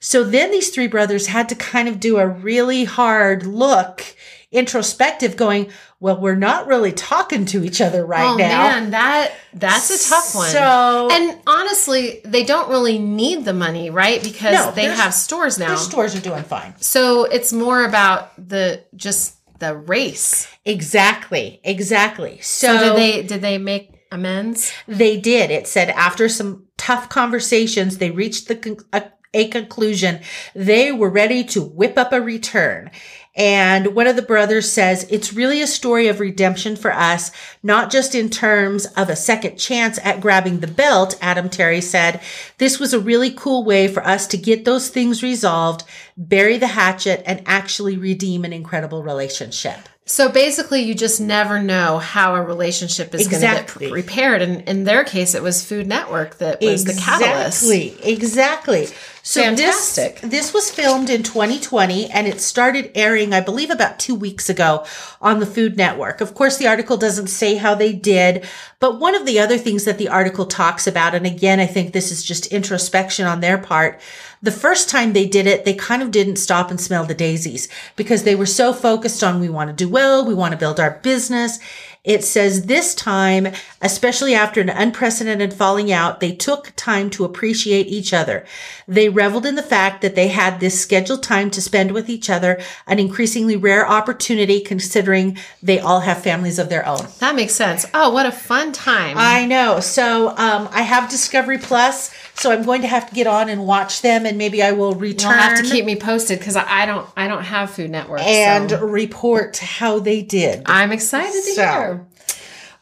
So 0.00 0.24
then 0.24 0.50
these 0.50 0.70
three 0.70 0.88
brothers 0.88 1.26
had 1.26 1.48
to 1.50 1.54
kind 1.54 1.86
of 1.86 2.00
do 2.00 2.16
a 2.18 2.26
really 2.26 2.84
hard 2.84 3.44
look 3.44 4.16
introspective, 4.52 5.36
going, 5.36 5.70
well, 5.98 6.20
we're 6.20 6.34
not 6.36 6.66
really 6.66 6.92
talking 6.92 7.46
to 7.46 7.64
each 7.64 7.80
other 7.80 8.04
right 8.04 8.34
oh 8.34 8.36
now. 8.36 8.48
man, 8.48 8.90
that 8.90 9.32
that's 9.54 9.90
a 9.90 10.08
tough 10.10 10.34
one. 10.34 10.50
So- 10.50 11.08
and 11.10 11.40
honestly, 11.46 12.20
they 12.24 12.44
don't 12.44 12.68
really 12.68 12.98
need 12.98 13.44
the 13.44 13.52
money, 13.54 13.90
right? 13.90 14.22
Because 14.22 14.54
No, 14.54 14.70
they 14.70 14.84
have 14.84 15.14
stores 15.14 15.58
now. 15.58 15.68
Their 15.68 15.76
stores 15.78 16.14
are 16.14 16.20
doing 16.20 16.44
fine. 16.44 16.74
So 16.78 17.24
it's 17.24 17.52
more 17.52 17.84
about 17.84 18.32
the 18.36 18.84
just 18.94 19.36
the 19.58 19.76
race. 19.76 20.48
Exactly. 20.64 21.60
Exactly. 21.64 22.40
So, 22.40 22.66
So, 22.66 22.78
did 22.84 22.96
they 22.96 23.22
did 23.22 23.40
they 23.42 23.58
make 23.58 23.94
amends? 24.10 24.72
They 24.86 25.18
did. 25.18 25.50
It 25.50 25.66
said 25.66 25.90
after 25.90 26.28
some 26.28 26.66
tough 26.76 27.08
conversations, 27.08 27.98
they 27.98 28.10
reached 28.10 28.48
the 28.48 28.56
con- 28.56 28.78
a, 28.92 29.04
a 29.32 29.48
conclusion. 29.48 30.20
They 30.54 30.90
were 30.90 31.08
ready 31.08 31.44
to 31.44 31.62
whip 31.62 31.96
up 31.96 32.12
a 32.12 32.20
return. 32.20 32.90
And 33.34 33.94
one 33.94 34.06
of 34.06 34.16
the 34.16 34.22
brothers 34.22 34.70
says, 34.70 35.06
it's 35.08 35.32
really 35.32 35.62
a 35.62 35.66
story 35.66 36.08
of 36.08 36.20
redemption 36.20 36.76
for 36.76 36.92
us, 36.92 37.30
not 37.62 37.90
just 37.90 38.14
in 38.14 38.28
terms 38.28 38.84
of 38.86 39.08
a 39.08 39.16
second 39.16 39.56
chance 39.56 39.98
at 40.04 40.20
grabbing 40.20 40.60
the 40.60 40.66
belt. 40.66 41.16
Adam 41.22 41.48
Terry 41.48 41.80
said, 41.80 42.20
this 42.58 42.78
was 42.78 42.92
a 42.92 43.00
really 43.00 43.30
cool 43.30 43.64
way 43.64 43.88
for 43.88 44.06
us 44.06 44.26
to 44.28 44.36
get 44.36 44.66
those 44.66 44.90
things 44.90 45.22
resolved, 45.22 45.84
bury 46.16 46.58
the 46.58 46.66
hatchet, 46.66 47.22
and 47.24 47.42
actually 47.46 47.96
redeem 47.96 48.44
an 48.44 48.52
incredible 48.52 49.02
relationship. 49.02 49.78
So 50.04 50.28
basically, 50.28 50.82
you 50.82 50.94
just 50.94 51.20
never 51.20 51.62
know 51.62 51.98
how 51.98 52.34
a 52.34 52.42
relationship 52.42 53.14
is 53.14 53.24
Exactly. 53.24 53.42
going 53.42 53.64
to 53.64 53.78
get 53.86 53.92
repaired. 53.92 54.42
And 54.42 54.68
in 54.68 54.84
their 54.84 55.04
case, 55.04 55.34
it 55.34 55.42
was 55.42 55.64
Food 55.64 55.86
Network 55.86 56.38
that 56.38 56.60
was 56.60 56.84
the 56.84 56.92
catalyst. 56.92 57.62
Exactly. 57.62 58.12
Exactly. 58.12 58.88
So 59.24 59.40
Fantastic. 59.40 60.20
this 60.20 60.30
this 60.30 60.54
was 60.54 60.70
filmed 60.70 61.08
in 61.08 61.22
2020 61.22 62.10
and 62.10 62.26
it 62.26 62.40
started 62.40 62.90
airing 62.96 63.32
I 63.32 63.40
believe 63.40 63.70
about 63.70 64.00
2 64.00 64.16
weeks 64.16 64.50
ago 64.50 64.84
on 65.20 65.38
the 65.38 65.46
Food 65.46 65.76
Network. 65.76 66.20
Of 66.20 66.34
course 66.34 66.56
the 66.56 66.66
article 66.66 66.96
doesn't 66.96 67.28
say 67.28 67.54
how 67.54 67.76
they 67.76 67.92
did, 67.92 68.44
but 68.80 68.98
one 68.98 69.14
of 69.14 69.24
the 69.24 69.38
other 69.38 69.58
things 69.58 69.84
that 69.84 69.98
the 69.98 70.08
article 70.08 70.44
talks 70.44 70.88
about 70.88 71.14
and 71.14 71.24
again 71.24 71.60
I 71.60 71.66
think 71.66 71.92
this 71.92 72.10
is 72.10 72.24
just 72.24 72.46
introspection 72.46 73.24
on 73.24 73.40
their 73.40 73.58
part, 73.58 74.00
the 74.42 74.50
first 74.50 74.88
time 74.88 75.12
they 75.12 75.28
did 75.28 75.46
it, 75.46 75.64
they 75.64 75.74
kind 75.74 76.02
of 76.02 76.10
didn't 76.10 76.36
stop 76.36 76.70
and 76.70 76.80
smell 76.80 77.04
the 77.04 77.14
daisies 77.14 77.68
because 77.94 78.24
they 78.24 78.34
were 78.34 78.44
so 78.44 78.72
focused 78.72 79.22
on 79.22 79.38
we 79.38 79.48
want 79.48 79.70
to 79.70 79.84
do 79.84 79.88
well, 79.88 80.26
we 80.26 80.34
want 80.34 80.50
to 80.50 80.58
build 80.58 80.80
our 80.80 80.98
business. 81.02 81.60
It 82.04 82.24
says 82.24 82.66
this 82.66 82.96
time, 82.96 83.52
especially 83.80 84.34
after 84.34 84.60
an 84.60 84.68
unprecedented 84.68 85.54
falling 85.54 85.92
out, 85.92 86.18
they 86.18 86.32
took 86.32 86.72
time 86.74 87.10
to 87.10 87.24
appreciate 87.24 87.86
each 87.86 88.12
other. 88.12 88.44
They 88.88 89.08
reveled 89.08 89.46
in 89.46 89.54
the 89.54 89.62
fact 89.62 90.02
that 90.02 90.16
they 90.16 90.26
had 90.26 90.58
this 90.58 90.80
scheduled 90.80 91.22
time 91.22 91.48
to 91.52 91.62
spend 91.62 91.92
with 91.92 92.10
each 92.10 92.28
other, 92.28 92.60
an 92.88 92.98
increasingly 92.98 93.54
rare 93.54 93.88
opportunity 93.88 94.58
considering 94.58 95.38
they 95.62 95.78
all 95.78 96.00
have 96.00 96.24
families 96.24 96.58
of 96.58 96.68
their 96.68 96.84
own. 96.84 97.06
That 97.20 97.36
makes 97.36 97.54
sense. 97.54 97.86
Oh, 97.94 98.10
what 98.10 98.26
a 98.26 98.32
fun 98.32 98.72
time. 98.72 99.16
I 99.16 99.46
know. 99.46 99.78
So 99.78 100.30
um, 100.30 100.68
I 100.72 100.82
have 100.82 101.08
Discovery 101.08 101.58
Plus, 101.58 102.12
so 102.42 102.50
I'm 102.50 102.64
going 102.64 102.82
to 102.82 102.88
have 102.88 103.08
to 103.08 103.14
get 103.14 103.26
on 103.28 103.48
and 103.48 103.66
watch 103.66 104.02
them, 104.02 104.26
and 104.26 104.36
maybe 104.36 104.62
I 104.62 104.72
will 104.72 104.94
return 104.94 105.30
You'll 105.30 105.40
have 105.40 105.62
to 105.62 105.70
keep 105.70 105.84
me 105.84 105.94
posted 105.96 106.40
because 106.40 106.56
I 106.56 106.84
don't 106.86 107.08
I 107.16 107.28
don't 107.28 107.44
have 107.44 107.70
Food 107.70 107.90
Network. 107.90 108.20
and 108.20 108.70
so 108.70 108.84
report 108.84 109.56
how 109.58 110.00
they 110.00 110.22
did. 110.22 110.64
I'm 110.66 110.90
excited 110.92 111.32
to 111.32 111.52
So, 111.54 111.62
hear. 111.62 112.06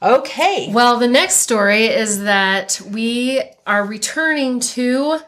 Okay. 0.03 0.71
Well, 0.73 0.99
the 0.99 1.09
next 1.09 1.37
story 1.37 1.85
is 1.87 2.23
that 2.23 2.81
we 2.91 3.43
are 3.67 3.85
returning 3.85 4.61
to 4.61 5.19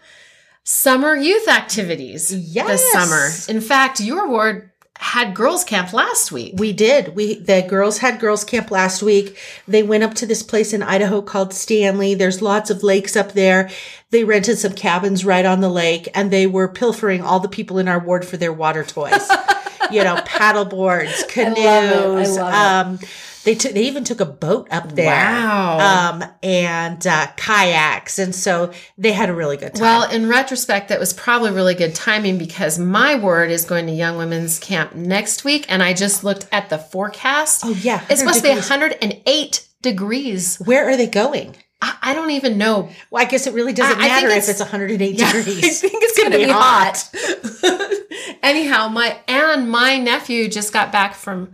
summer 0.64 1.14
youth 1.14 1.47
activities 1.47 2.33
yes. 2.35 2.66
this 2.68 2.92
summer. 2.92 3.55
In 3.55 3.61
fact, 3.61 4.01
your 4.01 4.29
ward 4.29 4.72
had 5.03 5.35
girls 5.35 5.65
camp 5.65 5.93
last 5.93 6.31
week. 6.31 6.55
We 6.57 6.73
did. 6.73 7.17
We 7.17 7.35
the 7.35 7.67
girls 7.69 7.99
had 7.99 8.21
girls 8.21 8.45
camp 8.45 8.71
last 8.71 9.03
week. 9.03 9.37
They 9.67 9.83
went 9.83 10.05
up 10.05 10.15
to 10.15 10.27
this 10.27 10.45
place 10.45 10.73
in 10.73 10.81
Idaho 10.81 11.21
called 11.21 11.53
Stanley. 11.53 12.15
There's 12.15 12.41
lots 12.41 12.71
of 12.71 12.85
lakes 12.85 13.17
up 13.17 13.33
there. 13.33 13.69
They 14.11 14.23
rented 14.23 14.59
some 14.59 14.75
cabins 14.75 15.25
right 15.25 15.45
on 15.45 15.61
the 15.61 15.69
lake 15.69 16.09
and 16.15 16.31
they 16.31 16.47
were 16.47 16.69
pilfering 16.69 17.21
all 17.21 17.41
the 17.41 17.49
people 17.49 17.79
in 17.79 17.88
our 17.88 17.99
ward 17.99 18.25
for 18.25 18.37
their 18.37 18.53
water 18.53 18.85
toys. 18.85 19.29
you 19.91 20.05
know, 20.05 20.23
paddle 20.25 20.65
boards, 20.65 21.25
canoes. 21.29 21.59
love 21.59 22.19
it. 22.19 22.38
I 22.38 22.43
love 22.43 22.87
um 22.87 22.99
they 23.44 23.55
took 23.55 23.72
they 23.72 23.83
even 23.85 24.05
took 24.05 24.20
a 24.20 24.24
boat 24.26 24.68
up 24.70 24.92
there. 24.94 25.07
Wow. 25.07 25.78
Um 26.20 26.24
and 26.42 27.07
uh 27.07 27.26
kayaks 27.37 28.18
and 28.18 28.35
so 28.35 28.72
they 28.96 29.12
had 29.12 29.28
a 29.28 29.35
really 29.35 29.57
good 29.57 29.74
time. 29.74 29.83
Well, 29.83 30.11
in 30.11 30.28
retrospect, 30.28 30.88
that 30.88 31.00
was 31.00 31.12
probably 31.12 31.50
really 31.50 31.74
good 31.74 31.94
timing 31.94 32.38
because 32.38 32.78
my 32.78 33.14
word 33.16 33.50
is 33.50 33.64
going 33.64 33.87
to 33.87 33.92
Young 33.92 34.16
Women's 34.16 34.59
Camp 34.59 34.94
next 34.94 35.44
week, 35.44 35.66
and 35.68 35.83
I 35.83 35.92
just 35.92 36.24
looked 36.24 36.46
at 36.52 36.70
the 36.70 36.78
forecast. 36.78 37.62
oh 37.64 37.70
yeah. 37.83 38.05
it's 38.09 38.20
supposed 38.20 38.38
to 38.38 38.42
be 38.44 38.50
108 38.50 39.66
degrees. 39.83 40.57
Where 40.64 40.88
are 40.88 40.96
they 40.96 41.07
going? 41.09 41.57
I, 41.81 41.96
I 42.00 42.14
don't 42.14 42.31
even 42.31 42.59
know. 42.59 42.90
Well, 43.11 43.22
I 43.22 43.28
guess 43.28 43.48
it 43.48 43.55
really 43.55 43.72
doesn't 43.72 43.98
I- 44.00 44.05
I 44.05 44.09
think 44.09 44.28
matter 44.28 44.28
if 44.28 44.48
it's- 44.48 44.50
it's 44.50 44.61
108 44.61 45.20
I 45.20 45.33
degrees. 45.33 45.85
I 45.85 45.88
think 45.88 46.02
it's 46.05 46.16
going 46.16 46.31
to 46.31 46.38
be 46.38 46.48
hot. 46.48 48.38
Anyhow, 48.42 48.88
my 48.88 49.18
and 49.28 49.68
my 49.70 49.98
nephew 49.98 50.48
just 50.48 50.72
got 50.72 50.92
back 50.92 51.14
from 51.14 51.52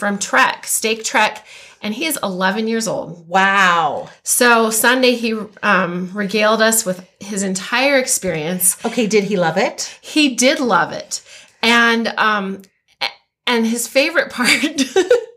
from 0.00 0.18
Trek, 0.18 0.66
Stake 0.66 1.04
Trek, 1.04 1.46
and 1.82 1.94
he 1.94 2.06
is 2.06 2.18
11 2.22 2.66
years 2.66 2.88
old. 2.88 3.28
Wow. 3.28 4.08
So 4.24 4.70
Sunday 4.70 5.12
he 5.12 5.38
um, 5.62 6.10
regaled 6.12 6.60
us 6.60 6.84
with 6.84 7.08
his 7.20 7.42
entire 7.44 7.96
experience. 7.98 8.84
Okay, 8.84 9.06
did 9.06 9.24
he 9.24 9.36
love 9.36 9.56
it? 9.56 9.96
He 10.02 10.34
did 10.34 10.58
love 10.58 10.90
it, 10.92 11.22
and 11.62 12.08
um, 12.18 12.62
and 13.46 13.66
his 13.66 13.86
favorite 13.86 14.30
part 14.38 14.48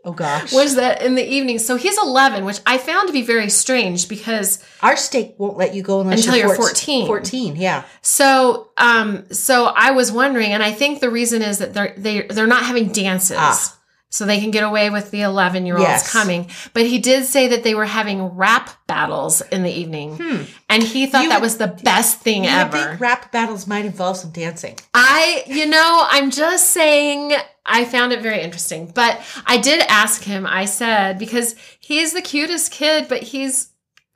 Oh 0.06 0.12
gosh. 0.12 0.52
was 0.52 0.74
that 0.76 1.00
in 1.02 1.14
the 1.14 1.24
evening. 1.26 1.58
So 1.58 1.76
he's 1.76 1.96
11, 1.98 2.44
which 2.44 2.60
I 2.66 2.76
found 2.76 3.06
to 3.08 3.12
be 3.14 3.22
very 3.22 3.48
strange 3.48 4.06
because 4.06 4.62
Our 4.82 4.96
state 4.96 5.34
won't 5.38 5.56
let 5.56 5.74
you 5.74 5.82
go 5.82 6.02
unless 6.02 6.18
Until 6.26 6.36
you're 6.36 6.48
you're 6.48 6.56
14. 6.56 7.06
14. 7.06 7.54
14, 7.54 7.56
yeah. 7.56 7.84
So, 8.02 8.68
um, 8.76 9.24
so 9.32 9.64
I 9.64 9.92
was 9.92 10.12
wondering, 10.12 10.52
and 10.52 10.62
I 10.62 10.72
think 10.72 11.00
the 11.00 11.08
reason 11.10 11.40
is 11.40 11.56
that 11.58 11.72
they're 11.72 11.94
they 11.96 12.22
they're 12.26 12.46
not 12.46 12.64
having 12.64 12.88
dances, 12.92 13.38
Ah. 13.40 13.78
So 14.14 14.24
they 14.24 14.38
can 14.40 14.50
get 14.52 14.62
away 14.62 14.90
with 14.90 15.10
the 15.10 15.22
eleven 15.22 15.66
year 15.66 15.76
olds 15.76 15.88
Yes. 15.88 16.12
coming. 16.12 16.48
But 16.72 16.86
he 16.86 16.98
did 16.98 17.24
say 17.24 17.48
that 17.48 17.64
they 17.64 17.74
were 17.74 17.84
having 17.86 18.22
rap 18.36 18.70
battles 18.86 19.40
in 19.50 19.62
the 19.64 19.72
evening, 19.72 20.46
and 20.70 20.82
he 20.82 21.06
thought 21.06 21.18
Hmm. 21.18 21.22
You 21.24 21.28
that 21.30 21.40
would- 21.40 21.46
was 21.46 21.56
the 21.58 21.66
best 21.66 22.20
thing 22.20 22.46
ever. 22.46 22.78
think 22.90 23.00
rap 23.00 23.32
battles 23.32 23.66
might 23.66 23.84
involve 23.84 24.16
some 24.18 24.30
dancing. 24.30 24.78
I, 24.94 25.42
you 25.46 25.66
know, 25.66 26.06
I'm 26.10 26.30
just 26.30 26.70
saying. 26.70 27.34
I 27.66 27.86
found 27.86 28.12
it 28.12 28.20
very 28.20 28.42
interesting, 28.42 28.92
but 28.94 29.18
I 29.46 29.56
did 29.56 29.80
ask 29.88 30.22
him. 30.22 30.46
I 30.46 30.66
said 30.66 31.18
because 31.18 31.54
he's 31.80 32.12
the 32.12 32.20
cutest 32.22 32.70
kid, 32.70 33.06
but 33.08 33.22
he's 33.22 33.68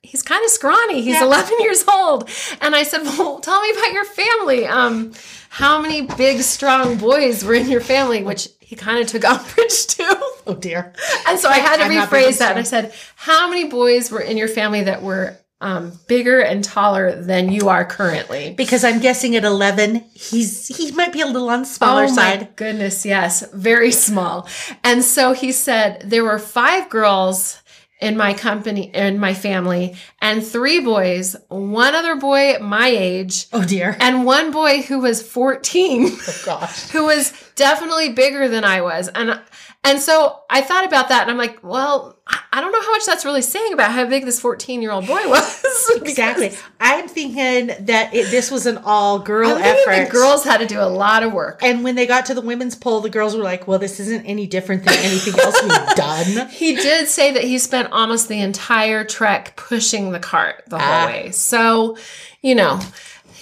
he's 0.03 0.23
kind 0.23 0.45
of 0.45 0.51
scrawny. 0.51 1.01
He's 1.03 1.15
Yeah. 1.17 1.25
11 1.25 1.57
years 1.61 1.85
old. 1.89 2.29
And 2.61 2.77
I 2.77 2.83
said, 2.83 3.03
Well, 3.03 3.41
tell 3.41 3.61
me 3.61 3.71
about 3.73 3.93
your 3.93 4.05
family. 4.05 4.67
Um, 4.67 5.13
how 5.51 5.81
many 5.83 6.03
big, 6.03 6.41
strong 6.43 6.97
boys 6.97 7.43
were 7.45 7.55
in 7.55 7.69
your 7.69 7.81
family? 7.81 8.23
Which 8.23 8.49
he 8.69 8.77
kind 8.77 9.01
of 9.01 9.07
took 9.07 9.25
umbrage 9.31 9.87
too. 9.87 10.05
Oh 10.47 10.55
dear. 10.61 10.93
And 11.27 11.39
so 11.39 11.49
I 11.49 11.57
had 11.57 11.79
to 11.79 11.85
I'm 11.85 11.91
rephrase 11.91 12.37
that. 12.41 12.51
And 12.51 12.59
I 12.59 12.65
said, 12.65 12.93
How 13.17 13.49
many 13.49 13.67
boys 13.67 14.11
were 14.11 14.21
in 14.21 14.37
your 14.37 14.47
family 14.47 14.83
that 14.83 15.03
were 15.03 15.39
um, 15.63 15.99
bigger 16.07 16.41
and 16.41 16.63
taller 16.63 17.19
than 17.19 17.51
you 17.51 17.71
are 17.71 17.87
currently? 17.87 18.53
Because 18.53 18.85
I'm 18.85 19.01
guessing 19.01 19.35
at 19.37 19.45
11, 19.45 20.05
he's 20.13 20.69
he 20.69 20.93
might 20.93 21.15
be 21.15 21.23
a 21.23 21.27
little 21.27 21.49
on 21.49 21.61
the 21.61 21.65
smaller 21.65 22.05
oh 22.05 22.15
side. 22.15 22.41
my 22.43 22.49
goodness, 22.57 23.07
yes, 23.07 23.51
very 23.55 23.91
small. 23.91 24.47
And 24.85 25.03
so 25.03 25.33
he 25.33 25.51
said 25.51 26.03
there 26.05 26.25
were 26.25 26.39
five 26.39 26.91
girls 26.91 27.63
in 28.01 28.17
my 28.17 28.33
company 28.33 28.91
in 28.95 29.19
my 29.19 29.35
family 29.35 29.97
and 30.21 30.45
three 30.47 30.81
boys, 30.81 31.35
one 31.49 31.95
other 31.95 32.15
boy 32.17 32.57
my 32.61 32.89
age 32.89 33.47
Oh 33.53 33.65
dear. 33.65 33.97
and 34.01 34.25
one 34.25 34.51
boy 34.53 34.83
who 34.83 35.01
was 35.01 35.23
14 35.23 36.07
Oh 36.13 36.43
gosh. 36.45 36.89
who 36.91 37.05
was 37.07 37.33
definitely 37.57 38.11
bigger 38.13 38.49
than 38.49 38.65
I 38.65 38.81
was. 38.83 39.09
And 39.09 39.41
and 39.85 40.01
so 40.01 40.41
I 40.51 40.61
thought 40.61 40.85
about 40.85 41.09
that 41.11 41.23
and 41.23 41.31
I'm 41.31 41.39
like, 41.39 41.63
well, 41.63 42.19
I 42.53 42.61
don't 42.61 42.73
know 42.73 42.81
how 42.83 42.91
much 42.91 43.07
that's 43.07 43.25
really 43.25 43.41
saying 43.43 43.73
about 43.73 43.91
how 43.93 44.05
big 44.07 44.25
this 44.25 44.39
14 44.41 44.83
year 44.83 44.91
old 44.91 45.07
boy 45.07 45.27
was. 45.29 45.65
Exactly. 46.03 46.53
I'm 46.81 47.09
thinking 47.09 47.69
that 47.87 48.13
it, 48.13 48.31
this 48.31 48.51
was 48.51 48.67
an 48.67 48.79
all 48.85 49.19
girl 49.21 49.51
effort. 49.57 50.05
the 50.07 50.11
girls 50.11 50.45
had 50.45 50.59
to 50.59 50.67
do 50.67 50.79
a 50.81 50.85
lot 50.89 51.23
of 51.23 51.33
work. 51.33 51.63
and 51.63 51.83
when 51.85 51.95
they 51.95 52.07
got 52.07 52.27
to 52.27 52.35
the 52.35 52.41
women's 52.43 52.75
pull, 52.75 53.01
the 53.01 53.09
girls 53.09 53.35
were 53.37 53.43
like, 53.43 53.67
well, 53.67 53.79
this 53.79 53.99
isn't 54.01 54.25
any 54.27 54.47
different 54.47 54.85
than 54.85 54.95
anything 54.99 55.39
else 55.41 55.57
we've 55.63 55.95
done. 55.97 56.49
He 56.49 56.75
did 56.75 57.09
say 57.09 57.33
that 57.33 57.45
he 57.45 57.59
spent 57.59 57.91
almost 57.93 58.29
the 58.29 58.41
entire 58.41 59.05
trek 59.05 59.57
pushing 59.57 60.11
the 60.13 60.19
cart 60.21 60.65
the 60.67 60.79
whole 60.79 60.89
Ah. 60.89 61.07
way. 61.07 61.31
So, 61.31 61.97
you 62.43 62.55
know, 62.55 62.81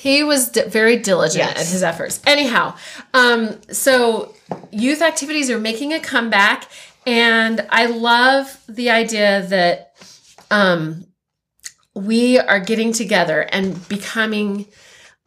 he 0.06 0.22
was 0.22 0.50
di- 0.50 0.62
very 0.68 0.96
diligent 0.96 1.48
Yes. 1.50 1.58
at 1.62 1.66
his 1.66 1.82
efforts. 1.82 2.20
Anyhow, 2.24 2.76
um, 3.12 3.60
so 3.72 4.34
youth 4.70 5.02
activities 5.02 5.50
are 5.50 5.58
making 5.58 5.92
a 5.92 5.98
comeback, 5.98 6.68
and 7.06 7.66
I 7.70 7.86
love 7.86 8.56
the 8.68 8.90
idea 8.90 9.44
that 9.48 9.96
um, 10.50 11.06
we 11.94 12.38
are 12.38 12.60
getting 12.60 12.92
together 12.92 13.40
and 13.40 13.66
becoming 13.88 14.66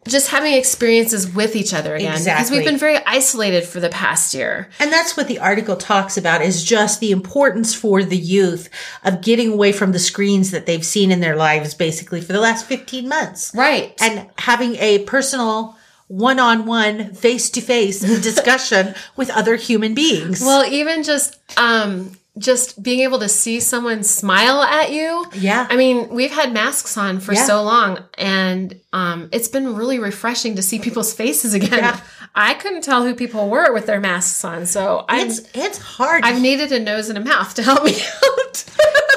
just 0.08 0.30
having 0.30 0.54
experiences 0.54 1.34
with 1.34 1.56
each 1.56 1.74
other 1.74 1.96
again 1.96 2.24
because 2.24 2.50
we've 2.50 2.66
been 2.66 2.78
very 2.78 2.98
isolated 3.06 3.64
for 3.64 3.80
the 3.80 3.90
past 3.90 4.34
year. 4.34 4.70
And 4.80 4.92
that's 4.92 5.18
what 5.18 5.28
the 5.28 5.40
article 5.40 5.76
talks 5.76 6.18
about 6.18 6.42
is 6.42 6.64
just 6.64 7.00
the 7.00 7.12
importance 7.12 7.76
for 7.76 8.04
the 8.04 8.18
youth 8.18 8.70
of 9.04 9.22
getting 9.22 9.52
away 9.52 9.72
from 9.72 9.92
the 9.92 10.00
screens 10.00 10.52
that 10.52 10.66
they've 10.66 10.86
seen 10.86 11.12
in 11.12 11.20
their 11.20 11.36
lives 11.36 11.74
basically 11.74 12.22
for 12.22 12.34
the 12.34 12.40
last 12.40 12.66
15 12.66 13.08
months. 13.08 13.52
Right. 13.54 13.94
And 14.02 14.30
having 14.38 14.76
a 14.78 15.00
personal 15.00 15.78
one-on-one 16.08 17.14
face-to-face 17.14 18.00
discussion 18.22 18.96
with 19.16 19.30
other 19.30 19.56
human 19.56 19.94
beings. 19.94 20.42
well, 20.42 20.66
even 20.66 21.04
just 21.04 21.38
um 21.58 22.12
just 22.40 22.82
being 22.82 23.02
able 23.02 23.20
to 23.20 23.30
see 23.30 23.60
someone 23.60 24.04
smile 24.04 24.62
at 24.64 24.92
you. 24.92 25.26
Yeah. 25.34 25.68
I 25.70 25.76
mean, 25.76 26.10
we've 26.10 26.32
had 26.32 26.52
masks 26.54 26.98
on 26.98 27.20
for 27.20 27.34
Yeah. 27.34 27.46
so 27.46 27.62
long 27.64 28.00
and 28.18 28.80
um 28.94 29.30
it's 29.32 29.48
been 29.48 29.76
really 29.76 30.00
refreshing 30.00 30.56
to 30.56 30.62
see 30.62 30.80
people's 30.80 31.14
faces 31.14 31.54
again. 31.54 31.80
Yeah. 31.80 32.00
I 32.36 32.54
couldn't 32.54 32.84
tell 32.84 33.04
who 33.04 33.16
people 33.16 33.50
were 33.50 33.74
with 33.74 33.86
their 33.86 34.00
masks 34.00 34.44
on. 34.46 34.66
So 34.66 35.06
I 35.10 35.22
it's 35.22 35.42
it's 35.54 35.78
hard. 35.78 36.24
I've 36.24 36.42
needed 36.42 36.72
a 36.72 36.80
nose 36.80 37.10
and 37.10 37.18
a 37.18 37.22
mouth 37.24 37.54
to 37.56 37.64
help 37.64 37.84
me 37.84 37.96
out. 38.26 38.66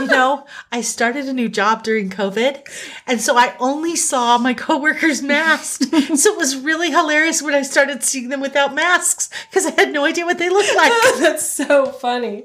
you 0.00 0.06
know, 0.06 0.46
I 0.72 0.80
started 0.80 1.26
a 1.26 1.32
new 1.32 1.48
job 1.48 1.82
during 1.84 2.10
COVID, 2.10 2.66
and 3.06 3.20
so 3.20 3.36
I 3.36 3.54
only 3.60 3.94
saw 3.94 4.38
my 4.38 4.54
coworkers 4.54 5.22
masked. 5.34 5.84
so 5.84 6.32
it 6.32 6.38
was 6.38 6.56
really 6.56 6.90
hilarious 6.90 7.42
when 7.42 7.54
I 7.54 7.62
started 7.62 8.02
seeing 8.02 8.28
them 8.28 8.40
without 8.40 8.74
masks 8.74 9.28
because 9.50 9.66
I 9.66 9.70
had 9.72 9.92
no 9.92 10.04
idea 10.04 10.24
what 10.24 10.38
they 10.38 10.48
looked 10.48 10.74
like. 10.74 10.92
That's 11.18 11.46
so 11.46 11.86
funny. 11.86 12.44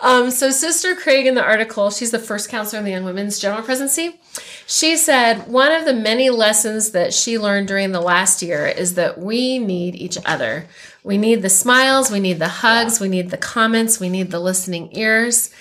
Um, 0.00 0.30
so, 0.30 0.50
Sister 0.50 0.94
Craig 0.94 1.26
in 1.26 1.34
the 1.34 1.44
article, 1.44 1.90
she's 1.90 2.10
the 2.10 2.18
first 2.18 2.48
counselor 2.48 2.80
in 2.80 2.84
the 2.84 2.90
Young 2.90 3.04
Women's 3.04 3.38
General 3.38 3.62
Presidency. 3.62 4.20
She 4.66 4.96
said 4.96 5.48
one 5.48 5.72
of 5.72 5.84
the 5.84 5.94
many 5.94 6.30
lessons 6.30 6.92
that 6.92 7.12
she 7.12 7.38
learned 7.38 7.68
during 7.68 7.92
the 7.92 8.00
last 8.00 8.42
year 8.42 8.66
is 8.66 8.94
that 8.94 9.18
we 9.18 9.58
need 9.58 9.94
each 9.94 10.18
other. 10.24 10.66
We 11.04 11.18
need 11.18 11.42
the 11.42 11.50
smiles, 11.50 12.10
we 12.10 12.20
need 12.20 12.38
the 12.38 12.48
hugs, 12.48 13.00
we 13.00 13.08
need 13.08 13.30
the 13.30 13.36
comments, 13.36 13.98
we 13.98 14.08
need 14.08 14.30
the 14.30 14.40
listening 14.40 14.96
ears. 14.96 15.52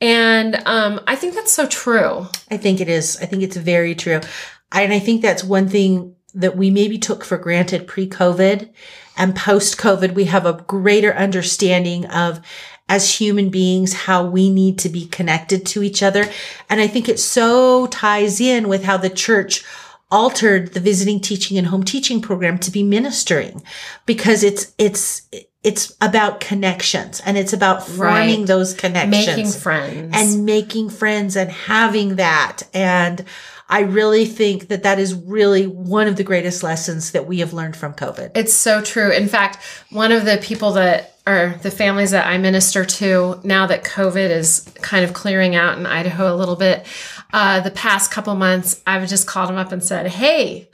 And 0.00 0.56
um, 0.66 1.00
I 1.06 1.16
think 1.16 1.34
that's 1.34 1.52
so 1.52 1.66
true. 1.66 2.26
I 2.50 2.56
think 2.56 2.80
it 2.80 2.88
is. 2.88 3.16
I 3.20 3.26
think 3.26 3.42
it's 3.42 3.56
very 3.56 3.94
true. 3.94 4.20
And 4.72 4.92
I 4.92 4.98
think 4.98 5.22
that's 5.22 5.44
one 5.44 5.68
thing 5.68 6.14
that 6.34 6.56
we 6.56 6.70
maybe 6.70 6.98
took 6.98 7.24
for 7.24 7.38
granted 7.38 7.86
pre 7.86 8.08
COVID 8.08 8.70
and 9.16 9.36
post 9.36 9.78
COVID. 9.78 10.14
We 10.14 10.24
have 10.24 10.46
a 10.46 10.64
greater 10.66 11.14
understanding 11.14 12.06
of 12.06 12.40
as 12.88 13.14
human 13.18 13.48
beings, 13.50 13.92
how 13.94 14.24
we 14.26 14.50
need 14.50 14.78
to 14.80 14.88
be 14.88 15.06
connected 15.06 15.64
to 15.66 15.82
each 15.82 16.02
other. 16.02 16.26
And 16.68 16.80
I 16.80 16.86
think 16.86 17.08
it 17.08 17.18
so 17.18 17.86
ties 17.86 18.40
in 18.40 18.68
with 18.68 18.84
how 18.84 18.96
the 18.98 19.08
church 19.10 19.64
altered 20.10 20.74
the 20.74 20.80
visiting 20.80 21.18
teaching 21.18 21.56
and 21.58 21.68
home 21.68 21.82
teaching 21.82 22.20
program 22.20 22.58
to 22.58 22.70
be 22.70 22.82
ministering 22.82 23.62
because 24.06 24.44
it's, 24.44 24.72
it's, 24.78 25.22
it's 25.64 25.96
about 26.02 26.40
connections 26.40 27.20
and 27.24 27.38
it's 27.38 27.54
about 27.54 27.86
forming 27.86 28.40
Right. 28.40 28.46
those 28.46 28.74
connections 28.74 29.26
Making 29.26 29.50
friends. 29.50 30.12
and 30.14 30.44
making 30.44 30.90
friends 30.90 31.36
and 31.36 31.50
having 31.50 32.16
that. 32.16 32.62
And 32.74 33.24
I 33.66 33.80
really 33.80 34.26
think 34.26 34.68
that 34.68 34.82
that 34.82 34.98
is 34.98 35.14
really 35.14 35.66
one 35.66 36.06
of 36.06 36.16
the 36.16 36.22
greatest 36.22 36.62
lessons 36.62 37.12
that 37.12 37.26
we 37.26 37.38
have 37.38 37.54
learned 37.54 37.76
from 37.76 37.94
COVID. 37.94 38.32
It's 38.36 38.52
so 38.52 38.82
true. 38.82 39.10
In 39.10 39.26
fact, 39.26 39.56
one 39.90 40.12
of 40.12 40.26
the 40.26 40.36
people 40.36 40.72
that 40.72 41.13
are 41.26 41.54
the 41.62 41.70
families 41.70 42.10
that 42.10 42.26
I 42.26 42.36
minister 42.38 42.84
to 42.84 43.40
now 43.44 43.66
that 43.66 43.82
COVID 43.84 44.28
is 44.30 44.60
kind 44.82 45.04
of 45.04 45.12
clearing 45.14 45.54
out 45.54 45.78
in 45.78 45.86
Idaho 45.86 46.34
a 46.34 46.36
little 46.36 46.56
bit, 46.56 46.86
uh, 47.32 47.60
the 47.60 47.70
past 47.70 48.10
couple 48.10 48.34
months, 48.34 48.82
I've 48.86 49.08
just 49.08 49.26
called 49.26 49.48
them 49.48 49.56
up 49.56 49.72
and 49.72 49.82
said, 49.82 50.06
Hey, 50.08 50.68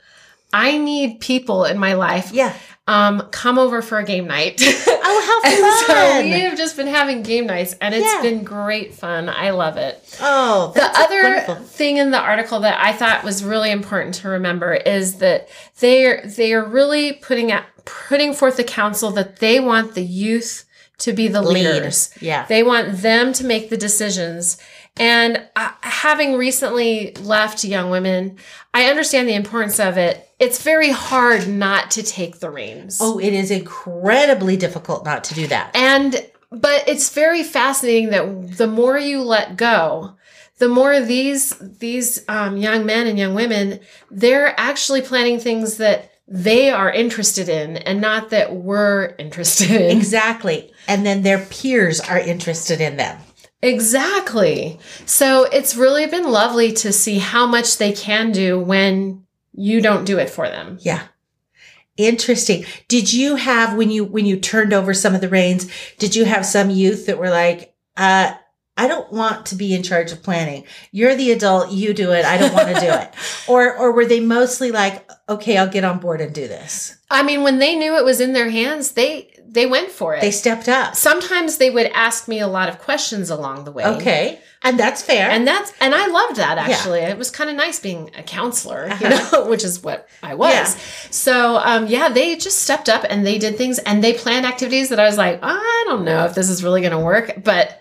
I 0.53 0.77
need 0.77 1.21
people 1.21 1.63
in 1.63 1.77
my 1.77 1.93
life. 1.93 2.31
Yeah. 2.33 2.53
Um, 2.87 3.21
come 3.31 3.57
over 3.57 3.81
for 3.81 3.99
a 3.99 4.03
game 4.03 4.27
night. 4.27 4.59
Oh, 4.61 5.41
how 5.43 5.49
and 5.49 5.79
so 5.85 5.93
fun. 5.93 6.23
we 6.25 6.41
have 6.41 6.57
just 6.57 6.75
been 6.75 6.87
having 6.87 7.21
game 7.23 7.45
nights 7.45 7.75
and 7.79 7.93
it's 7.95 8.05
Yeah. 8.05 8.21
been 8.21 8.43
great 8.43 8.93
fun. 8.93 9.29
I 9.29 9.51
love 9.51 9.77
it. 9.77 10.17
oh, 10.19 10.73
The 10.75 10.83
other 10.83 11.21
wonderful. 11.23 11.55
thing 11.55 11.97
in 11.97 12.11
the 12.11 12.19
article 12.19 12.59
that 12.61 12.83
I 12.83 12.91
thought 12.91 13.23
was 13.23 13.43
really 13.45 13.71
important 13.71 14.15
to 14.15 14.29
remember 14.29 14.73
is 14.73 15.15
that 15.19 15.47
they're 15.79 16.21
they 16.25 16.53
are 16.53 16.65
really 16.65 17.13
putting 17.13 17.51
out 17.51 17.63
putting 17.85 18.33
forth 18.33 18.57
the 18.57 18.63
counsel 18.63 19.11
that 19.11 19.39
they 19.39 19.59
want 19.59 19.95
the 19.95 20.03
youth 20.03 20.65
to 20.99 21.13
be 21.13 21.27
the 21.27 21.41
Lead. 21.41 21.65
leaders. 21.65 22.11
Yeah. 22.21 22.45
They 22.45 22.63
want 22.63 22.97
them 22.97 23.33
to 23.33 23.45
make 23.45 23.69
the 23.69 23.77
decisions. 23.77 24.57
And 24.97 25.43
uh, 25.55 25.71
having 25.81 26.35
recently 26.35 27.13
left 27.15 27.63
Young 27.63 27.89
Women, 27.89 28.37
I 28.73 28.85
understand 28.85 29.27
the 29.27 29.33
importance 29.33 29.79
of 29.79 29.97
it. 29.97 30.29
It's 30.39 30.61
very 30.61 30.91
hard 30.91 31.47
not 31.47 31.91
to 31.91 32.03
take 32.03 32.39
the 32.39 32.49
reins. 32.49 32.99
Oh, 33.01 33.19
it 33.19 33.33
is 33.33 33.51
incredibly 33.51 34.57
difficult 34.57 35.05
not 35.05 35.23
to 35.25 35.33
do 35.33 35.47
that. 35.47 35.75
And 35.75 36.27
but 36.51 36.87
it's 36.87 37.13
very 37.13 37.43
fascinating 37.43 38.09
that 38.09 38.57
the 38.57 38.67
more 38.67 38.97
you 38.97 39.21
let 39.23 39.55
go, 39.55 40.17
the 40.61 40.69
more 40.69 40.99
these 41.01 41.55
these 41.59 42.23
um, 42.27 42.55
young 42.57 42.85
men 42.85 43.07
and 43.07 43.17
young 43.17 43.33
women 43.33 43.79
they're 44.11 44.57
actually 44.59 45.01
planning 45.01 45.39
things 45.39 45.77
that 45.77 46.10
they 46.33 46.69
are 46.69 46.89
interested 46.89 47.49
in, 47.49 47.75
and 47.75 47.99
not 47.99 48.29
that 48.29 48.55
we're 48.55 49.15
interested 49.19 49.69
in. 49.69 49.97
Exactly. 49.97 50.71
And 50.87 51.05
then 51.05 51.23
their 51.23 51.45
peers 51.45 51.99
are 51.99 52.17
interested 52.17 52.79
in 52.79 52.95
them. 52.95 53.19
Exactly. 53.61 54.79
So 55.05 55.43
it's 55.43 55.75
really 55.75 56.07
been 56.07 56.31
lovely 56.31 56.71
to 56.71 56.93
see 56.93 57.19
how 57.19 57.45
much 57.45 57.77
they 57.77 57.91
can 57.91 58.31
do 58.31 58.57
when 58.57 59.25
you 59.53 59.81
don't 59.81 60.05
do 60.05 60.17
it 60.19 60.29
for 60.29 60.47
them. 60.47 60.77
Yeah. 60.79 61.03
Interesting. 61.97 62.65
Did 62.87 63.11
you 63.11 63.35
have 63.35 63.75
when 63.75 63.91
you 63.91 64.05
when 64.05 64.25
you 64.25 64.39
turned 64.39 64.71
over 64.71 64.93
some 64.93 65.13
of 65.13 65.19
the 65.19 65.29
reins, 65.29 65.69
did 65.99 66.15
you 66.15 66.23
have 66.23 66.45
some 66.45 66.69
youth 66.69 67.07
that 67.07 67.19
were 67.19 67.29
like, 67.29 67.75
uh, 67.97 68.33
I 68.81 68.87
don't 68.87 69.11
want 69.11 69.45
to 69.47 69.55
be 69.55 69.73
in 69.75 69.83
charge 69.83 70.11
of 70.11 70.23
planning. 70.23 70.63
You're 70.91 71.15
the 71.15 71.31
adult, 71.31 71.71
you 71.71 71.93
do 71.93 72.11
it. 72.11 72.25
I 72.25 72.37
don't 72.37 72.53
want 72.53 72.69
to 72.73 72.79
do 72.87 72.91
it. 73.01 73.09
Or 73.47 73.75
or 73.77 73.91
were 73.91 74.05
they 74.05 74.19
mostly 74.19 74.71
like, 74.71 75.09
okay, 75.27 75.57
I'll 75.57 75.69
get 75.77 75.83
on 75.83 75.99
board 75.99 76.21
and 76.21 76.33
do 76.33 76.47
this. 76.47 76.95
I 77.09 77.23
mean, 77.23 77.43
when 77.43 77.59
they 77.59 77.75
knew 77.75 77.97
it 77.97 78.05
was 78.05 78.19
in 78.21 78.33
their 78.33 78.49
hands, 78.49 78.91
they 78.93 79.11
they 79.47 79.65
went 79.65 79.91
for 79.91 80.15
it. 80.15 80.21
They 80.21 80.31
stepped 80.31 80.69
up. 80.69 80.95
Sometimes 80.95 81.57
they 81.57 81.69
would 81.69 81.87
ask 81.87 82.27
me 82.27 82.39
a 82.39 82.47
lot 82.47 82.69
of 82.69 82.79
questions 82.79 83.29
along 83.29 83.65
the 83.65 83.71
way. 83.71 83.85
Okay. 83.85 84.39
And 84.63 84.79
that's 84.79 85.01
fair. 85.01 85.29
And 85.29 85.45
that's 85.45 85.73
and 85.81 85.93
I 85.95 86.05
loved 86.07 86.35
that 86.37 86.57
actually. 86.57 86.99
It 86.99 87.17
was 87.17 87.29
kind 87.31 87.49
of 87.49 87.55
nice 87.55 87.79
being 87.79 88.11
a 88.17 88.23
counselor, 88.23 88.85
you 88.87 89.07
Uh-huh. 89.07 89.37
know, 89.43 89.49
which 89.53 89.63
is 89.65 89.81
what 89.83 90.07
I 90.23 90.35
was. 90.35 90.53
Yeah. 90.53 90.75
So 91.09 91.57
um, 91.57 91.87
yeah, 91.87 92.09
they 92.09 92.35
just 92.37 92.59
stepped 92.59 92.87
up 92.87 93.03
and 93.09 93.25
they 93.25 93.37
did 93.39 93.57
things 93.57 93.79
and 93.79 94.03
they 94.03 94.13
planned 94.13 94.45
activities 94.45 94.89
that 94.89 94.99
I 94.99 95.05
was 95.05 95.17
like, 95.17 95.39
I 95.41 95.83
don't 95.87 96.05
know 96.05 96.25
if 96.25 96.35
this 96.35 96.49
is 96.49 96.63
really 96.63 96.81
going 96.81 96.93
to 96.93 96.99
work, 97.13 97.43
but 97.43 97.80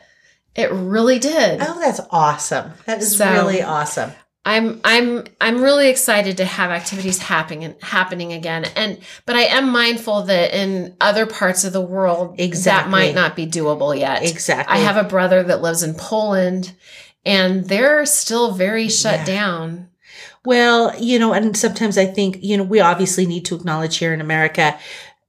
it 0.55 0.71
really 0.73 1.19
did. 1.19 1.61
oh, 1.63 1.79
that's 1.81 2.01
awesome. 2.11 2.73
That 2.87 2.99
is 3.01 3.17
So- 3.17 3.31
really 3.33 3.63
awesome. 3.63 4.13
I'm 4.43 4.81
I'm 4.85 5.25
I'm 5.39 5.63
really 5.63 5.91
excited 5.91 6.39
to 6.39 6.47
have 6.47 6.71
activities 6.71 7.19
happening 7.19 7.75
happening 7.83 8.33
again. 8.33 8.65
And 8.75 8.99
but 9.27 9.37
I 9.37 9.43
am 9.43 9.69
mindful 9.71 10.23
that 10.23 10.55
in 10.59 10.97
other 10.99 11.27
parts 11.27 11.65
of 11.65 11.75
the 11.75 11.81
world 11.83 12.39
that 12.39 12.89
might 12.89 13.15
not 13.15 13.37
be 13.37 13.47
doable 13.47 13.97
yet. 13.97 14.23
Exactly. 14.23 14.75
I 14.75 14.79
have 14.79 14.97
a 14.97 15.07
brother 15.07 15.43
that 15.43 15.61
lives 15.61 15.83
in 15.83 15.93
Poland 15.95 16.73
and 17.27 17.67
they're 17.69 18.07
still 18.07 18.53
very 18.53 18.89
shut 18.89 19.19
Yeah. 19.21 19.25
down. 19.27 19.89
Well, 20.43 20.99
you 20.99 21.19
know, 21.19 21.35
and 21.35 21.55
sometimes 21.55 21.99
I 21.99 22.07
think, 22.07 22.39
you 22.41 22.57
know, 22.57 22.65
we 22.65 22.81
obviously 22.81 23.27
need 23.27 23.45
to 23.45 23.55
acknowledge 23.57 23.99
here 23.99 24.15
in 24.15 24.23
America, 24.23 24.79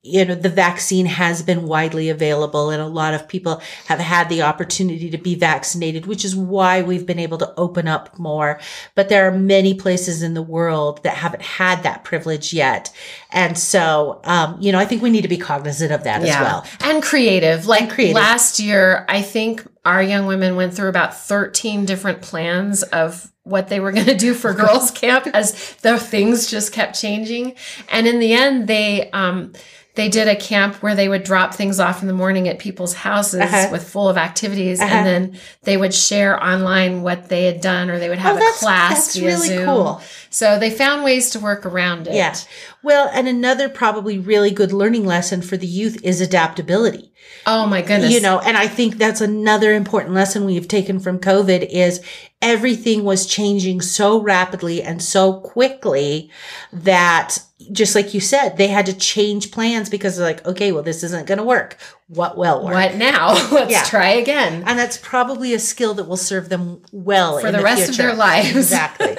you 0.03 0.25
know, 0.25 0.33
the 0.33 0.49
vaccine 0.49 1.05
has 1.05 1.43
been 1.43 1.67
widely 1.67 2.09
available 2.09 2.71
and 2.71 2.81
a 2.81 2.87
lot 2.87 3.13
of 3.13 3.27
people 3.27 3.61
have 3.85 3.99
had 3.99 4.29
the 4.29 4.41
opportunity 4.41 5.11
to 5.11 5.17
be 5.17 5.35
vaccinated, 5.35 6.07
which 6.07 6.25
is 6.25 6.35
why 6.35 6.81
we've 6.81 7.05
been 7.05 7.19
able 7.19 7.37
to 7.37 7.53
open 7.55 7.87
up 7.87 8.17
more. 8.17 8.59
But 8.95 9.09
there 9.09 9.27
are 9.27 9.31
many 9.31 9.75
places 9.75 10.23
in 10.23 10.33
the 10.33 10.41
world 10.41 11.03
that 11.03 11.17
haven't 11.17 11.43
had 11.43 11.83
that 11.83 12.03
privilege 12.03 12.51
yet. 12.51 12.91
And 13.29 13.55
so, 13.55 14.21
um, 14.23 14.57
you 14.59 14.71
know, 14.71 14.79
I 14.79 14.85
think 14.85 15.03
we 15.03 15.11
need 15.11 15.21
to 15.21 15.27
be 15.27 15.37
cognizant 15.37 15.91
of 15.91 16.03
that 16.05 16.23
as 16.23 16.29
well. 16.29 16.65
And 16.79 17.03
creative. 17.03 17.67
Like 17.67 17.91
creative. 17.91 18.15
last 18.15 18.59
year, 18.59 19.05
I 19.07 19.21
think 19.21 19.67
our 19.85 20.01
young 20.01 20.25
women 20.25 20.55
went 20.55 20.73
through 20.73 20.89
about 20.89 21.15
13 21.15 21.85
different 21.85 22.23
plans 22.23 22.81
of 22.81 23.31
what 23.43 23.67
they 23.69 23.79
were 23.79 23.91
going 23.91 24.05
to 24.05 24.17
do 24.17 24.33
for 24.33 24.53
girls 24.55 24.89
camp 24.89 25.27
as 25.33 25.75
the 25.75 25.99
things 25.99 26.49
just 26.49 26.73
kept 26.73 26.99
changing. 26.99 27.53
And 27.89 28.07
in 28.07 28.19
the 28.19 28.33
end, 28.33 28.67
they, 28.67 29.11
um, 29.11 29.53
they 29.95 30.07
did 30.07 30.27
a 30.27 30.35
camp 30.35 30.75
where 30.75 30.95
they 30.95 31.09
would 31.09 31.23
drop 31.23 31.53
things 31.53 31.79
off 31.79 32.01
in 32.01 32.07
the 32.07 32.13
morning 32.13 32.47
at 32.47 32.59
people's 32.59 32.93
houses 32.93 33.41
Uh-huh. 33.41 33.67
with 33.71 33.87
full 33.87 34.07
of 34.07 34.17
activities, 34.17 34.79
Uh-huh. 34.79 34.93
and 34.93 35.05
then 35.05 35.39
they 35.63 35.75
would 35.75 35.93
share 35.93 36.41
online 36.41 37.01
what 37.01 37.27
they 37.29 37.43
had 37.45 37.59
done, 37.61 37.89
or 37.89 37.99
they 37.99 38.07
would 38.09 38.17
have 38.17 38.37
Oh, 38.41 38.47
a 38.49 38.51
class 38.53 39.05
that's 39.07 39.15
via 39.17 39.25
really 39.25 39.47
Zoom. 39.49 39.65
cool. 39.65 40.01
So 40.29 40.57
they 40.57 40.69
found 40.69 41.03
ways 41.03 41.29
to 41.31 41.39
work 41.39 41.65
around 41.65 42.07
it. 42.07 42.13
Yeah. 42.15 42.35
Well, 42.81 43.09
and 43.13 43.27
another 43.27 43.67
probably 43.67 44.17
really 44.17 44.51
good 44.51 44.71
learning 44.71 45.05
lesson 45.05 45.41
for 45.41 45.57
the 45.57 45.67
youth 45.67 45.97
is 46.03 46.21
adaptability. 46.21 47.11
Oh 47.45 47.65
my 47.67 47.81
goodness. 47.81 48.11
you 48.11 48.19
know 48.19 48.39
and 48.39 48.57
i 48.57 48.67
think 48.67 48.97
that's 48.97 49.21
another 49.21 49.73
important 49.73 50.13
lesson 50.13 50.43
we've 50.45 50.67
taken 50.67 50.99
from 50.99 51.17
covid 51.19 51.67
is 51.69 52.01
everything 52.41 53.03
was 53.03 53.25
changing 53.25 53.79
so 53.81 54.19
rapidly 54.21 54.81
and 54.81 55.01
so 55.01 55.39
quickly 55.39 56.29
that 56.73 57.39
just 57.71 57.95
like 57.95 58.13
you 58.13 58.19
said, 58.19 58.57
they 58.57 58.67
had 58.67 58.85
to 58.87 58.93
change 58.93 59.51
plans 59.51 59.89
because 59.89 60.17
they're 60.17 60.25
like, 60.25 60.45
okay, 60.45 60.71
well, 60.71 60.83
this 60.83 61.03
isn't 61.03 61.27
going 61.27 61.37
to 61.37 61.43
work. 61.43 61.77
What 62.07 62.37
will 62.37 62.63
work? 62.63 62.73
What 62.73 62.95
now? 62.95 63.33
Let's 63.51 63.71
Yeah. 63.71 63.83
try 63.83 64.09
again. 64.11 64.63
And 64.65 64.77
that's 64.79 64.97
probably 64.97 65.53
a 65.53 65.59
skill 65.59 65.93
that 65.95 66.05
will 66.07 66.17
serve 66.17 66.49
them 66.49 66.81
well 66.91 67.39
For 67.39 67.47
in 67.47 67.53
the 67.53 67.63
rest 67.63 67.89
of 67.89 67.97
their 67.97 68.13
lives. 68.13 68.55
Exactly. 68.55 69.17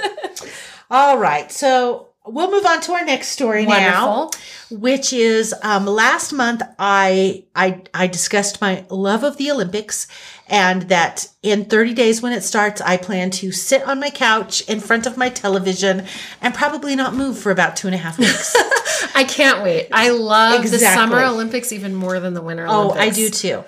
All 0.91 1.19
right. 1.19 1.51
So 1.51 2.09
we'll 2.27 2.51
move 2.51 2.67
on 2.67 2.81
to 2.83 2.93
our 2.93 3.05
next 3.05 3.29
story 3.29 3.65
now, 3.67 4.31
which 4.71 5.13
is 5.13 5.55
um, 5.63 5.87
last 5.87 6.33
month 6.33 6.63
I, 6.79 7.45
I 7.57 7.83
I 7.95 8.07
discussed 8.07 8.61
my 8.61 8.85
love 8.91 9.25
of 9.25 9.37
the 9.39 9.51
Olympics 9.51 10.07
and 10.53 10.83
that 10.83 11.29
in 11.43 11.65
30 11.65 11.95
days 11.95 12.21
when 12.21 12.35
it 12.35 12.43
starts, 12.43 12.83
I 12.83 12.99
plan 12.99 13.31
to 13.31 13.51
sit 13.51 13.83
on 13.89 13.99
my 13.99 14.11
couch 14.11 14.61
in 14.69 14.81
front 14.81 15.07
of 15.07 15.17
my 15.17 15.31
television 15.31 16.05
and 16.43 16.55
probably 16.55 16.95
not 16.95 17.15
move 17.15 17.39
for 17.39 17.51
about 17.51 17.75
two 17.75 17.89
and 17.89 17.95
a 17.95 17.99
half 17.99 18.19
weeks. 18.19 18.55
I 19.15 19.25
can't 19.25 19.63
wait. 19.63 19.89
I 19.93 20.11
love 20.11 20.63
the 20.71 20.79
Summer 20.79 21.25
Olympics 21.25 21.73
even 21.73 21.95
more 21.95 22.21
than 22.21 22.35
the 22.35 22.43
Winter 22.43 22.67
Oh, 22.69 22.91
I 22.91 23.09
do 23.09 23.31
too. 23.31 23.65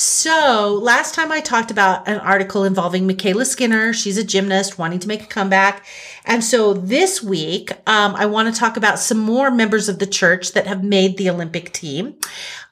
So 0.00 0.78
last 0.80 1.12
time 1.12 1.32
I 1.32 1.40
talked 1.40 1.72
about 1.72 2.06
an 2.06 2.20
article 2.20 2.62
involving 2.62 3.08
MyKayla 3.08 3.44
Skinner. 3.44 3.92
She's 3.92 4.16
a 4.16 4.22
gymnast 4.22 4.78
wanting 4.78 5.00
to 5.00 5.08
make 5.08 5.24
a 5.24 5.26
comeback. 5.26 5.84
And 6.24 6.44
so 6.44 6.72
this 6.72 7.20
week, 7.20 7.72
um, 7.88 8.14
I 8.14 8.26
want 8.26 8.54
to 8.54 8.56
talk 8.56 8.76
about 8.76 9.00
some 9.00 9.18
more 9.18 9.50
members 9.50 9.88
of 9.88 9.98
the 9.98 10.06
church 10.06 10.52
that 10.52 10.68
have 10.68 10.84
made 10.84 11.16
the 11.16 11.28
Olympic 11.28 11.72
team. 11.72 12.14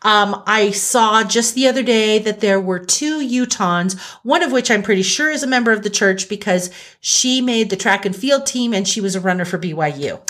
Um, 0.03 0.41
I 0.47 0.71
saw 0.71 1.25
just 1.25 1.57
the 1.57 1.67
other 1.67 1.83
day 1.83 2.21
that 2.21 2.39
there 2.39 2.61
were 2.61 2.79
two 2.79 3.19
Utahns, 3.19 3.99
one 4.23 4.45
of 4.45 4.53
which 4.53 4.71
I'm 4.71 4.85
pretty 4.85 5.03
sure 5.03 5.29
is 5.29 5.43
a 5.43 5.49
member 5.49 5.73
of 5.73 5.83
the 5.83 5.91
church 5.91 6.29
because 6.29 6.71
she 7.01 7.41
made 7.41 7.71
the 7.71 7.77
track 7.77 8.07
and 8.07 8.15
field 8.15 8.47
team 8.47 8.73
and 8.73 8.87
she 8.87 9.01
was 9.01 9.17
a 9.17 9.21
runner 9.21 9.45
for 9.45 9.59
BYU. 9.59 10.21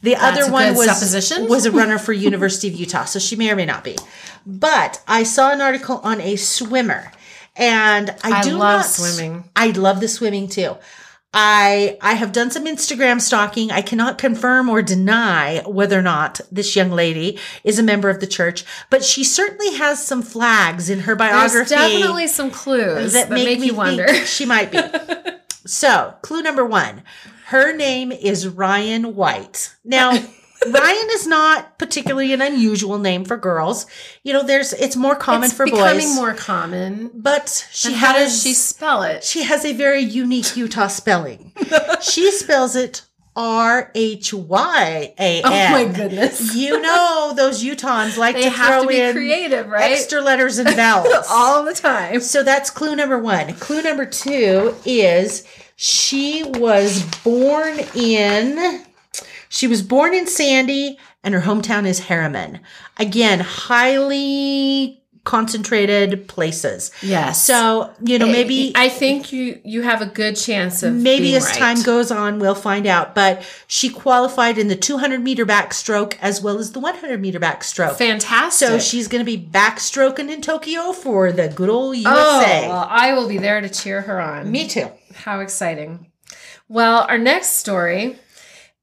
The 0.00 0.14
That's 0.14 0.40
other 0.40 0.52
one 0.52 0.74
was 0.74 0.86
was 1.50 1.66
a 1.66 1.70
runner 1.72 1.98
for 1.98 2.14
University 2.14 2.68
of 2.68 2.74
Utah, 2.74 3.04
so 3.04 3.18
she 3.18 3.36
may 3.36 3.50
or 3.50 3.56
may 3.56 3.66
not 3.66 3.84
be. 3.84 3.96
But 4.46 5.02
I 5.08 5.24
saw 5.24 5.52
an 5.52 5.60
article 5.60 6.00
on 6.04 6.20
a 6.20 6.36
swimmer, 6.36 7.10
and 7.56 8.10
I, 8.22 8.38
I 8.38 8.42
do 8.42 8.52
love 8.52 8.80
not- 8.80 8.86
swimming. 8.86 9.44
I 9.56 9.68
love 9.70 10.00
the 10.00 10.08
swimming 10.08 10.48
too. 10.48 10.76
I 11.34 11.98
I 12.00 12.14
have 12.14 12.32
done 12.32 12.50
some 12.50 12.64
Instagram 12.64 13.20
stalking. 13.20 13.70
I 13.70 13.82
cannot 13.82 14.16
confirm 14.16 14.70
or 14.70 14.80
deny 14.80 15.62
whether 15.66 15.98
or 15.98 16.02
not 16.02 16.40
this 16.50 16.74
young 16.74 16.90
lady 16.90 17.38
is 17.62 17.78
a 17.78 17.82
member 17.82 18.08
of 18.08 18.20
the 18.20 18.26
church, 18.26 18.64
but 18.88 19.04
she 19.04 19.22
certainly 19.22 19.74
has 19.74 20.02
some 20.02 20.22
flags 20.22 20.88
in 20.88 21.00
her 21.00 21.14
biography 21.14 21.56
There's 21.56 21.68
definitely 21.68 22.28
some 22.28 22.50
clues 22.50 23.12
that, 23.12 23.28
make, 23.28 23.60
me 23.60 23.66
you 23.66 23.74
wonder. 23.74 24.08
she 24.24 24.46
might 24.46 24.70
be. 24.72 24.78
so, 25.66 26.14
clue 26.22 26.40
number 26.40 26.64
one. 26.64 27.02
Her 27.46 27.76
name 27.76 28.12
is 28.12 28.46
Rhyan 28.46 29.12
White. 29.14 29.76
Now, 29.84 30.18
Ryan 30.72 31.08
is 31.12 31.26
not 31.26 31.78
particularly 31.78 32.32
an 32.32 32.40
unusual 32.40 32.98
name 32.98 33.24
for 33.24 33.36
girls. 33.36 33.86
You 34.22 34.32
know, 34.32 34.42
there's 34.42 34.72
it's 34.72 34.96
more 34.96 35.16
common 35.16 35.50
for 35.50 35.64
boys. 35.66 35.72
it's 35.72 35.76
for 35.76 35.76
becoming 35.84 36.06
boys. 36.08 36.14
more 36.16 36.34
common. 36.34 37.10
but 37.14 37.66
she 37.72 37.92
has 37.92 37.98
how 38.00 38.12
does 38.14 38.42
she 38.42 38.54
spell 38.54 39.02
it? 39.02 39.24
she 39.24 39.42
has 39.44 39.64
a 39.64 39.72
very 39.72 40.00
unique 40.00 40.56
Utah 40.56 40.86
spelling. 40.88 41.52
she 42.00 42.30
spells 42.30 42.76
it 42.76 43.02
R 43.34 43.90
H 43.94 44.32
Y 44.32 45.14
A 45.18 45.42
N. 45.42 45.42
Oh 45.44 45.50
my 45.50 45.84
goodness. 45.92 46.54
You 46.54 46.80
know 46.80 47.34
those 47.36 47.62
Utahns 47.62 48.16
like 48.16 48.34
They 48.36 48.44
to 48.44 48.50
have 48.50 48.68
throw 48.68 48.82
to 48.82 48.88
be 48.88 49.00
in 49.00 49.12
creative, 49.12 49.68
right? 49.68 49.92
extra 49.92 50.22
letters 50.22 50.58
and 50.58 50.70
vowels. 50.76 51.26
All 51.30 51.62
the 51.62 51.74
time. 51.74 52.20
So 52.20 52.42
that's 52.42 52.70
clue 52.70 52.96
number 52.96 53.18
one. 53.18 53.52
Clue 53.54 53.82
number 53.82 54.06
two 54.06 54.74
is 54.86 55.46
she 55.76 56.44
was 56.44 57.02
born 57.22 57.78
in, 57.94 58.85
she 59.48 59.66
was 59.66 59.82
born 59.82 60.14
in 60.14 60.26
Sandy 60.26 60.98
and 61.22 61.34
her 61.34 61.40
hometown 61.40 61.86
is 61.86 62.02
Herriman. 62.02 62.60
Again, 62.98 63.40
highly 63.40 65.02
concentrated 65.26 66.28
places. 66.28 66.90
Yes. 67.02 67.44
So, 67.44 67.92
you 68.02 68.18
know, 68.18 68.28
eh, 68.28 68.32
maybe. 68.32 68.72
I 68.74 68.88
think 68.88 69.32
you 69.32 69.60
you 69.64 69.82
have 69.82 70.00
a 70.00 70.06
good 70.06 70.36
chance 70.36 70.82
of 70.82 70.94
Maybe 70.94 71.36
as 71.36 71.44
right. 71.44 71.54
time 71.56 71.82
goes 71.82 72.10
on, 72.10 72.38
we'll 72.38 72.54
find 72.54 72.86
out. 72.86 73.14
But 73.14 73.42
she 73.66 73.90
qualified 73.90 74.56
in 74.56 74.68
the 74.68 74.76
200 74.76 75.20
meter 75.20 75.44
backstroke 75.44 76.16
as 76.22 76.40
well 76.40 76.58
as 76.58 76.72
the 76.72 76.80
100 76.80 77.20
meter 77.20 77.40
backstroke. 77.40 77.96
Fantastic. 77.96 78.68
So 78.68 78.78
she's 78.78 79.08
going 79.08 79.24
to 79.24 79.26
be 79.26 79.36
backstroking 79.36 80.30
in 80.30 80.40
Tokyo 80.40 80.92
for 80.92 81.32
the 81.32 81.48
good 81.48 81.68
old 81.68 81.96
USA. 81.96 82.66
Oh, 82.66 82.68
well, 82.68 82.86
I 82.88 83.12
will 83.12 83.28
be 83.28 83.38
there 83.38 83.60
to 83.60 83.68
cheer 83.68 84.02
her 84.02 84.20
on. 84.20 84.50
Me 84.50 84.66
too. 84.68 84.88
How 85.12 85.40
exciting. 85.40 86.06
Well, 86.68 87.04
our 87.08 87.18
next 87.18 87.56
story 87.56 88.16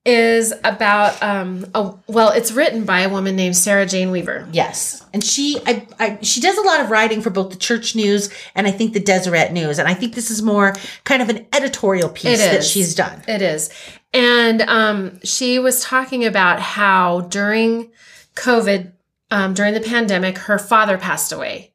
is 0.05 0.53
about 0.63 1.21
um 1.23 1.65
a, 1.73 1.93
well, 2.07 2.31
it's 2.31 2.51
written 2.51 2.83
by 2.83 3.01
a 3.01 3.09
woman 3.09 3.35
named 3.35 3.55
Sarah 3.55 3.85
Jane 3.85 4.11
Weaver. 4.11 4.47
Yes, 4.51 5.05
and 5.13 5.23
she, 5.23 5.59
I, 5.65 5.87
I, 5.99 6.19
she 6.21 6.41
does 6.41 6.57
a 6.57 6.61
lot 6.61 6.81
of 6.81 6.89
writing 6.89 7.21
for 7.21 7.29
both 7.29 7.51
the 7.51 7.57
Church 7.57 7.95
News 7.95 8.29
and 8.55 8.67
I 8.67 8.71
think 8.71 8.93
the 8.93 8.99
Deseret 8.99 9.51
News, 9.51 9.79
and 9.79 9.87
I 9.87 9.93
think 9.93 10.15
this 10.15 10.29
is 10.29 10.41
more 10.41 10.75
kind 11.03 11.21
of 11.21 11.29
an 11.29 11.45
editorial 11.53 12.09
piece 12.09 12.39
that 12.39 12.63
she's 12.63 12.95
done. 12.95 13.23
It 13.27 13.41
is. 13.41 13.69
And 14.13 14.61
um, 14.63 15.19
she 15.23 15.57
was 15.57 15.81
talking 15.81 16.23
about 16.25 16.59
how 16.59 17.21
during 17.21 17.91
COVID, 18.35 18.91
um, 19.31 19.53
during 19.53 19.73
the 19.73 19.81
pandemic, 19.81 20.37
her 20.37 20.59
father 20.59 20.97
passed 20.97 21.31
away. 21.31 21.72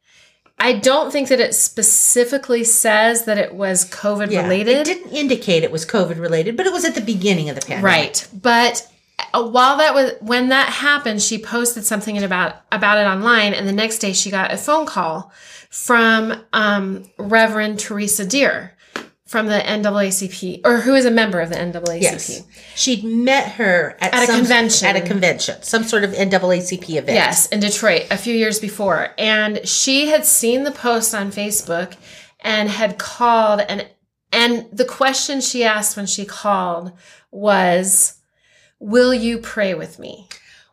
I 0.61 0.73
don't 0.73 1.13
think 1.13 1.29
that 1.29 1.41
it 1.41 1.55
specifically 1.55 2.65
says 2.65 3.25
that 3.27 3.39
it 3.39 3.55
was 3.55 3.89
COVID 3.89 4.31
Yeah, 4.31 4.43
related. 4.43 4.79
It 4.79 4.85
didn't 4.85 5.13
indicate 5.13 5.63
it 5.63 5.71
was 5.71 5.87
COVID 5.87 6.19
related, 6.19 6.57
but 6.57 6.67
it 6.67 6.73
was 6.73 6.85
at 6.85 6.95
the 6.95 7.01
beginning 7.01 7.49
of 7.49 7.55
the 7.55 7.63
pandemic. 7.63 7.85
Right. 7.85 8.29
But 8.33 8.91
uh, 9.33 9.49
while 9.49 9.77
that 9.79 9.95
was 9.95 10.13
when 10.21 10.49
that 10.49 10.69
happened, 10.69 11.23
she 11.23 11.39
posted 11.39 11.85
something 11.85 12.23
about 12.23 12.57
about 12.73 12.99
it 12.99 13.07
online, 13.07 13.55
and 13.55 13.69
the 13.69 13.73
next 13.73 13.99
day 13.99 14.13
she 14.13 14.31
got 14.31 14.53
a 14.53 14.57
phone 14.57 14.87
call 14.87 15.33
from 15.71 16.45
um, 16.53 17.05
Reverend 17.19 17.79
Theresa 17.79 18.25
Dear 18.25 18.73
from 19.29 19.47
the 19.47 19.59
NAACP, 19.59 20.63
or 20.65 20.79
who 20.79 20.95
is 20.95 21.05
a 21.05 21.11
member 21.11 21.39
of 21.39 21.51
the 21.51 21.57
NAACP. 21.57 22.01
Yes, 22.01 22.43
she'd 22.75 23.05
met 23.05 23.53
her 23.53 23.95
at, 24.01 24.15
At 24.15 24.23
a 24.27 24.33
convention. 24.33 24.89
At 24.89 24.97
a 24.97 25.03
convention, 25.03 25.63
some 25.63 25.85
sort 25.85 26.03
of 26.03 26.13
NAACP 26.13 26.89
event. 26.97 27.15
Yes, 27.15 27.47
in 27.49 27.61
Detroit 27.61 28.07
a 28.11 28.17
few 28.17 28.35
years 28.35 28.59
before. 28.59 29.11
And 29.19 29.69
she 29.69 30.07
had 30.07 30.25
seen 30.25 30.65
the 30.65 30.71
post 30.71 31.15
on 31.15 31.31
Facebook 31.31 31.95
and 32.41 32.71
had 32.71 32.99
called 32.99 33.61
and 33.61 33.87
and 34.33 34.67
the 34.73 34.87
question 34.87 35.43
she 35.43 35.63
asked 35.63 35.97
when 35.97 36.07
she 36.07 36.25
called 36.25 36.93
was, 37.31 38.15
"Will 38.79 39.13
you 39.13 39.37
pray 39.37 39.75
with 39.75 39.99
me?" 39.99 40.27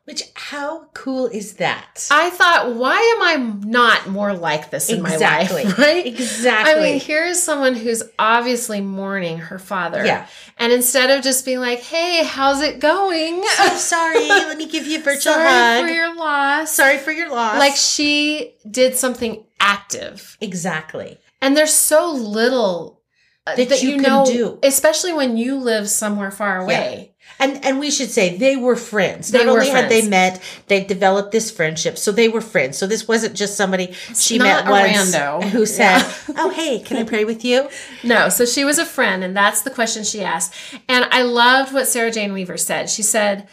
Which, 0.06 0.22
how 0.36 0.86
cool 0.94 1.26
is 1.26 1.54
that? 1.56 2.08
I 2.12 2.30
thought, 2.30 2.76
why 2.76 2.94
am 3.18 3.24
I 3.24 3.52
not 3.68 4.08
more 4.08 4.34
like 4.36 4.70
this 4.70 4.90
in 4.92 5.04
Exactly. 5.04 5.64
my 5.64 5.70
life? 5.70 5.78
Right? 5.80 6.06
Exactly. 6.06 6.74
I 6.74 6.80
mean, 6.80 7.00
here's 7.00 7.42
someone 7.42 7.74
who's 7.74 8.04
obviously 8.20 8.82
mourning 8.82 9.40
her 9.40 9.58
father. 9.58 10.06
Yeah. 10.06 10.28
And 10.58 10.72
instead 10.72 11.10
of 11.10 11.24
just 11.24 11.44
being 11.44 11.60
like, 11.60 11.80
hey, 11.80 12.24
how's 12.24 12.62
it 12.62 12.80
going? 12.80 13.44
I'm 13.60 13.78
sorry. 13.78 14.28
Let 14.28 14.58
me 14.60 14.68
give 14.68 14.86
you 14.86 15.00
a 15.00 15.02
virtual 15.02 15.34
Sorry 15.34 15.44
hug. 15.44 15.80
Sorry 15.80 15.88
for 15.90 15.94
your 15.96 16.16
loss. 16.16 16.72
sorry 16.72 16.98
for 17.00 17.12
your 17.12 17.32
loss. 17.32 17.58
Like 17.58 17.76
she 17.76 18.54
did 18.70 18.96
something 18.96 19.44
active. 19.60 20.38
exactly. 20.40 21.18
And 21.42 21.58
there's 21.58 21.74
so 21.74 22.12
little 22.12 23.02
uh, 23.48 23.56
That 23.56 23.70
that, 23.70 23.82
you 23.84 23.90
you, 23.92 23.96
can 23.96 24.04
know, 24.04 24.26
do. 24.26 24.60
especially 24.64 25.14
when 25.14 25.36
you 25.38 25.56
live 25.58 25.90
somewhere 25.90 26.32
far 26.32 26.60
away. 26.62 27.15
And 27.46 27.64
and 27.64 27.80
we 27.80 27.92
should 27.92 28.10
say 28.10 28.38
they 28.38 28.56
were 28.56 28.76
friends. 28.76 29.30
They 29.30 29.40
Not 29.40 29.54
were 29.54 29.60
only 29.60 29.70
had 29.70 29.90
they 29.90 30.08
met, 30.08 30.42
they 30.68 30.84
developed 30.84 31.32
this 31.32 31.52
friendship. 31.52 31.98
So 31.98 32.12
they 32.12 32.28
were 32.28 32.42
friends. 32.42 32.78
So 32.78 32.88
this 32.88 33.08
wasn't 33.08 33.36
just 33.36 33.56
somebody 33.56 33.94
she 34.16 34.40
met 34.40 34.66
not 34.66 34.72
once 34.72 35.16
rando. 35.16 35.44
who 35.44 35.66
said, 35.66 36.02
"Oh, 36.38 36.50
hey, 36.50 36.80
can 36.80 36.98
I 36.98 37.04
pray 37.04 37.24
with 37.24 37.46
you?" 37.46 37.70
No, 38.04 38.30
so 38.30 38.46
she 38.46 38.66
was 38.66 38.80
a 38.80 38.86
friend, 38.86 39.24
and 39.24 39.38
that's 39.38 39.62
the 39.62 39.70
question 39.70 40.04
she 40.04 40.24
asked. 40.24 40.54
And 40.90 41.06
I 41.12 41.22
loved 41.22 41.74
what 41.74 41.88
Sarah 41.88 42.12
Jane 42.12 42.34
Weaver 42.34 42.58
said. 42.58 42.90
She 42.90 43.04
said, 43.04 43.48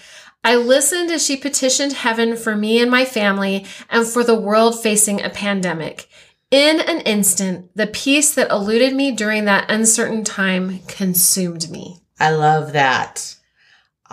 I 0.45 0.57
listened 0.57 1.11
as 1.11 1.25
she 1.25 1.37
petitioned 1.37 1.93
heaven 1.93 2.37
for 2.37 2.57
me 2.57 2.81
and 2.81 2.91
my 2.91 3.05
family 3.05 3.65
and 3.89 4.05
for 4.07 4.25
the 4.25 4.35
world 4.39 4.83
facing 4.83 5.23
a 5.23 5.31
pandemic. 5.31 6.09
In 6.51 6.81
an 6.81 7.01
instant, 7.03 7.71
the 7.77 7.87
peace 7.87 8.35
that 8.35 8.51
eluded 8.51 8.93
me 8.93 9.13
during 9.13 9.45
that 9.45 9.71
uncertain 9.71 10.25
time 10.25 10.81
consumed 10.89 11.71
me. 11.71 12.03
I 12.19 12.31
love 12.31 12.73
that. 12.73 13.37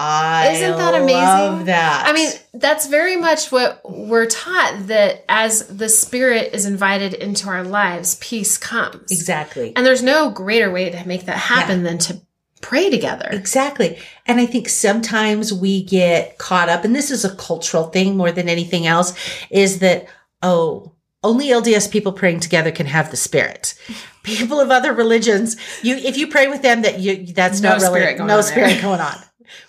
I 0.01 0.51
Isn't 0.53 0.77
that 0.77 0.95
amazing? 0.95 1.13
Love 1.13 1.65
that. 1.65 2.05
I 2.07 2.13
mean, 2.13 2.31
that's 2.53 2.87
very 2.87 3.17
much 3.17 3.51
what 3.51 3.81
we're 3.83 4.27
taught 4.27 4.87
that 4.87 5.25
as 5.27 5.67
the 5.67 5.89
Spirit 5.89 6.51
is 6.53 6.65
invited 6.65 7.13
into 7.13 7.49
our 7.49 7.63
lives, 7.65 8.15
peace 8.21 8.57
comes. 8.57 9.11
exactly. 9.11 9.73
And 9.75 9.85
there's 9.85 10.01
no 10.01 10.29
greater 10.29 10.71
way 10.71 10.89
to 10.89 11.05
make 11.07 11.25
that 11.25 11.37
happen 11.37 11.83
than 11.83 11.97
to 11.99 12.21
pray 12.61 12.89
together. 12.89 13.27
Exactly. 13.31 13.97
And 14.25 14.39
I 14.39 14.45
think 14.45 14.69
sometimes 14.69 15.53
we 15.53 15.83
get 15.83 16.37
caught 16.37 16.69
up, 16.69 16.85
and 16.85 16.95
this 16.95 17.11
is 17.11 17.25
a 17.25 17.35
cultural 17.35 17.85
thing 17.85 18.15
more 18.15 18.31
than 18.31 18.47
anything 18.47 18.87
else, 18.87 19.13
is 19.49 19.79
that, 19.79 20.07
oh, 20.41 20.93
only 21.23 21.47
LDS 21.47 21.91
people 21.91 22.13
praying 22.13 22.39
together 22.39 22.71
can 22.71 22.85
have 22.85 23.11
the 23.11 23.17
spirit. 23.17 23.75
People 24.23 24.61
of 24.61 24.71
other 24.71 24.93
religions, 24.93 25.57
you 25.81 25.95
if 25.97 26.17
you 26.17 26.27
pray 26.27 26.47
with 26.47 26.61
them, 26.61 26.83
that 26.83 26.99
you 26.99 27.25
that's 27.33 27.59
No 27.59 27.69
not 27.69 27.81
really 27.81 27.99
spirit 27.99 28.17
going 28.17 28.27
no 28.27 28.37
on 28.37 28.41
there. 28.43 28.51
spirit 28.51 28.81
going 28.81 29.01
on. 29.01 29.15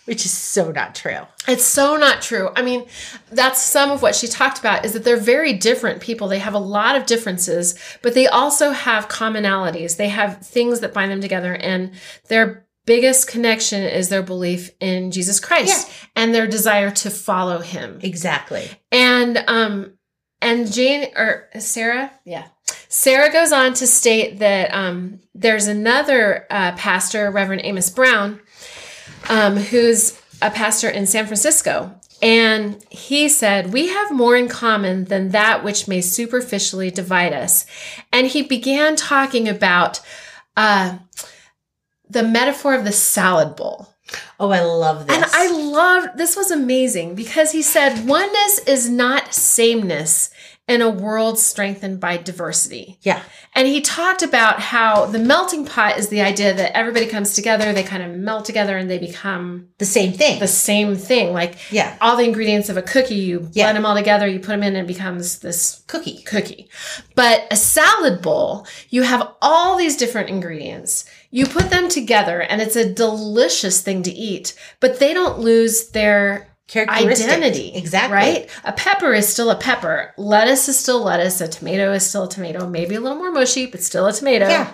Which 0.05 0.25
is 0.25 0.33
so 0.33 0.71
not 0.71 0.95
true. 0.95 1.21
It's 1.49 1.65
so 1.65 1.97
not 1.97 2.23
true. 2.23 2.51
I 2.57 2.63
mean, 2.63 2.87
that's 3.31 3.61
some 3.61 3.91
of 3.91 4.03
what 4.03 4.15
she 4.15 4.27
talked 4.27 4.59
about 4.59 4.85
is 4.85 4.93
that 4.93 5.05
they're 5.05 5.17
very 5.17 5.53
different 5.53 6.01
people. 6.01 6.29
They 6.29 6.39
have 6.39 6.55
a 6.55 6.59
lot 6.59 6.97
of 6.97 7.07
differences, 7.07 7.75
but 8.03 8.15
they 8.15 8.27
also 8.27 8.71
have 8.73 9.09
commonalities. 9.09 9.97
They 9.97 10.09
have 10.09 10.39
things 10.45 10.81
that 10.81 10.93
bind 10.95 11.11
them 11.11 11.21
together 11.21 11.55
and 11.55 11.93
their 12.29 12.67
biggest 12.87 13.29
connection 13.29 13.83
is 13.83 14.09
their 14.09 14.23
belief 14.23 14.71
in 14.81 15.11
Jesus 15.11 15.39
Christ 15.39 15.87
Yeah. 15.89 15.95
and 16.17 16.35
their 16.35 16.47
desire 16.47 16.91
to 16.91 17.11
follow 17.11 17.59
him. 17.61 18.01
Exactly. 18.03 18.69
And 18.91 19.45
um 19.47 19.95
and 20.43 20.73
Jane 20.73 21.11
or 21.17 21.49
Sarah, 21.59 22.11
yeah. 22.25 22.47
Sarah 22.89 23.31
goes 23.31 23.53
on 23.53 23.75
to 23.75 23.87
state 23.87 24.39
that 24.39 24.73
um, 24.75 25.21
there's 25.35 25.67
another 25.67 26.47
uh, 26.51 26.73
pastor, 26.73 27.31
Reverend 27.31 27.61
Amos 27.65 27.91
Brown, 27.91 28.41
um, 29.29 29.57
who's 29.57 30.21
a 30.43 30.51
pastor 30.51 30.89
in 30.89 31.07
San 31.07 31.27
Francisco. 31.27 31.95
And 32.23 32.85
he 32.91 33.29
said, 33.29 33.73
We 33.73 33.89
have 33.89 34.13
more 34.13 34.37
in 34.37 34.49
common 34.49 35.05
than 35.05 35.31
that 35.31 35.65
which 35.65 35.89
may 35.89 36.01
superficially 36.01 36.91
divide 36.91 37.33
us. 37.33 37.65
And 38.13 38.27
he 38.27 38.43
began 38.43 38.97
talking 38.97 39.49
about 39.49 40.01
uh, 40.57 40.99
the 42.09 42.23
metaphor 42.23 42.75
of 42.75 42.85
the 42.85 42.93
salad 42.93 43.57
bowl. 43.57 43.89
Oh, 44.39 44.51
I 44.51 44.61
love 44.61 45.07
this. 45.07 45.17
And 45.17 45.25
I 45.33 45.51
loved 45.51 46.19
this 46.19 46.37
was 46.37 46.51
amazing 46.51 47.15
because 47.15 47.53
he 47.53 47.63
said 47.63 48.07
oneness 48.07 48.59
is 48.67 48.91
not 48.91 49.33
sameness 49.33 50.30
in 50.71 50.81
a 50.83 50.89
world 50.89 51.39
strengthened 51.39 51.99
by 52.01 52.17
diversity. 52.17 52.97
yeah. 53.03 53.23
And 53.55 53.67
he 53.67 53.81
talked 53.81 54.23
about 54.23 54.61
how 54.61 55.07
the 55.07 55.19
melting 55.19 55.65
pot 55.67 55.99
is 55.99 56.09
the 56.09 56.21
idea 56.21 56.55
that 56.55 56.77
everybody 56.77 57.07
comes 57.07 57.35
together, 57.35 57.73
they 57.73 57.83
kind 57.83 58.03
of 58.03 58.13
melt 58.17 58.45
together 58.45 58.79
and 58.79 58.89
they 58.89 58.99
become 58.99 59.67
The 59.79 59.85
same 59.85 60.13
thing. 60.13 60.39
the 60.39 60.47
same 60.47 60.95
thing. 60.95 61.33
Like 61.33 61.57
yeah. 61.73 61.97
all 62.01 62.17
the 62.17 62.23
ingredients 62.25 62.69
of 62.69 62.77
a 62.77 62.83
cookie, 62.83 63.17
you 63.17 63.41
blend 63.41 63.55
Yeah. 63.57 63.73
them 63.73 63.85
all 63.85 63.97
together, 63.97 64.29
you 64.29 64.39
put 64.39 64.49
them 64.53 64.63
in 64.63 64.77
and 64.77 64.89
it 64.89 64.95
becomes 64.95 65.41
this 65.41 65.83
Cookie. 65.89 66.23
cookie. 66.23 66.69
But 67.17 67.49
a 67.51 67.57
salad 67.57 68.23
bowl, 68.23 68.67
you 68.89 69.03
have 69.03 69.29
all 69.43 69.77
these 69.77 69.97
different 69.97 70.29
ingredients. 70.29 71.05
You 71.33 71.47
put 71.47 71.71
them 71.71 71.89
together 71.89 72.41
and 72.41 72.63
it's 72.63 72.77
a 72.77 72.93
delicious 72.93 73.83
thing 73.83 74.05
to 74.05 74.13
eat, 74.13 74.55
but 74.79 75.01
they 75.01 75.13
don't 75.13 75.41
lose 75.41 75.89
their 75.91 76.50
Characteristic. 76.71 77.27
identity. 77.29 77.73
Exactly. 77.75 78.15
Right? 78.15 78.51
A 78.65 78.73
pepper 78.73 79.13
is 79.13 79.29
still 79.29 79.51
a 79.51 79.57
pepper. 79.57 80.15
Lettuce 80.17 80.69
is 80.69 80.79
still 80.79 81.03
lettuce. 81.03 81.41
A 81.41 81.49
tomato 81.49 81.93
is 81.93 82.07
still 82.07 82.25
a 82.25 82.29
tomato. 82.29 82.69
Maybe 82.69 82.95
a 82.95 83.01
little 83.01 83.19
more 83.19 83.33
mushy, 83.33 83.67
but 83.67 83.83
still 83.83 84.07
a 84.07 84.13
tomato. 84.13 84.49
Yeah. 84.49 84.73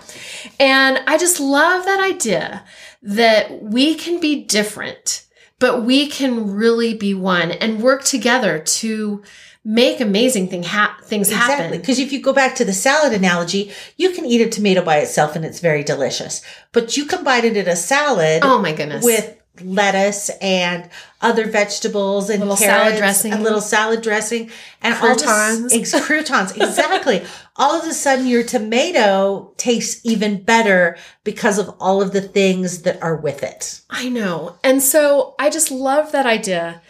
And 0.61 1.01
I 1.07 1.16
just 1.16 1.40
love 1.40 1.84
that 1.86 2.01
idea 2.01 2.64
that 3.03 3.62
we 3.62 3.94
can 3.94 4.20
be 4.20 4.44
different, 4.44 5.24
but 5.59 5.84
we 5.84 6.07
can 6.07 6.55
really 6.55 6.92
be 6.94 7.14
one 7.14 7.51
and 7.53 7.82
work 7.82 8.05
together 8.05 8.59
to 8.59 9.22
make 9.64 10.01
amazing 10.01 10.49
thing 10.49 10.62
ha- 10.62 10.97
things 11.03 11.28
Exactly. 11.28 11.55
happen. 11.64 11.80
Because 11.80 11.99
if 11.99 12.12
you 12.12 12.20
go 12.20 12.32
back 12.32 12.55
to 12.57 12.64
the 12.64 12.72
salad 12.72 13.12
analogy, 13.12 13.72
you 13.97 14.11
can 14.11 14.24
eat 14.24 14.40
a 14.40 14.49
tomato 14.49 14.80
by 14.84 14.99
itself 14.99 15.34
and 15.34 15.44
it's 15.44 15.59
very 15.61 15.82
delicious. 15.82 16.40
But 16.72 16.97
you 16.97 17.05
combine 17.05 17.44
it 17.44 17.57
in 17.57 17.66
a 17.66 17.74
salad 17.74 18.42
Oh 18.44 18.59
my 18.61 18.72
goodness. 18.72 19.05
with 19.05 19.36
lettuce 19.63 20.31
and 20.41 20.89
other 21.21 21.47
vegetables 21.47 22.31
and 22.31 22.41
Little 22.41 22.57
carrots, 22.57 22.85
salad 22.85 22.99
dressing. 22.99 23.33
a 23.33 23.39
little 23.41 23.61
salad 23.61 24.03
dressing, 24.03 24.51
and 24.83 24.95
all 24.95 25.15
this- 25.15 25.23
Croutons. 25.23 25.73
ex- 25.75 26.07
croutons, 26.07 26.53
exactly. 26.53 27.25
all 27.57 27.81
of 27.81 27.87
a 27.89 27.93
sudden, 27.95 28.27
your 28.27 28.43
tomato 28.43 29.53
tastes 29.57 30.01
even 30.05 30.43
better 30.43 30.97
because 31.25 31.59
of 31.59 31.69
all 31.81 32.03
of 32.03 32.13
the 32.13 32.21
things 32.21 32.83
that 32.83 33.03
are 33.03 33.17
with 33.17 33.43
it. 33.43 33.81
I 33.91 34.09
know. 34.09 34.57
And 34.63 34.83
so 34.83 35.35
I 35.39 35.51
just 35.51 35.71
love 35.71 36.13
that 36.13 36.27
idea. 36.27 36.81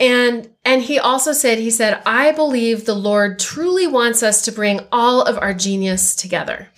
And 0.00 0.50
and 0.64 0.82
he 0.82 0.98
also 0.98 1.32
said 1.32 1.58
he 1.58 1.70
said 1.70 2.02
I 2.04 2.32
believe 2.32 2.84
the 2.84 2.94
Lord 2.96 3.38
truly 3.38 3.86
wants 3.86 4.24
us 4.24 4.42
to 4.42 4.50
bring 4.52 4.80
all 4.90 5.22
of 5.22 5.38
our 5.38 5.54
genius 5.54 6.16
together. 6.16 6.68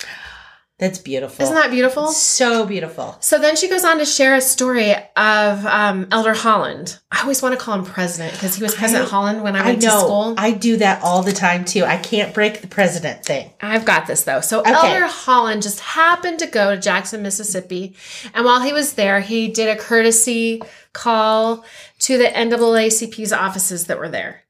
That's 0.78 0.98
beautiful. 0.98 1.42
Isn't 1.42 1.54
that 1.54 1.70
beautiful? 1.70 2.08
so 2.08 2.66
beautiful? 2.66 3.16
So 3.20 3.38
then 3.38 3.56
she 3.56 3.66
goes 3.66 3.82
on 3.82 3.96
to 3.98 4.04
share 4.04 4.34
a 4.34 4.42
story 4.42 4.92
of 5.16 5.64
um, 5.64 6.06
Elder 6.12 6.34
Holland. 6.34 6.98
I 7.10 7.22
always 7.22 7.40
want 7.40 7.58
to 7.58 7.64
call 7.64 7.78
him 7.78 7.84
president 7.86 8.34
because 8.34 8.56
he 8.56 8.62
was 8.62 8.74
President 8.74 9.06
I- 9.06 9.10
Holland 9.10 9.42
when 9.42 9.56
I 9.56 9.60
I 9.60 9.66
went 9.68 9.80
to 9.80 9.90
school. 9.90 10.34
I 10.36 10.50
do 10.52 10.76
that 10.76 11.02
all 11.02 11.22
the 11.22 11.32
time 11.32 11.64
too. 11.64 11.84
I 11.84 11.96
can't 11.96 12.34
break 12.34 12.60
the 12.60 12.66
president 12.66 13.24
thing. 13.24 13.52
I've 13.62 13.86
got 13.86 14.06
this 14.06 14.24
though. 14.24 14.42
So 14.42 14.60
Okay. 14.60 14.70
Elder 14.74 15.06
Holland 15.06 15.62
just 15.62 15.80
happened 15.80 16.40
to 16.40 16.46
go 16.46 16.74
to 16.74 16.80
Jackson, 16.80 17.22
Mississippi, 17.22 17.96
and 18.34 18.44
while 18.44 18.60
he 18.60 18.74
was 18.74 18.92
there, 18.94 19.20
he 19.20 19.48
did 19.48 19.68
a 19.74 19.80
courtesy 19.80 20.60
call 20.92 21.64
to 22.00 22.18
the 22.18 22.24
NAACP's 22.24 23.32
offices 23.32 23.86
that 23.86 23.98
were 23.98 24.10
there, 24.10 24.42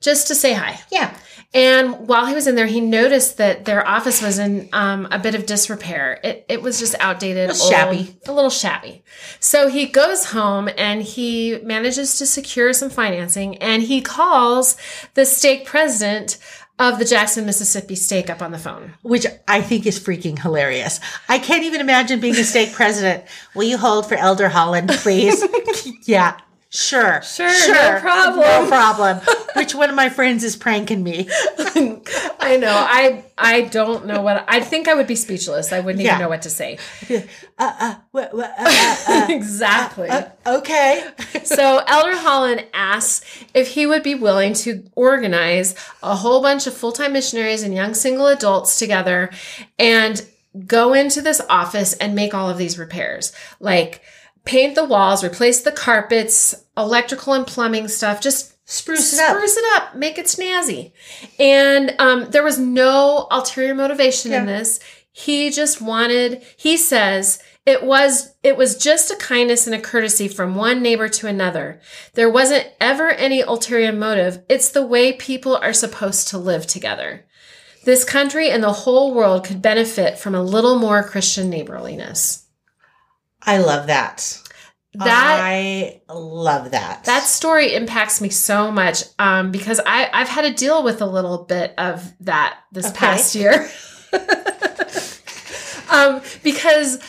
just 0.00 0.28
to 0.28 0.34
say 0.34 0.54
hi. 0.54 0.80
Yeah. 0.90 1.14
And 1.54 2.08
while 2.08 2.26
he 2.26 2.34
was 2.34 2.48
in 2.48 2.56
there, 2.56 2.66
he 2.66 2.80
noticed 2.80 3.36
that 3.38 3.64
their 3.64 3.86
office 3.86 4.20
was 4.20 4.40
in 4.40 4.68
um, 4.72 5.06
a 5.12 5.20
bit 5.20 5.36
of 5.36 5.46
disrepair. 5.46 6.18
It, 6.24 6.44
it 6.48 6.62
was 6.62 6.80
just 6.80 6.96
outdated, 6.98 7.48
little 7.48 7.62
old, 7.62 7.72
shabby. 7.72 8.16
a 8.26 8.32
little 8.32 8.50
shabby. 8.50 9.04
So 9.38 9.68
he 9.68 9.86
goes 9.86 10.26
home 10.26 10.68
and 10.76 11.00
he 11.00 11.60
manages 11.62 12.18
to 12.18 12.26
secure 12.26 12.72
some 12.72 12.90
financing, 12.90 13.56
and 13.58 13.84
he 13.84 14.00
calls 14.00 14.76
the 15.14 15.24
stake 15.24 15.64
president 15.64 16.38
of 16.80 16.98
the 16.98 17.04
Jackson, 17.04 17.46
Mississippi 17.46 17.94
stake 17.94 18.28
up 18.28 18.42
on 18.42 18.50
the 18.50 18.58
phone. 18.58 18.94
which 19.02 19.26
I 19.46 19.60
think 19.62 19.86
is 19.86 20.00
freaking 20.00 20.36
hilarious. 20.36 20.98
I 21.28 21.38
can't 21.38 21.62
even 21.62 21.80
imagine 21.80 22.18
being 22.18 22.34
a 22.34 22.42
stake 22.42 22.72
president. 22.72 23.24
Will 23.54 23.62
you 23.62 23.78
hold 23.78 24.08
for 24.08 24.16
Elder 24.16 24.48
Holland, 24.48 24.90
please? 24.90 25.44
yeah. 26.06 26.36
Sure. 26.76 27.22
Sure, 27.22 27.46
no 27.72 28.00
problem. 28.00 28.40
No 28.40 28.66
problem. 28.66 29.18
Which 29.54 29.76
one 29.76 29.90
of 29.90 29.94
my 29.94 30.08
friends 30.08 30.42
is 30.42 30.56
pranking 30.56 31.04
me? 31.04 31.28
I 32.40 32.56
know. 32.60 32.74
I 32.74 33.22
I 33.38 33.60
don't 33.62 34.06
know 34.06 34.22
what 34.22 34.44
I 34.48 34.58
think. 34.58 34.88
I 34.88 34.94
would 34.94 35.06
be 35.06 35.14
speechless. 35.14 35.72
I 35.72 35.78
wouldn't 35.78 36.02
Yeah. 36.02 36.14
even 36.14 36.22
know 36.22 36.28
what 36.28 36.42
to 36.42 36.50
say. 36.50 36.78
Wha- 37.60 38.02
wha- 38.12 38.28
uh, 38.58 38.96
uh, 39.08 39.26
exactly. 39.30 40.08
uh, 40.08 40.24
okay. 40.46 41.04
so 41.44 41.80
Elder 41.86 42.16
Holland 42.16 42.66
asks 42.74 43.24
if 43.54 43.68
he 43.68 43.86
would 43.86 44.02
be 44.02 44.16
willing 44.16 44.52
to 44.54 44.82
organize 44.96 45.76
a 46.02 46.16
whole 46.16 46.42
bunch 46.42 46.66
of 46.66 46.74
full-time 46.74 47.12
missionaries 47.12 47.62
and 47.62 47.72
young 47.72 47.94
single 47.94 48.26
adults 48.26 48.80
together 48.80 49.30
and 49.78 50.26
go 50.66 50.92
into 50.92 51.22
this 51.22 51.40
office 51.48 51.94
and 51.94 52.16
make 52.16 52.34
all 52.34 52.50
of 52.50 52.58
these 52.58 52.78
repairs. 52.80 53.32
Like 53.60 54.02
paint 54.44 54.74
the 54.74 54.84
walls, 54.84 55.24
replace 55.24 55.60
the 55.62 55.72
carpets, 55.72 56.54
electrical 56.76 57.32
and 57.32 57.46
plumbing 57.46 57.88
stuff, 57.88 58.20
just 58.20 58.52
Spruce 58.66 59.12
it 59.12 59.20
up. 59.20 59.36
spruce 59.36 59.56
it 59.58 59.64
up, 59.76 59.94
make 59.94 60.16
it 60.16 60.24
snazzy. 60.26 60.92
And 61.38 61.94
um, 61.98 62.30
there 62.30 62.42
was 62.42 62.58
no 62.58 63.26
ulterior 63.30 63.74
motivation 63.74 64.32
in 64.32 64.46
this. 64.46 64.80
He 65.12 65.50
just 65.50 65.82
wanted. 65.82 66.42
He 66.56 66.78
says 66.78 67.42
it 67.66 67.82
was 67.84 68.32
it 68.42 68.56
was 68.56 68.76
just 68.76 69.10
a 69.10 69.16
kindness 69.16 69.66
and 69.66 69.74
a 69.76 69.80
courtesy 69.80 70.28
from 70.28 70.54
one 70.54 70.80
neighbor 70.82 71.08
to 71.10 71.26
another. 71.26 71.80
There 72.14 72.30
wasn't 72.30 72.68
ever 72.80 73.10
any 73.10 73.42
ulterior 73.42 73.92
motive. 73.92 74.42
It's 74.48 74.70
the 74.70 74.86
way 74.86 75.12
people 75.12 75.56
are 75.56 75.74
supposed 75.74 76.28
to 76.28 76.38
live 76.38 76.66
together. 76.66 77.26
This 77.84 78.02
country 78.02 78.48
and 78.50 78.62
the 78.62 78.72
whole 78.72 79.12
world 79.14 79.44
could 79.44 79.60
benefit 79.60 80.18
from 80.18 80.34
a 80.34 80.42
little 80.42 80.78
more 80.78 81.02
Christian 81.04 81.50
neighborliness. 81.50 82.43
I 83.46 83.58
love 83.58 83.86
that. 83.88 84.40
That 84.96 85.40
I 85.42 86.02
love 86.08 86.70
that. 86.70 87.02
That 87.04 87.24
story 87.24 87.74
impacts 87.74 88.20
me 88.20 88.28
so 88.28 88.70
much 88.70 89.02
um, 89.18 89.50
because 89.50 89.80
I, 89.84 90.08
I've 90.12 90.28
had 90.28 90.42
to 90.42 90.54
deal 90.54 90.84
with 90.84 91.02
a 91.02 91.06
little 91.06 91.38
bit 91.44 91.74
of 91.78 92.12
that 92.20 92.60
this 92.70 92.86
Okay. 92.86 92.96
past 92.96 93.34
year. 93.34 93.68
um, 95.90 96.20
because 96.42 97.00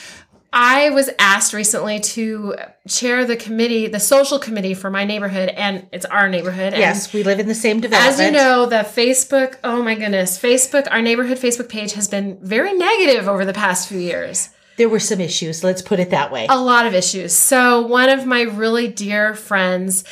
I 0.52 0.90
was 0.92 1.10
asked 1.20 1.54
recently 1.54 2.00
to 2.00 2.56
chair 2.88 3.26
the 3.26 3.36
committee, 3.36 3.88
the 3.88 4.00
social 4.00 4.40
committee 4.40 4.74
for 4.74 4.90
my 4.90 5.04
neighborhood, 5.04 5.50
and 5.50 5.88
it's 5.92 6.06
our 6.06 6.30
neighborhood. 6.30 6.74
and 6.74 6.78
yes, 6.78 7.14
we 7.14 7.24
live 7.24 7.40
in 7.40 7.48
the 7.48 7.54
same 7.54 7.82
development. 7.82 8.20
as 8.20 8.26
you 8.26 8.32
know, 8.32 8.66
the 8.66 8.78
Facebook, 8.78 9.58
oh 9.64 9.84
my 9.84 9.96
goodness, 9.96 10.40
Facebook, 10.42 10.88
our 10.90 11.02
neighborhood 11.02 11.38
Facebook 11.38 11.70
page 11.70 11.94
has 11.94 12.08
been 12.08 12.40
very 12.42 12.74
negative 12.74 13.28
over 13.28 13.44
the 13.46 13.54
past 13.54 13.90
few 13.90 14.00
years. 14.00 14.50
There 14.78 14.90
were 14.90 15.00
some 15.00 15.22
issues. 15.22 15.64
Let's 15.64 15.82
put 15.82 16.00
it 16.00 16.10
that 16.10 16.32
way. 16.32 16.48
A 16.50 16.60
lot 16.60 16.86
of 16.86 16.94
issues. 16.94 17.34
So 17.34 17.86
one 17.86 18.10
of 18.10 18.26
my 18.26 18.42
really 18.42 18.88
dear 18.88 19.34
friends 19.36 20.04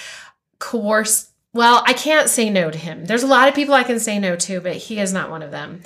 coerced. 0.59 1.31
Well, 1.53 1.83
I 1.85 1.93
can't 1.93 2.29
say 2.29 2.49
no 2.49 2.71
to 2.71 2.77
him. 2.77 3.05
There's 3.05 3.23
a 3.23 3.27
lot 3.27 3.47
of 3.47 3.55
people 3.55 3.75
I 3.75 3.83
can 3.83 3.99
say 3.99 4.17
no 4.19 4.35
to, 4.37 4.59
but 4.61 4.75
he 4.75 4.99
is 4.99 5.13
not 5.13 5.29
one 5.29 5.43
of 5.43 5.51
them. 5.51 5.81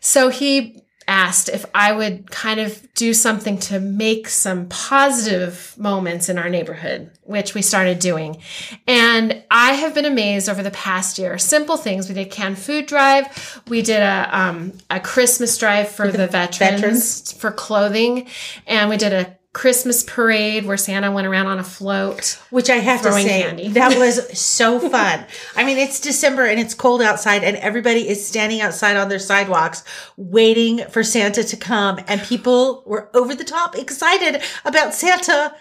So 0.00 0.28
he 0.28 0.82
asked 1.08 1.48
if 1.48 1.64
I 1.74 1.92
would 1.92 2.30
kind 2.30 2.60
of 2.60 2.86
do 2.94 3.14
something 3.14 3.58
to 3.58 3.80
make 3.80 4.28
some 4.28 4.68
positive 4.68 5.74
moments 5.78 6.28
in 6.28 6.38
our 6.38 6.50
neighborhood, 6.50 7.10
which 7.22 7.54
we 7.54 7.62
started 7.62 7.98
doing. 7.98 8.42
And 8.86 9.42
I 9.50 9.72
have 9.72 9.94
been 9.94 10.04
amazed 10.04 10.48
over 10.48 10.62
the 10.62 10.70
past 10.70 11.18
year. 11.18 11.38
Simple 11.38 11.78
things. 11.78 12.08
We 12.08 12.14
did 12.14 12.30
canned 12.30 12.58
food 12.58 12.86
drive. 12.86 13.62
We 13.68 13.82
did 13.82 14.02
a 14.02 14.28
um, 14.30 14.74
a 14.90 15.00
Christmas 15.00 15.56
drive 15.56 15.88
for, 15.88 16.12
the, 16.12 16.26
veterans, 16.26 16.58
veterans. 16.58 17.32
for 17.32 17.50
clothing, 17.50 18.28
and 18.66 18.90
we 18.90 18.98
did 18.98 19.12
a 19.12 19.37
Christmas 19.54 20.02
parade 20.02 20.66
where 20.66 20.76
Santa 20.76 21.10
went 21.10 21.26
around 21.26 21.46
on 21.46 21.58
a 21.58 21.64
float. 21.64 22.38
Which 22.50 22.68
I 22.68 22.76
have 22.76 23.02
to 23.02 23.12
say, 23.12 23.42
candy. 23.42 23.68
that 23.70 23.96
was 23.98 24.38
so 24.38 24.78
fun. 24.78 25.24
I 25.56 25.64
mean, 25.64 25.78
it's 25.78 26.00
December 26.00 26.44
and 26.44 26.60
it's 26.60 26.74
cold 26.74 27.00
outside, 27.02 27.42
and 27.42 27.56
everybody 27.56 28.08
is 28.08 28.26
standing 28.26 28.60
outside 28.60 28.96
on 28.96 29.08
their 29.08 29.18
sidewalks 29.18 29.82
waiting 30.16 30.84
for 30.90 31.02
Santa 31.02 31.42
to 31.42 31.56
come. 31.56 31.98
And 32.06 32.20
people 32.22 32.82
were 32.86 33.10
over 33.16 33.34
the 33.34 33.44
top 33.44 33.76
excited 33.76 34.42
about 34.64 34.94
Santa 34.94 35.54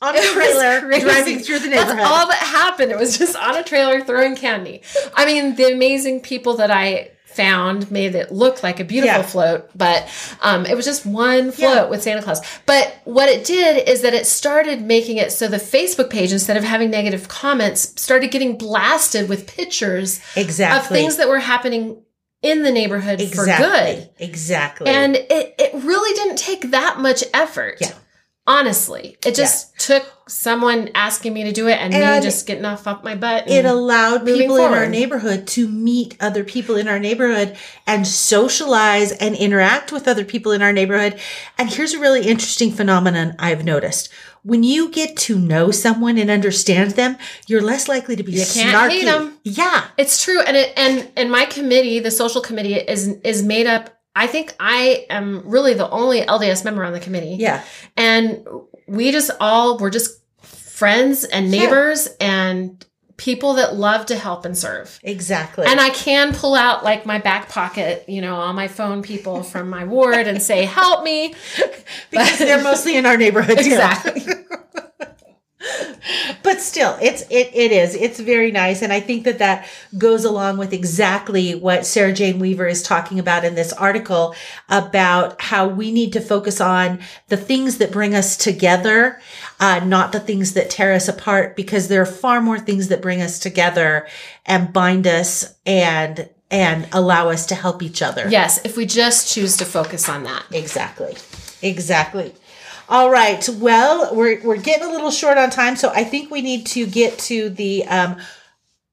on 0.00 0.16
a 0.16 0.18
It 0.18 0.32
trailer 0.32 0.80
driving 1.00 1.38
through 1.40 1.60
the 1.60 1.68
neighborhood. 1.68 1.98
That's 1.98 2.10
all 2.10 2.26
that 2.26 2.38
happened. 2.38 2.90
It 2.90 2.98
was 2.98 3.18
just 3.18 3.36
on 3.36 3.56
a 3.56 3.62
trailer 3.62 4.00
throwing 4.02 4.36
candy. 4.36 4.82
I 5.14 5.26
mean, 5.26 5.56
the 5.56 5.72
amazing 5.72 6.20
people 6.20 6.56
that 6.56 6.70
I 6.70 7.12
found 7.34 7.90
made 7.90 8.14
it 8.14 8.30
look 8.32 8.62
like 8.62 8.80
a 8.80 8.84
beautiful 8.84 9.20
Yeah. 9.20 9.26
float, 9.26 9.70
but 9.74 10.08
um, 10.40 10.66
it 10.66 10.74
was 10.76 10.84
just 10.84 11.04
one 11.06 11.52
float 11.52 11.74
Yeah. 11.74 11.84
with 11.86 12.02
Santa 12.02 12.22
Claus. 12.22 12.40
But 12.66 12.94
what 13.04 13.28
it 13.28 13.44
did 13.44 13.88
is 13.88 14.02
that 14.02 14.14
it 14.14 14.26
started 14.26 14.82
making 14.82 15.16
it 15.16 15.32
so 15.32 15.48
the 15.48 15.56
Facebook 15.58 16.10
page, 16.10 16.32
instead 16.32 16.56
of 16.56 16.64
having 16.64 16.90
negative 16.90 17.28
comments, 17.28 18.00
started 18.00 18.30
getting 18.30 18.56
blasted 18.56 19.28
with 19.28 19.46
pictures 19.46 20.20
exactly. 20.36 20.78
of 20.78 20.86
things 21.02 21.16
that 21.16 21.28
were 21.28 21.38
happening 21.40 22.02
in 22.42 22.62
the 22.64 22.72
neighborhood 22.72 23.20
for 23.20 23.44
good. 23.46 23.50
exactly. 23.50 24.10
Exactly. 24.18 24.86
And 24.88 25.14
it, 25.16 25.54
it 25.58 25.70
really 25.74 26.12
didn't 26.14 26.38
take 26.38 26.70
that 26.72 26.98
much 26.98 27.22
effort. 27.32 27.76
Yeah. 27.80 27.92
Honestly, 28.44 29.16
it 29.24 29.36
just 29.36 29.78
took 29.78 30.04
someone 30.26 30.90
asking 30.96 31.32
me 31.32 31.44
to 31.44 31.52
do 31.52 31.68
it 31.68 31.78
and, 31.78 31.92
me 31.92 32.00
just 32.26 32.44
getting 32.44 32.64
off 32.64 32.88
up 32.88 33.04
my 33.04 33.14
butt. 33.14 33.48
it 33.48 33.64
allowed 33.64 34.26
people 34.26 34.56
in 34.56 34.72
our 34.72 34.88
neighborhood 34.88 35.46
to 35.46 35.68
meet 35.68 36.16
other 36.20 36.42
people 36.42 36.74
in 36.74 36.88
our 36.88 36.98
neighborhood 36.98 37.56
and 37.86 38.04
socialize 38.04 39.12
and 39.12 39.36
interact 39.36 39.92
with 39.92 40.08
other 40.08 40.24
people 40.24 40.50
in 40.50 40.60
our 40.60 40.72
neighborhood. 40.72 41.20
And 41.56 41.70
here's 41.70 41.94
a 41.94 42.00
really 42.00 42.26
interesting 42.26 42.72
phenomenon 42.72 43.36
I've 43.38 43.64
noticed. 43.64 44.08
When 44.42 44.64
you 44.64 44.90
get 44.90 45.16
to 45.18 45.38
know 45.38 45.70
someone 45.70 46.18
and 46.18 46.28
understand 46.28 46.92
them, 46.92 47.16
you're 47.46 47.62
less 47.62 47.86
likely 47.86 48.16
to 48.16 48.24
be 48.24 48.32
You 48.32 48.44
can't 48.44 48.92
snarky. 48.92 49.32
Yeah. 49.44 49.84
It's 49.96 50.24
true, 50.24 50.40
and 50.40 50.56
it 50.56 50.72
and 50.76 51.08
and 51.16 51.30
my 51.30 51.44
committee, 51.44 52.00
the 52.00 52.10
social 52.10 52.40
committee, 52.40 52.74
is 52.74 53.06
is 53.22 53.44
made 53.44 53.68
up. 53.68 53.90
I 54.14 54.26
think 54.26 54.54
I 54.60 55.06
am 55.08 55.42
really 55.44 55.74
the 55.74 55.88
only 55.88 56.20
LDS 56.22 56.64
member 56.64 56.84
on 56.84 56.92
the 56.92 57.00
committee. 57.00 57.36
Yeah. 57.38 57.62
and 57.96 58.46
we 58.86 59.10
just 59.12 59.30
all 59.40 59.78
we're 59.78 59.90
just 59.90 60.20
friends 60.42 61.24
and 61.24 61.50
neighbors 61.50 62.08
and 62.20 62.84
people 63.16 63.54
that 63.54 63.76
love 63.76 64.04
to 64.06 64.16
help 64.16 64.44
and 64.44 64.58
serve. 64.58 64.98
Exactly. 65.04 65.64
And 65.64 65.80
I 65.80 65.90
can 65.90 66.34
pull 66.34 66.56
out 66.56 66.82
like 66.82 67.06
my 67.06 67.18
back 67.18 67.48
pocket, 67.48 68.04
you 68.08 68.20
know, 68.20 68.34
all 68.34 68.52
my 68.52 68.66
phone 68.66 69.00
people 69.02 69.44
from 69.44 69.70
my 69.70 69.84
ward 69.84 70.26
and 70.26 70.42
say, 70.42 70.64
"Help 70.64 71.04
me!" 71.04 71.34
because 72.10 72.38
they're 72.38 72.62
mostly 72.62 72.96
in 72.96 73.06
our 73.06 73.16
neighborhood. 73.16 73.58
too. 73.58 73.64
Exactly. 73.66 74.22
but 76.42 76.60
still 76.60 76.96
it's 77.00 77.22
it, 77.22 77.50
it 77.54 77.72
is 77.72 77.94
it's 77.94 78.18
very 78.18 78.50
nice 78.50 78.82
and 78.82 78.92
i 78.92 79.00
think 79.00 79.24
that 79.24 79.38
that 79.38 79.68
goes 79.96 80.24
along 80.24 80.56
with 80.58 80.72
exactly 80.72 81.54
what 81.54 81.86
sarah 81.86 82.12
jane 82.12 82.38
weaver 82.38 82.66
is 82.66 82.82
talking 82.82 83.18
about 83.18 83.44
in 83.44 83.54
this 83.54 83.72
article 83.72 84.34
about 84.68 85.40
how 85.40 85.66
we 85.66 85.92
need 85.92 86.12
to 86.12 86.20
focus 86.20 86.60
on 86.60 86.98
the 87.28 87.36
things 87.36 87.78
that 87.78 87.92
bring 87.92 88.14
us 88.14 88.36
together 88.36 89.20
uh, 89.60 89.80
not 89.84 90.10
the 90.12 90.20
things 90.20 90.54
that 90.54 90.70
tear 90.70 90.92
us 90.92 91.08
apart 91.08 91.54
because 91.54 91.88
there 91.88 92.02
are 92.02 92.06
far 92.06 92.40
more 92.40 92.58
things 92.58 92.88
that 92.88 93.00
bring 93.00 93.22
us 93.22 93.38
together 93.38 94.06
and 94.46 94.72
bind 94.72 95.06
us 95.06 95.54
and 95.64 96.28
and 96.50 96.86
allow 96.92 97.30
us 97.30 97.46
to 97.46 97.54
help 97.54 97.82
each 97.82 98.02
other 98.02 98.28
Yes, 98.28 98.60
if 98.64 98.76
we 98.76 98.84
just 98.84 99.32
choose 99.32 99.56
to 99.56 99.64
focus 99.64 100.08
on 100.08 100.24
that. 100.24 100.44
Exactly. 100.50 101.16
Exactly. 101.62 102.34
All 102.92 103.10
right. 103.10 103.48
Well, 103.48 104.14
we're 104.14 104.42
we're 104.42 104.58
getting 104.60 104.86
a 104.86 104.90
little 104.90 105.10
short 105.10 105.38
on 105.38 105.48
time, 105.48 105.76
so 105.76 105.88
I 105.88 106.04
think 106.04 106.30
we 106.30 106.42
need 106.42 106.66
to 106.66 106.86
get 106.86 107.18
to 107.20 107.48
the 107.48 107.84
um 107.86 108.16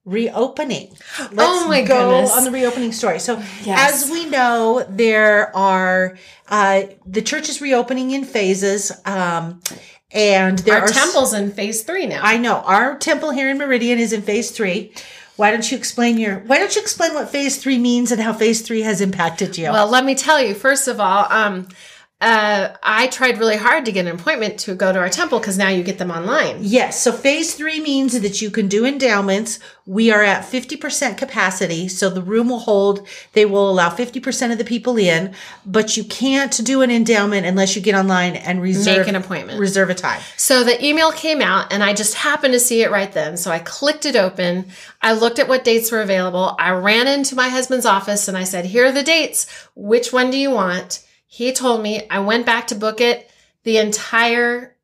reopening. 0.05 0.87
Let's 1.19 1.33
Oh 1.37 1.67
my 1.67 1.81
go 1.83 2.09
goodness. 2.09 2.35
on 2.35 2.43
the 2.45 2.51
reopening 2.51 2.93
story. 2.93 3.19
So 3.19 3.37
Yes. 3.63 4.03
as 4.05 4.09
we 4.09 4.25
know, 4.25 4.85
there 4.89 5.55
are 5.55 6.17
uh 6.47 6.83
the 7.05 7.21
church 7.21 7.49
is 7.49 7.59
reopening 7.61 8.11
in 8.11 8.23
phases. 8.23 8.91
Um 9.05 9.59
and 10.11 10.57
there 10.59 10.75
Our 10.75 10.81
are 10.85 10.89
s- 10.89 10.95
temple's 11.03 11.33
in 11.33 11.51
phase 11.51 11.83
three 11.83 12.07
now. 12.07 12.21
I 12.23 12.37
know 12.37 12.55
our 12.61 12.97
temple 12.97 13.31
here 13.31 13.49
in 13.49 13.57
Meridian 13.57 13.99
is 13.99 14.13
in 14.13 14.21
phase 14.21 14.49
three. 14.51 14.93
Why 15.35 15.51
don't 15.51 15.69
you 15.71 15.77
explain 15.77 16.17
your 16.17 16.39
why 16.39 16.57
don't 16.57 16.73
you 16.75 16.81
explain 16.81 17.13
what 17.13 17.29
phase 17.29 17.57
three 17.61 17.77
means 17.77 18.11
and 18.13 18.21
how 18.21 18.31
phase 18.33 18.61
three 18.61 18.81
has 18.81 19.01
impacted 19.01 19.57
you? 19.57 19.65
well, 19.71 19.87
let 19.89 20.05
me 20.05 20.15
tell 20.15 20.41
you, 20.41 20.53
first 20.55 20.87
of 20.87 20.99
all, 21.01 21.27
um, 21.29 21.67
uh, 22.21 22.75
I 22.83 23.07
tried 23.07 23.37
really 23.37 23.55
hard 23.55 23.85
to 23.85 23.93
get 23.93 24.05
an 24.05 24.13
appointment 24.13 24.59
to 24.61 24.75
go 24.75 24.91
to 24.91 24.99
our 24.99 25.07
temple 25.07 25.39
because 25.39 25.57
now 25.57 25.69
you 25.69 25.83
get 25.83 25.99
them 25.99 26.11
online. 26.11 26.57
Yes. 26.59 27.01
So 27.01 27.13
phase 27.13 27.55
three 27.55 27.79
means 27.79 28.19
that 28.19 28.41
you 28.41 28.51
can 28.51 28.67
do 28.67 28.85
endowments. 28.85 29.57
We 29.85 30.11
are 30.11 30.21
at 30.21 30.43
50% 30.43 31.17
capacity. 31.17 31.87
So 31.87 32.09
the 32.09 32.21
room 32.21 32.49
will 32.49 32.59
hold, 32.59 33.07
they 33.31 33.45
will 33.45 33.69
allow 33.69 33.89
50% 33.89 34.51
of 34.51 34.57
the 34.57 34.65
people 34.65 34.97
in, 34.97 35.33
but 35.65 35.95
you 35.95 36.03
can't 36.03 36.59
do 36.65 36.81
an 36.81 36.91
endowment 36.91 37.45
unless 37.45 37.77
you 37.77 37.81
get 37.81 37.95
online 37.95 38.35
and 38.35 38.61
reserve 38.61 38.97
Make 38.97 39.07
an 39.07 39.15
appointment. 39.15 39.57
Reserve 39.57 39.89
a 39.89 39.95
time. 39.95 40.21
So 40.35 40.65
the 40.65 40.83
email 40.85 41.13
came 41.13 41.41
out 41.41 41.71
and 41.71 41.81
I 41.81 41.93
just 41.93 42.15
happened 42.15 42.51
to 42.51 42.59
see 42.59 42.83
it 42.83 42.91
right 42.91 43.13
then. 43.13 43.37
So 43.37 43.49
I 43.49 43.59
clicked 43.59 44.05
it 44.05 44.17
open. 44.17 44.65
I 45.01 45.13
looked 45.13 45.39
at 45.39 45.47
what 45.47 45.63
dates 45.63 45.89
were 45.89 46.01
available. 46.01 46.53
I 46.59 46.71
ran 46.71 47.07
into 47.07 47.35
my 47.35 47.47
husband's 47.47 47.85
office 47.85 48.27
and 48.27 48.35
I 48.35 48.43
said, 48.43 48.65
Here 48.65 48.87
are 48.87 48.91
the 48.91 49.03
dates. 49.03 49.47
Which 49.73 50.11
one 50.11 50.31
do 50.31 50.37
you 50.37 50.51
want? 50.51 51.05
He 51.31 51.53
told 51.53 51.81
me. 51.83 52.07
I 52.09 52.19
went 52.19 52.45
back 52.45 52.67
to 52.67 52.75
book 52.75 52.99
it. 53.01 53.29
The 53.63 53.77
entire 53.77 54.75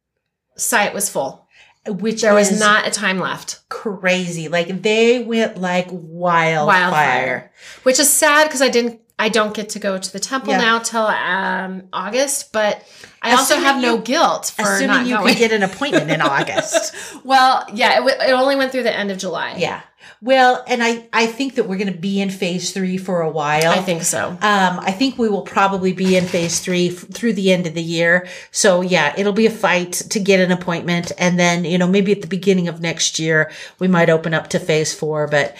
site 0.55 0.93
was 0.93 1.09
full. 1.09 1.47
Which 1.87 2.21
There 2.21 2.33
was 2.33 2.57
not 2.59 2.87
a 2.87 2.91
time 2.91 3.19
left. 3.19 3.67
crazy. 3.69 4.47
Like 4.47 4.81
they 4.83 5.23
went 5.23 5.59
like 5.59 5.87
wildfire. 5.91 6.65
Wildfire. 6.65 7.51
Which 7.83 7.99
is 7.99 8.09
sad 8.09 8.45
because 8.47 8.61
I 8.61 8.69
didn't 8.69 9.01
I 9.17 9.29
don't 9.29 9.53
get 9.53 9.69
to 9.69 9.79
go 9.79 9.97
to 9.97 10.11
the 10.13 10.19
temple 10.19 10.51
Yeah. 10.53 10.57
now 10.61 10.79
till 10.79 11.05
um 11.05 11.83
August, 11.93 12.51
but 12.51 12.83
I 13.21 13.31
also 13.31 13.53
Assuming 13.55 13.63
have 13.65 13.81
no 13.81 13.97
guilt 13.99 14.51
for 14.55 14.63
Assuming 14.63 14.87
not 14.87 15.05
you 15.07 15.15
going. 15.17 15.27
could 15.29 15.37
get 15.39 15.51
an 15.51 15.63
appointment 15.63 16.09
in 16.11 16.21
August. 16.35 16.93
well, 17.23 17.65
yeah, 17.73 17.93
it, 17.93 18.05
w- 18.07 18.17
it 18.19 18.31
only 18.33 18.55
went 18.55 18.71
through 18.71 18.83
the 18.83 18.95
end 18.95 19.11
of 19.11 19.17
July. 19.17 19.55
Yeah. 19.57 19.81
Well, 20.21 20.63
and 20.67 20.83
I, 20.83 21.07
I 21.13 21.27
think 21.27 21.55
that 21.55 21.65
we're 21.67 21.77
going 21.77 21.91
to 21.91 21.99
be 21.99 22.21
in 22.21 22.29
phase 22.29 22.71
three 22.71 22.97
for 22.97 23.21
a 23.21 23.29
while. 23.29 23.71
I 23.71 23.81
think 23.81 24.03
so. 24.03 24.29
Um, 24.29 24.39
I 24.41 24.91
think 24.91 25.17
we 25.17 25.29
will 25.29 25.41
probably 25.41 25.93
be 25.93 26.15
in 26.15 26.25
phase 26.25 26.59
three 26.59 26.89
f- 26.89 26.95
through 26.95 27.33
the 27.33 27.51
end 27.51 27.67
of 27.67 27.73
the 27.73 27.83
year. 27.83 28.27
So 28.51 28.81
yeah, 28.81 29.13
it'll 29.17 29.33
be 29.33 29.45
a 29.45 29.51
fight 29.51 29.93
to 29.93 30.19
get 30.19 30.39
an 30.39 30.51
appointment. 30.51 31.11
And 31.17 31.39
then, 31.39 31.65
you 31.65 31.77
know, 31.77 31.87
maybe 31.87 32.11
at 32.11 32.21
the 32.21 32.27
beginning 32.27 32.67
of 32.67 32.81
next 32.81 33.19
year, 33.19 33.51
we 33.79 33.87
might 33.87 34.09
open 34.09 34.33
up 34.33 34.49
to 34.49 34.59
phase 34.59 34.93
four. 34.93 35.27
But 35.27 35.55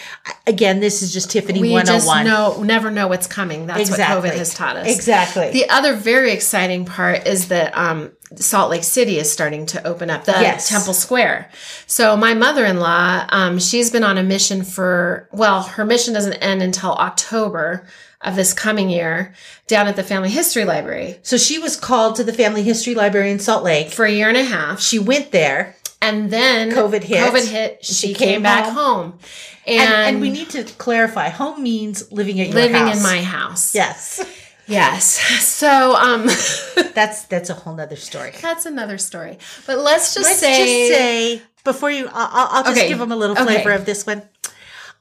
again, 0.46 0.80
this 0.80 1.02
is 1.02 1.12
just 1.12 1.30
Tiffany 1.30 1.60
we 1.60 1.72
101. 1.72 2.24
just 2.24 2.24
know 2.24 2.62
never 2.62 2.90
know 2.90 3.08
what's 3.08 3.26
coming. 3.26 3.66
That's 3.66 3.80
exactly. 3.80 4.16
what 4.16 4.34
COVID 4.34 4.38
has 4.38 4.54
taught 4.54 4.76
us. 4.76 4.94
Exactly. 4.94 5.50
The 5.50 5.68
other 5.68 5.94
very 5.94 6.32
exciting 6.32 6.84
part 6.84 7.26
is 7.26 7.48
that 7.48 7.76
um, 7.76 8.12
Salt 8.34 8.70
Lake 8.70 8.82
City 8.84 9.18
is 9.18 9.30
starting 9.30 9.66
to 9.66 9.86
open 9.86 10.10
up 10.10 10.24
the 10.24 10.32
Yes. 10.32 10.68
Temple 10.68 10.94
Square. 10.94 11.48
So 11.86 12.16
my 12.16 12.34
mother-in-law, 12.34 13.26
um, 13.28 13.58
she's 13.60 13.90
been 13.90 14.02
on 14.02 14.18
a 14.18 14.22
mission 14.22 14.64
for 14.64 15.28
well, 15.32 15.62
her 15.62 15.84
mission 15.84 16.12
doesn't 16.12 16.34
end 16.34 16.62
until 16.62 16.92
October 16.92 17.86
of 18.22 18.34
this 18.34 18.52
coming 18.52 18.88
year 18.90 19.32
down 19.68 19.86
at 19.86 19.94
the 19.94 20.02
Family 20.02 20.30
History 20.30 20.64
Library 20.64 21.18
so 21.22 21.36
she 21.36 21.58
was 21.58 21.76
called 21.76 22.16
to 22.16 22.24
the 22.24 22.32
Family 22.32 22.62
History 22.62 22.94
Library 22.94 23.30
in 23.30 23.38
Salt 23.38 23.62
Lake. 23.62 23.90
for 23.90 24.04
a 24.06 24.10
year 24.10 24.28
and 24.28 24.36
a 24.38 24.42
half. 24.44 24.80
She 24.80 24.98
went 24.98 25.30
there. 25.32 25.76
And 26.02 26.30
then 26.30 26.70
COVID 26.70 27.02
hit. 27.04 27.18
COVID 27.32 27.48
hit. 27.48 27.84
She, 27.84 27.92
She 27.94 28.14
came, 28.14 28.28
came 28.34 28.42
back 28.42 28.64
home. 28.64 28.74
home, 29.12 29.18
and, 29.66 29.80
And, 29.80 29.92
and 30.16 30.20
we 30.20 30.30
need 30.30 30.50
to 30.50 30.64
clarify 30.64 31.28
home 31.28 31.62
means 31.62 32.10
living 32.12 32.40
at 32.40 32.48
your 32.48 32.54
living 32.56 32.76
house. 32.76 32.96
in 32.96 33.02
my 33.02 33.22
house. 33.22 33.74
Yes. 33.74 34.20
Yes. 34.66 35.06
So 35.44 35.94
um, 35.94 36.26
That's, 36.94 37.24
that's 37.24 37.50
a 37.50 37.54
whole 37.54 37.74
nother 37.74 37.96
story. 37.96 38.32
that's 38.40 38.66
another 38.66 38.98
story. 38.98 39.38
But 39.66 39.78
let's 39.78 40.14
just 40.14 40.26
Let's 40.26 40.38
say, 40.40 40.88
just 40.88 40.98
say 40.98 41.42
before 41.64 41.90
you, 41.90 42.08
I'll, 42.12 42.48
I'll- 42.50 42.64
just 42.64 42.76
Okay. 42.78 42.88
give 42.88 42.98
them 42.98 43.12
a 43.12 43.16
little 43.16 43.36
Okay. 43.36 43.44
flavor 43.44 43.72
of 43.72 43.84
this 43.86 44.06
one. 44.06 44.22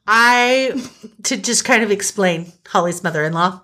I 0.08 0.80
to 1.24 1.36
just 1.38 1.66
kind 1.66 1.82
of 1.84 1.90
explain 1.90 2.52
Holly's 2.68 3.04
mother-in-law. 3.04 3.62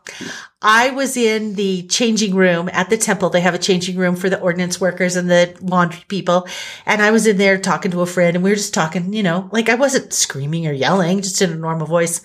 I 0.64 0.89
was 0.89 1.16
in 1.16 1.54
the 1.54 1.84
changing 1.84 2.34
room 2.34 2.68
at 2.74 2.89
the 2.89 2.97
temple. 2.97 3.30
They 3.30 3.41
have 3.41 3.54
a 3.54 3.60
changing 3.60 3.95
room 3.97 4.16
for 4.16 4.28
the 4.30 4.39
ordinance 4.39 4.82
workers 4.82 5.16
and 5.16 5.30
the 5.30 5.56
laundry 5.62 6.04
people. 6.08 6.47
And 6.88 7.02
I 7.02 7.12
was 7.12 7.28
in 7.28 7.38
there 7.38 7.60
talking 7.60 7.91
to 7.91 8.02
a 8.02 8.08
friend 8.08 8.36
and 8.36 8.43
we 8.43 8.49
were 8.49 8.56
just 8.56 8.74
talking, 8.74 9.14
you 9.14 9.22
know, 9.22 9.49
like 9.52 9.70
I 9.70 9.76
wasn't 9.76 10.14
screaming 10.14 10.66
or 10.68 10.72
yelling, 10.74 11.22
just 11.22 11.41
in 11.43 11.52
a 11.52 11.56
normal 11.56 11.86
voice. 11.86 12.22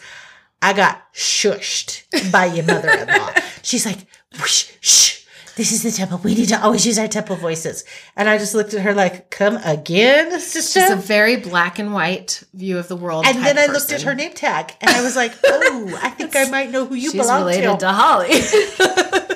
I 0.66 0.72
got 0.72 1.00
shushed 1.14 2.32
by 2.32 2.46
your 2.46 2.64
mother-in-law. 2.64 3.34
She's 3.62 3.86
like, 3.86 3.98
whoosh, 4.32 4.72
shh. 4.80 5.24
This 5.54 5.70
is 5.70 5.84
the 5.84 5.92
temple. 5.92 6.18
We 6.24 6.34
need 6.34 6.48
to 6.48 6.60
always 6.60 6.84
use 6.84 6.98
our 6.98 7.06
temple 7.06 7.36
voices. 7.36 7.84
And 8.16 8.28
I 8.28 8.36
just 8.36 8.52
looked 8.52 8.74
at 8.74 8.80
her 8.80 8.92
like, 8.92 9.30
come 9.30 9.58
again, 9.64 10.40
sister? 10.40 10.80
it's 10.80 10.90
a 10.90 10.96
very 10.96 11.36
black 11.36 11.78
and 11.78 11.94
white 11.94 12.42
view 12.52 12.78
of 12.78 12.88
the 12.88 12.96
world. 12.96 13.26
And 13.28 13.38
then 13.44 13.56
I 13.56 13.66
looked 13.66 13.92
at 13.92 14.02
her 14.02 14.14
name 14.16 14.32
tag 14.32 14.74
and 14.80 14.90
I 14.90 15.04
was 15.04 15.14
like, 15.14 15.34
oh, 15.44 16.00
I 16.02 16.10
think 16.10 16.34
I 16.34 16.50
might 16.50 16.72
know 16.72 16.84
who 16.84 16.96
you 16.96 17.12
She's 17.12 17.22
belong 17.22 17.42
related 17.42 17.70
to. 17.70 17.76
to 17.78 17.92
Holly. 17.92 18.32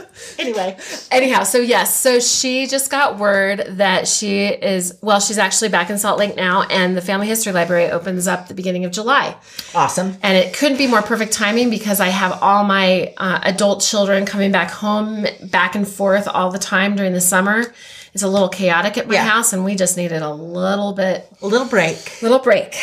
Anyway, 0.39 0.77
Anyhow, 1.11 1.43
so 1.43 1.59
yes, 1.59 1.99
so 1.99 2.18
she 2.18 2.66
just 2.66 2.91
got 2.91 3.18
word 3.18 3.64
that 3.77 4.09
she 4.09 4.47
is, 4.47 4.97
well, 5.03 5.21
she's 5.21 5.37
actually 5.37 5.68
back 5.68 5.91
in 5.91 5.99
Salt 5.99 6.18
Lake 6.18 6.35
now, 6.35 6.62
and 6.62 6.97
the 6.97 7.03
Family 7.03 7.27
History 7.27 7.53
Library 7.53 7.91
opens 7.91 8.27
up 8.27 8.49
the 8.49 8.55
beginning 8.55 8.85
of 8.85 8.93
July. 8.93 9.37
awesome. 9.75 10.16
And 10.23 10.39
it 10.39 10.55
couldn't 10.55 10.79
be 10.79 10.87
more 10.87 11.03
perfect 11.03 11.33
timing 11.33 11.68
because 11.68 12.01
I 12.01 12.09
have 12.09 12.43
all 12.43 12.64
my 12.64 13.12
uh, 13.18 13.41
adult 13.43 13.83
children 13.83 14.25
coming 14.25 14.51
back 14.51 14.71
home 14.71 15.27
back 15.43 15.75
and 15.75 15.87
forth 15.87 16.27
all 16.27 16.51
the 16.51 16.59
time 16.59 16.97
during 16.97 17.12
the 17.12 17.21
summer. 17.21 17.73
It's 18.12 18.22
a 18.24 18.28
little 18.28 18.48
chaotic 18.48 18.98
at 18.98 19.06
my 19.08 19.14
Yeah. 19.14 19.24
house, 19.24 19.52
and 19.52 19.64
we 19.64 19.74
just 19.76 19.96
needed 19.96 20.20
a 20.22 20.30
little 20.32 20.92
bit, 20.92 21.28
A 21.42 21.46
little 21.46 21.66
break. 21.66 22.20
little 22.22 22.40
break. 22.40 22.74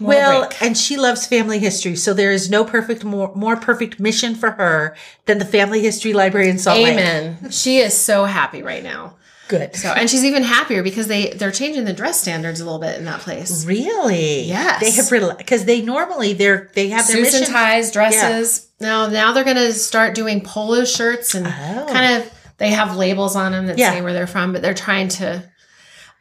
Little 0.00 0.06
Well, 0.06 0.40
break. 0.48 0.62
and 0.62 0.76
she 0.78 0.96
loves 0.96 1.26
family 1.26 1.58
history, 1.58 1.96
so 1.96 2.14
there 2.14 2.30
is 2.30 2.48
no 2.50 2.64
perfect 2.64 3.02
more 3.04 3.32
more 3.34 3.56
perfect 3.56 3.98
mission 3.98 4.34
for 4.34 4.52
her 4.52 4.94
than 5.26 5.38
the 5.38 5.44
Family 5.44 5.80
History 5.80 6.12
Library 6.12 6.48
in 6.48 6.58
Salt 6.58 6.78
Lake. 6.78 6.92
amen. 6.92 7.38
She 7.50 7.78
is 7.78 7.94
so 7.94 8.24
happy 8.26 8.62
right 8.62 8.82
now. 8.84 9.14
Good. 9.48 9.76
So, 9.76 9.90
and 9.90 10.10
she's 10.10 10.24
even 10.24 10.42
happier 10.42 10.82
because 10.82 11.06
they 11.06 11.30
they're 11.30 11.52
changing 11.52 11.84
the 11.84 11.92
dress 11.92 12.20
standards 12.20 12.60
a 12.60 12.64
little 12.64 12.80
bit 12.80 12.98
in 12.98 13.04
that 13.04 13.20
place. 13.20 13.64
Really? 13.64 14.42
Yes. 14.42 14.80
They 14.80 14.90
have 14.90 15.38
because 15.38 15.64
they 15.66 15.82
normally 15.82 16.32
they're 16.32 16.68
they 16.74 16.88
have 16.88 17.06
their 17.06 17.24
suits 17.24 17.34
and 17.34 17.46
ties, 17.46 17.90
dresses. 17.92 18.66
Now, 18.80 19.06
now 19.06 19.32
they're 19.32 19.44
going 19.44 19.56
to 19.56 19.72
start 19.72 20.14
doing 20.14 20.40
polo 20.42 20.84
shirts 20.84 21.34
and 21.34 21.46
Oh. 21.46 21.86
kind 21.92 22.16
of. 22.22 22.30
They 22.58 22.70
have 22.70 22.96
labels 22.96 23.36
on 23.36 23.52
them 23.52 23.66
that 23.66 23.78
Yeah. 23.78 23.92
say 23.92 24.02
where 24.02 24.12
they're 24.12 24.26
from, 24.26 24.52
but 24.52 24.62
they're 24.62 24.74
trying 24.74 25.08
to 25.08 25.42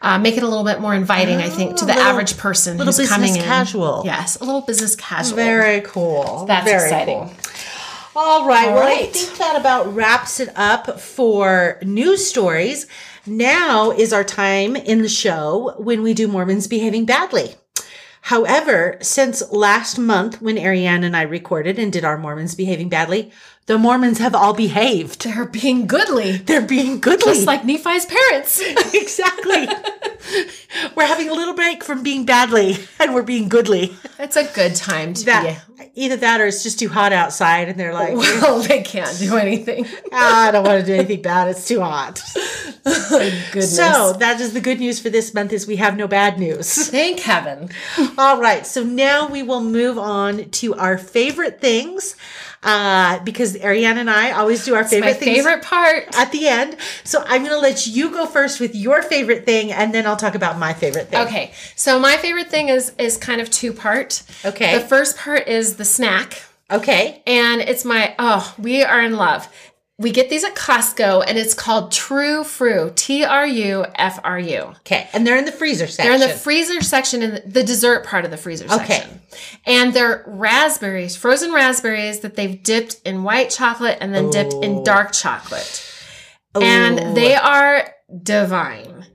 uh, 0.02 0.20
make 0.20 0.36
it 0.38 0.44
a 0.44 0.48
little 0.48 0.66
bit 0.66 0.82
more 0.82 0.94
inviting. 0.94 1.38
I 1.38 1.50
think 1.50 1.78
to 1.78 1.86
the 1.86 1.94
Oh, 1.94 1.96
little- 1.96 2.12
average 2.12 2.38
person 2.38 2.78
little 2.78 2.94
who's 2.94 3.10
coming 3.10 3.36
in. 3.36 3.42
casual. 3.42 4.04
Yes, 4.06 4.36
a 4.40 4.44
little 4.44 4.62
business 4.62 4.96
casual. 4.96 5.38
Very 5.38 5.82
cool. 5.82 6.46
That's 6.48 6.66
Very 6.70 6.84
exciting. 6.84 7.20
cool. 8.14 8.22
All 8.22 8.46
right. 8.48 8.68
All 8.70 8.76
well, 8.76 8.88
I 8.88 9.06
think 9.08 9.38
that 9.40 9.56
about 9.60 9.94
wraps 9.96 10.40
it 10.40 10.50
up 10.56 11.00
for 11.00 11.80
news 11.82 12.28
stories. 12.28 12.88
Now 13.26 13.92
is 13.92 14.14
our 14.14 14.24
time 14.24 14.76
in 14.76 15.02
the 15.02 15.10
show 15.10 15.74
when 15.78 16.04
we 16.04 16.14
do 16.14 16.28
Mormons 16.28 16.68
behaving 16.68 17.06
badly. 17.06 17.56
However, 18.22 18.98
since 19.02 19.44
last 19.52 19.98
month 20.00 20.42
when 20.42 20.58
Ariane 20.58 21.04
and 21.04 21.16
I 21.16 21.22
recorded 21.24 21.78
and 21.78 21.92
did 21.92 22.04
our 22.04 22.18
Mormons 22.18 22.56
behaving 22.56 22.90
badly, 22.90 23.32
the 23.68 23.78
Mormons 23.80 24.20
have 24.20 24.36
all 24.36 24.54
behaved. 24.54 25.24
They're 25.24 25.46
being 25.46 25.88
goodly, 25.88 26.38
They're 26.38 26.66
being 26.66 27.00
goodly. 27.00 27.34
just 27.34 27.48
like 27.48 27.66
Nephi's 27.66 28.06
parents. 28.06 28.62
exactly. 28.94 29.68
we're 30.96 31.08
having 31.08 31.30
a 31.30 31.34
little 31.34 31.54
break 31.54 31.84
from 31.84 32.04
being 32.04 32.26
badly 32.26 32.78
and 33.00 33.14
we're 33.14 33.24
being 33.24 33.50
goodly. 33.50 33.96
it's 34.20 34.36
a 34.36 34.44
good 34.54 34.76
time 34.76 35.14
to 35.16 35.26
That 35.26 35.64
either 35.96 36.18
that 36.18 36.42
or 36.42 36.46
it's 36.46 36.62
just 36.64 36.78
too 36.80 36.90
hot 36.90 37.14
outside 37.14 37.70
and 37.70 37.80
they're 37.80 37.94
like. 37.94 38.16
Well, 38.16 38.60
they 38.60 38.82
can't 38.82 39.18
do 39.18 39.38
anything. 39.38 39.86
"Ah, 40.12 40.48
I 40.48 40.52
don't 40.52 40.66
want 40.66 40.80
to 40.82 40.86
do 40.86 40.94
anything 40.94 41.22
bad. 41.22 41.48
It's 41.50 41.68
too 41.68 41.80
hot. 41.80 42.22
Goodness. 42.84 43.76
So 43.76 44.14
that 44.20 44.40
is 44.42 44.54
the 44.54 44.62
good 44.62 44.80
news 44.80 45.00
for 45.00 45.10
this 45.10 45.34
month 45.34 45.54
is 45.54 45.66
we 45.68 45.78
have 45.78 45.96
no 45.98 46.08
bad 46.08 46.38
news. 46.40 46.88
thank 46.90 47.20
heaven. 47.22 47.70
All 48.18 48.40
right. 48.40 48.66
So 48.66 48.84
now 48.84 49.28
we 49.28 49.42
will 49.44 49.62
move 49.64 49.98
on 49.98 50.50
to 50.52 50.76
our 50.76 50.98
favorite 50.98 51.60
things. 51.62 52.16
Uh, 52.66 53.20
because 53.24 53.56
Ariane 53.64 54.00
and 54.00 54.10
I 54.10 54.32
always 54.32 54.66
do 54.66 54.74
our 54.74 54.84
favorite 54.84 55.10
My 55.10 55.14
things 55.14 55.38
favorite 55.38 55.62
part. 55.64 56.08
at 56.18 56.32
the 56.32 56.48
end. 56.48 56.78
So 57.04 57.24
I'm 57.28 57.44
going 57.44 57.54
to 57.54 57.60
let 57.60 57.86
you 57.86 58.10
go 58.10 58.26
first 58.26 58.60
with 58.60 58.74
your 58.74 59.04
favorite 59.04 59.46
thing 59.46 59.72
and 59.72 59.94
then 59.94 60.08
I'll 60.08 60.18
talk 60.18 60.34
about 60.34 60.58
my 60.58 60.74
favorite 60.74 61.10
thing. 61.10 61.22
Okay, 61.28 61.54
so 61.76 62.00
my 62.00 62.18
favorite 62.18 62.50
thing 62.50 62.70
is 62.70 62.92
is 62.98 63.18
kind 63.18 63.40
of 63.40 63.52
two 63.52 63.72
part. 63.72 64.24
Okay. 64.44 64.74
The 64.80 64.84
first 64.84 65.16
part 65.16 65.48
is 65.48 65.76
the 65.76 65.86
snack, 65.86 66.42
Okay. 66.72 67.22
and 67.28 67.62
it's 67.62 67.86
my 67.86 68.16
oh, 68.18 68.56
we 68.58 68.84
are 68.84 69.02
in 69.02 69.16
love. 69.16 69.48
We 69.98 70.12
get 70.12 70.30
these 70.30 70.44
at 70.44 70.56
Costco, 70.56 71.24
and 71.26 71.38
it's 71.38 71.54
called 71.54 71.92
True 71.94 72.44
Fru, 72.44 72.92
T 72.96 73.24
R 73.24 73.48
U 73.48 73.86
F 73.96 74.20
R 74.26 74.38
U. 74.38 74.62
Okay. 74.80 75.08
And 75.14 75.26
they're 75.26 75.38
in 75.38 75.46
the 75.46 75.54
freezer 75.54 75.88
section. 75.88 76.06
They're 76.20 76.22
in 76.22 76.28
the 76.34 76.38
freezer 76.38 76.82
section, 76.82 77.24
in 77.24 77.42
the 77.50 77.64
dessert 77.64 78.06
part 78.06 78.26
of 78.26 78.32
the 78.32 78.36
freezer 78.38 78.66
Okay. 78.66 78.86
section. 79.00 79.22
And 79.66 79.94
they're 79.94 80.26
raspberries, 80.28 81.16
frozen 81.16 81.54
raspberries 81.54 82.20
that 82.20 82.36
they've 82.36 82.62
dipped 82.62 82.98
in 83.06 83.24
white 83.24 83.50
chocolate 83.50 83.98
and 84.02 84.14
then 84.14 84.30
dipped 84.32 84.54
in 84.54 84.80
oh. 84.80 84.84
dark 84.84 85.14
chocolate. 85.14 85.90
And 86.56 87.16
they 87.16 87.36
are 87.36 87.90
divine. 88.24 89.06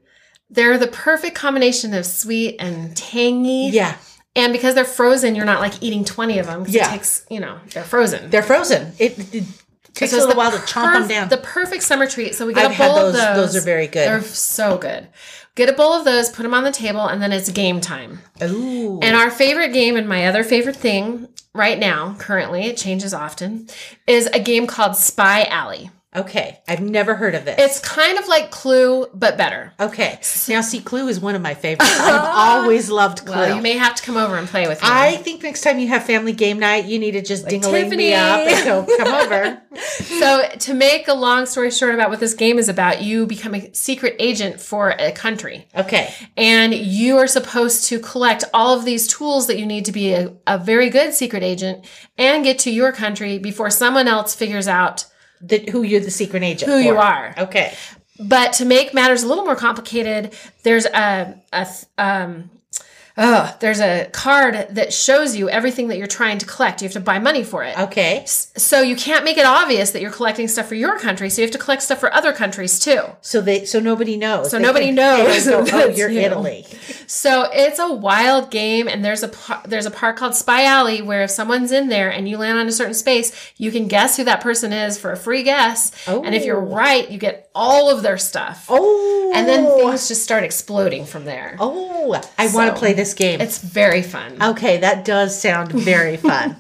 They're 0.49 0.79
the 0.79 0.87
perfect 0.89 1.35
combination 1.37 1.95
of 1.95 2.07
sweet 2.07 2.57
and 2.59 2.97
tangy. 2.97 3.69
yeah. 3.73 3.97
And 4.37 4.53
because 4.53 4.77
they're 4.77 4.85
frozen, 4.85 5.35
you're 5.35 5.45
not 5.45 5.61
like 5.61 5.83
eating 5.83 6.05
20 6.05 6.39
of 6.39 6.47
them 6.47 6.61
because 6.61 6.75
Yeah. 6.75 6.89
it 6.89 6.93
takes, 6.93 7.27
you 7.29 7.41
know, 7.41 7.59
they're 7.73 7.83
frozen. 7.83 8.31
They're 8.31 8.45
frozen. 8.45 8.93
It, 8.99 9.35
it 9.35 9.45
takes 10.01 10.11
So 10.11 10.19
a 10.19 10.21
little 10.21 10.35
the 10.35 10.39
while 10.39 10.51
to 10.51 10.59
chomp 10.59 10.93
them 10.93 11.09
down. 11.09 11.29
The 11.29 11.37
perfect 11.39 11.83
summer 11.83 12.07
treat. 12.07 12.35
So 12.35 12.47
we 12.47 12.55
get 12.55 12.71
I've 12.71 12.81
a 12.81 12.83
bowl 12.83 12.97
of 12.97 13.13
those. 13.13 13.23
those. 13.23 13.53
Those 13.53 13.63
are 13.63 13.65
very 13.65 13.87
good. 13.87 14.09
They're 14.09 14.23
so 14.23 14.77
good. 14.77 15.09
Get 15.55 15.69
a 15.69 15.73
bowl 15.73 15.93
of 15.93 16.05
those, 16.05 16.31
put 16.31 16.45
them 16.45 16.55
on 16.55 16.65
the 16.65 16.73
table, 16.73 17.07
and 17.07 17.21
then 17.21 17.33
it's 17.33 17.51
game 17.51 17.81
time. 17.81 18.21
Ooh. 18.43 19.01
And 19.03 19.17
our 19.17 19.31
favorite 19.31 19.73
game, 19.73 19.97
and 19.97 20.09
my 20.09 20.27
other 20.27 20.45
favorite 20.45 20.77
thing 20.77 21.29
right 21.55 21.79
now, 21.79 22.15
currently, 22.19 22.67
it 22.67 22.77
changes 22.77 23.13
often, 23.13 23.69
is 24.07 24.27
a 24.29 24.41
game 24.41 24.67
called 24.67 24.97
Spy 24.97 25.45
Alley. 25.45 25.91
Okay. 26.15 26.59
I've 26.67 26.81
never 26.81 27.15
heard 27.15 27.37
of 27.37 27.45
this. 27.45 27.55
It's 27.59 27.79
kind 27.79 28.19
of 28.19 28.27
like 28.27 28.51
Clue, 28.51 29.07
but 29.15 29.37
better. 29.37 29.73
okay. 29.79 30.19
Now, 30.49 30.61
see, 30.61 30.81
Clue 30.81 31.07
is 31.07 31.21
one 31.21 31.37
of 31.37 31.43
my 31.43 31.55
favorites. 31.55 31.89
I've 32.01 32.25
always 32.65 32.91
loved 32.91 33.25
Clue. 33.25 33.37
Well, 33.37 33.55
you 33.57 33.63
may 33.63 33.75
have 33.75 33.95
to 33.95 34.03
come 34.03 34.17
over 34.17 34.37
and 34.37 34.49
play 34.49 34.67
with 34.67 34.83
me. 34.83 34.89
I 34.91 35.17
think 35.19 35.45
next 35.45 35.63
time 35.63 35.79
you 35.79 35.87
have 35.89 36.05
family 36.05 36.33
game 36.33 36.59
night, 36.59 36.87
you 36.87 36.99
need 36.99 37.13
to 37.13 37.23
just 37.23 37.47
ding-a-ling 37.47 37.91
me 37.91 38.13
up 38.13 38.41
and 38.41 38.65
go, 38.65 38.97
come 38.99 39.15
over. 39.15 39.63
so, 39.77 40.49
to 40.59 40.75
make 40.75 41.07
a 41.07 41.15
long 41.15 41.47
story 41.47 41.71
short 41.71 41.95
about 41.95 42.11
what 42.11 42.19
this 42.19 42.35
game 42.35 42.59
is 42.59 42.69
about, 42.69 43.03
you 43.03 43.25
become 43.27 43.55
a 43.55 43.73
secret 43.73 44.17
agent 44.19 44.61
for 44.61 44.91
a 44.91 45.13
country. 45.13 45.69
Okay. 45.77 46.13
And 46.37 46.75
you 46.75 47.19
are 47.19 47.29
supposed 47.29 47.85
to 47.87 48.01
collect 48.01 48.43
all 48.53 48.77
of 48.77 48.85
these 48.85 49.07
tools 49.07 49.47
that 49.47 49.61
you 49.61 49.67
need 49.67 49.85
to 49.85 49.93
be 49.93 50.13
a, 50.13 50.33
a 50.49 50.59
very 50.59 50.91
good 50.91 51.15
secret 51.15 51.45
agent 51.45 51.85
and 52.19 52.43
get 52.43 52.59
to 52.61 52.71
your 52.73 52.91
country 52.91 53.39
before 53.39 53.71
someone 53.71 54.09
else 54.09 54.35
figures 54.35 54.67
out 54.67 55.05
The, 55.41 55.71
who 55.71 55.83
you're 55.83 56.01
the 56.01 56.11
secret 56.11 56.43
agent 56.43 56.71
who 56.71 56.79
you 56.79 56.97
are. 56.97 57.35
Okay. 57.39 57.75
But 58.19 58.53
to 58.55 58.67
make 58.67 58.93
matters 58.93 59.23
a 59.23 59.27
little 59.27 59.45
more 59.45 59.57
complicated, 59.57 60.35
there's 60.63 60.85
a, 60.85 61.41
a 61.53 61.65
th- 61.65 61.87
um, 61.97 62.51
oh, 63.21 63.57
there's 63.61 63.79
a 63.81 64.07
card 64.13 64.67
that 64.71 64.93
shows 64.93 65.37
you 65.37 65.49
everything 65.49 65.89
that 65.89 65.99
you're 65.99 66.07
trying 66.07 66.39
to 66.39 66.47
collect. 66.47 66.81
You 66.83 66.87
have 66.87 66.95
to 66.95 67.01
buy 67.01 67.19
money 67.19 67.45
for 67.45 67.63
it. 67.63 67.79
Okay. 67.79 68.25
So 68.27 68.81
you 68.81 68.97
can't 68.97 69.25
make 69.25 69.37
it 69.37 69.45
obvious 69.47 69.91
that 69.93 70.01
you're 70.03 70.11
collecting 70.11 70.49
stuff 70.49 70.67
for 70.67 70.75
your 70.75 70.99
country. 70.99 71.29
So 71.31 71.43
you 71.43 71.47
have 71.47 71.53
to 71.53 71.59
collect 71.59 71.83
stuff 71.83 72.01
for 72.01 72.13
other 72.13 72.33
countries 72.33 72.81
too. 72.81 73.03
So 73.21 73.41
they 73.41 73.67
so 73.67 73.79
nobody 73.79 74.17
knows. 74.17 74.51
So 74.51 74.57
They 74.57 74.63
nobody 74.65 74.91
knows 74.91 75.45
they 75.45 75.51
don't 75.53 75.65
that 75.67 75.71
go, 75.71 75.93
oh, 75.93 75.95
you're 75.95 76.09
you." 76.11 76.21
Italy. 76.21 76.65
So 77.07 77.49
it's 77.53 77.79
a 77.79 77.93
wild 77.93 78.51
game, 78.51 78.89
and 78.89 79.05
there's 79.05 79.23
a 79.23 79.31
there's 79.67 79.87
a 79.87 79.91
part 79.91 80.17
called 80.17 80.35
Spy 80.35 80.65
Alley 80.65 81.03
where 81.03 81.23
if 81.23 81.31
someone's 81.31 81.73
in 81.73 81.89
there 81.89 82.11
and 82.11 82.27
you 82.29 82.39
land 82.39 82.59
on 82.59 82.67
a 82.67 82.73
certain 82.73 82.95
space, 82.95 83.53
you 83.59 83.71
can 83.71 83.87
guess 83.87 84.17
who 84.17 84.25
that 84.25 84.41
person 84.41 84.73
is 84.73 84.97
for 84.99 85.13
a 85.13 85.17
free 85.17 85.43
guess. 85.43 85.93
Oh. 86.09 86.23
And 86.25 86.35
if 86.35 86.45
you're 86.45 86.57
Oh. 86.61 86.75
right, 86.75 87.11
you 87.11 87.19
get 87.19 87.50
all 87.55 87.91
of 87.91 88.03
their 88.03 88.19
stuff. 88.19 88.67
Oh. 88.69 89.33
And 89.35 89.49
then 89.49 89.65
things 89.67 90.09
just 90.09 90.23
start 90.23 90.45
exploding 90.45 91.05
from 91.05 91.25
there. 91.25 91.57
Oh, 91.59 92.21
I 92.39 92.49
want 92.53 92.75
to 92.75 92.79
play 92.79 92.93
this 92.93 93.15
game. 93.15 93.41
It's 93.41 93.59
very 93.59 94.03
fun. 94.03 94.43
Okay, 94.43 94.79
that 94.79 95.05
does 95.05 95.41
sound 95.41 95.73
very 95.73 96.17
fun. 96.31 96.57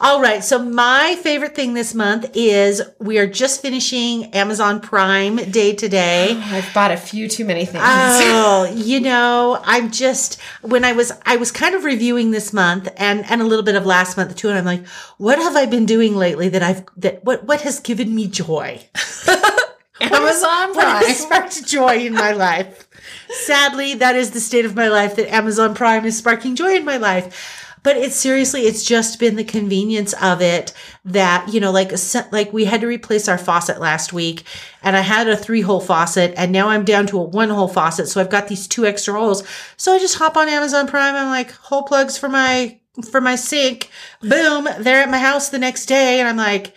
All 0.00 0.20
right, 0.22 0.42
so 0.42 0.58
my 0.58 1.16
favorite 1.22 1.54
thing 1.54 1.74
this 1.74 1.94
month 1.94 2.30
is 2.34 2.80
we 2.98 3.18
are 3.18 3.26
just 3.26 3.60
finishing 3.60 4.32
Amazon 4.32 4.80
Prime 4.80 5.36
Day 5.36 5.74
today. 5.74 6.40
I've 6.44 6.72
bought 6.72 6.90
a 6.90 6.96
few 6.96 7.28
too 7.28 7.44
many 7.44 7.66
things. 7.66 7.84
Oh, 7.84 8.72
you 8.74 9.00
know, 9.00 9.60
I'm 9.62 9.90
just 9.90 10.40
when 10.62 10.84
I 10.84 10.92
was 10.92 11.12
I 11.26 11.36
was 11.36 11.52
kind 11.52 11.74
of 11.74 11.84
reviewing 11.84 12.30
this 12.30 12.52
month 12.52 12.88
and 12.96 13.30
and 13.30 13.42
a 13.42 13.44
little 13.44 13.64
bit 13.64 13.74
of 13.74 13.84
last 13.84 14.16
month 14.16 14.36
too, 14.36 14.48
and 14.48 14.58
I'm 14.58 14.64
like, 14.64 14.86
what 15.18 15.38
have 15.38 15.56
I 15.56 15.66
been 15.66 15.86
doing 15.86 16.16
lately 16.16 16.48
that 16.48 16.62
I've 16.62 16.84
that 16.96 17.24
what 17.24 17.44
what 17.44 17.60
has 17.62 17.78
given 17.80 18.14
me 18.14 18.26
joy? 18.26 18.82
Amazon 20.00 20.74
Prime. 20.74 21.04
has 21.04 21.20
sparked 21.20 21.66
joy 21.66 21.98
in 21.98 22.14
my 22.14 22.32
life? 22.32 22.88
Sadly, 23.30 23.94
that 23.94 24.16
is 24.16 24.30
the 24.30 24.40
state 24.40 24.64
of 24.64 24.76
my 24.76 24.88
life 24.88 25.16
that 25.16 25.32
Amazon 25.32 25.74
Prime 25.74 26.04
is 26.04 26.18
sparking 26.18 26.56
joy 26.56 26.74
in 26.74 26.84
my 26.84 26.96
life. 26.96 27.66
But 27.82 27.96
it's 27.96 28.16
seriously, 28.16 28.62
it's 28.62 28.84
just 28.84 29.18
been 29.18 29.36
the 29.36 29.44
convenience 29.44 30.12
of 30.20 30.42
it 30.42 30.74
that, 31.06 31.48
you 31.52 31.60
know, 31.60 31.72
like, 31.72 31.92
like 32.30 32.52
we 32.52 32.66
had 32.66 32.82
to 32.82 32.86
replace 32.86 33.26
our 33.26 33.38
faucet 33.38 33.80
last 33.80 34.12
week 34.12 34.42
and 34.82 34.96
I 34.96 35.00
had 35.00 35.28
a 35.28 35.36
three 35.36 35.62
hole 35.62 35.80
faucet 35.80 36.34
and 36.36 36.52
now 36.52 36.68
I'm 36.68 36.84
down 36.84 37.06
to 37.06 37.18
a 37.18 37.22
one 37.22 37.48
hole 37.48 37.68
faucet. 37.68 38.08
So 38.08 38.20
I've 38.20 38.28
got 38.28 38.48
these 38.48 38.68
two 38.68 38.84
extra 38.84 39.14
holes. 39.14 39.44
So 39.78 39.94
I 39.94 39.98
just 39.98 40.18
hop 40.18 40.36
on 40.36 40.48
Amazon 40.48 40.88
Prime. 40.88 41.14
I'm 41.14 41.28
like, 41.28 41.52
hole 41.52 41.84
plugs 41.84 42.18
for 42.18 42.28
my, 42.28 42.78
for 43.10 43.20
my 43.20 43.36
sink. 43.36 43.90
Boom. 44.20 44.68
They're 44.78 45.02
at 45.02 45.10
my 45.10 45.18
house 45.18 45.48
the 45.48 45.58
next 45.58 45.86
day. 45.86 46.20
And 46.20 46.28
I'm 46.28 46.36
like, 46.36 46.74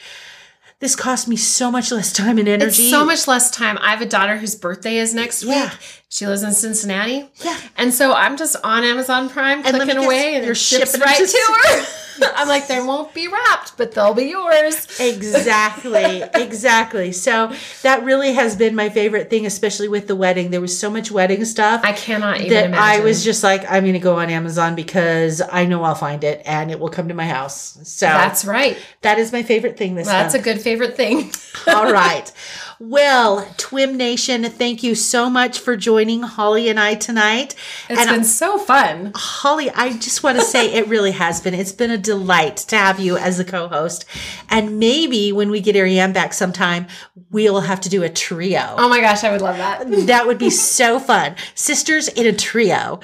this 0.84 0.96
cost 0.98 1.30
me 1.30 1.38
so 1.38 1.72
much 1.72 1.92
less 1.94 2.12
time 2.12 2.38
and 2.38 2.48
energy. 2.48 2.66
It's 2.84 2.90
so 2.90 3.06
much 3.06 3.26
less 3.26 3.50
time. 3.50 3.78
I 3.82 3.92
have 3.92 4.02
a 4.02 4.06
daughter 4.06 4.38
whose 4.38 4.54
birthday 4.56 4.98
is 4.98 5.14
next 5.14 5.42
Yeah. 5.44 5.70
week. 5.70 5.80
She 6.14 6.28
lives 6.28 6.44
in 6.44 6.54
Cincinnati. 6.54 7.28
Yeah. 7.38 7.60
And 7.76 7.92
so 7.92 8.14
I'm 8.14 8.38
just 8.38 8.56
on 8.64 8.84
Amazon 8.84 9.30
Prime 9.30 9.66
And 9.66 9.76
clicking 9.76 9.96
guess, 9.96 10.06
away 10.06 10.36
and 10.36 10.46
you're 10.46 10.54
shipping 10.54 11.02
right 11.02 11.18
to 11.18 11.26
to 11.26 11.58
her. 11.64 11.86
I'm 12.36 12.48
like, 12.48 12.68
they 12.68 12.80
won't 12.80 13.12
be 13.16 13.28
wrapped, 13.28 13.76
but 13.78 13.94
they'll 13.94 14.14
be 14.14 14.26
yours. 14.26 15.00
Exactly, 15.00 16.22
exactly. 16.36 17.14
So 17.14 17.52
that 17.82 18.04
really 18.04 18.34
has 18.34 18.56
been 18.56 18.76
my 18.76 18.90
favorite 18.90 19.32
thing, 19.32 19.48
especially 19.48 19.88
with 19.88 20.06
the 20.06 20.16
wedding. 20.16 20.52
There 20.52 20.62
was 20.62 20.78
so 20.78 20.92
much 20.92 21.10
wedding 21.10 21.46
stuff. 21.46 21.82
I 21.84 21.94
cannot 21.94 22.38
even 22.42 22.50
that 22.52 22.66
imagine. 22.66 23.02
I 23.02 23.04
was 23.04 23.24
just 23.24 23.44
like, 23.44 23.64
I'm 23.68 23.82
going 23.84 23.94
to 23.94 24.00
go 24.00 24.20
on 24.20 24.30
Amazon 24.30 24.76
because 24.76 25.42
I 25.42 25.66
know 25.66 25.82
I'll 25.82 25.96
find 25.96 26.24
it 26.24 26.44
and 26.46 26.70
it 26.70 26.80
will 26.80 26.90
come 26.90 27.08
to 27.08 27.16
my 27.16 27.26
house. 27.26 27.80
So 27.90 28.06
That's 28.06 28.46
right. 28.46 28.78
that 29.02 29.18
is 29.18 29.32
my 29.32 29.42
favorite 29.42 29.78
thing 29.78 29.96
this 29.96 30.06
That's 30.06 30.36
month. 30.36 30.46
a 30.46 30.48
good 30.54 30.62
favorite 30.62 30.96
thing. 30.96 31.32
All 31.68 31.92
right. 31.92 32.32
Well, 32.86 33.46
Twim 33.56 33.96
Nation, 33.96 34.44
thank 34.44 34.84
you 34.84 34.94
so 34.94 35.30
much 35.30 35.58
for 35.58 35.78
joining 35.78 36.22
Holly 36.22 36.68
and 36.68 36.78
I 36.78 36.96
tonight. 36.96 37.56
It's 37.90 37.98
and 37.98 38.10
been 38.10 38.24
so 38.26 38.58
fun. 38.58 39.14
Holly, 39.16 39.70
I 39.70 39.94
just 39.94 40.22
want 40.22 40.38
to 40.38 40.44
say 40.44 40.74
it 40.74 40.90
really 40.90 41.12
has 41.12 41.40
been. 41.40 41.54
It's 41.54 41.72
been 41.72 41.92
a 41.92 41.98
delight 41.98 42.58
to 42.58 42.76
have 42.76 43.00
you 43.00 43.16
as 43.16 43.40
a 43.40 43.46
co-host. 43.46 44.04
And 44.50 44.80
maybe 44.80 45.32
when 45.32 45.50
we 45.50 45.62
get 45.62 45.78
Ariane 45.78 46.12
back 46.12 46.34
sometime, 46.34 46.88
we'll 47.32 47.62
have 47.62 47.80
to 47.82 47.90
do 47.90 48.04
a 48.04 48.10
trio. 48.10 48.76
Oh 48.78 48.90
my 48.90 49.00
gosh, 49.00 49.24
I 49.24 49.32
would 49.32 49.42
love 49.42 49.56
that. 49.58 49.90
That 50.14 50.28
would 50.28 50.38
be 50.38 50.50
so 50.50 51.00
fun. 51.00 51.36
Sisters 51.56 52.10
in 52.10 52.28
a 52.28 52.34
trio. 52.34 53.00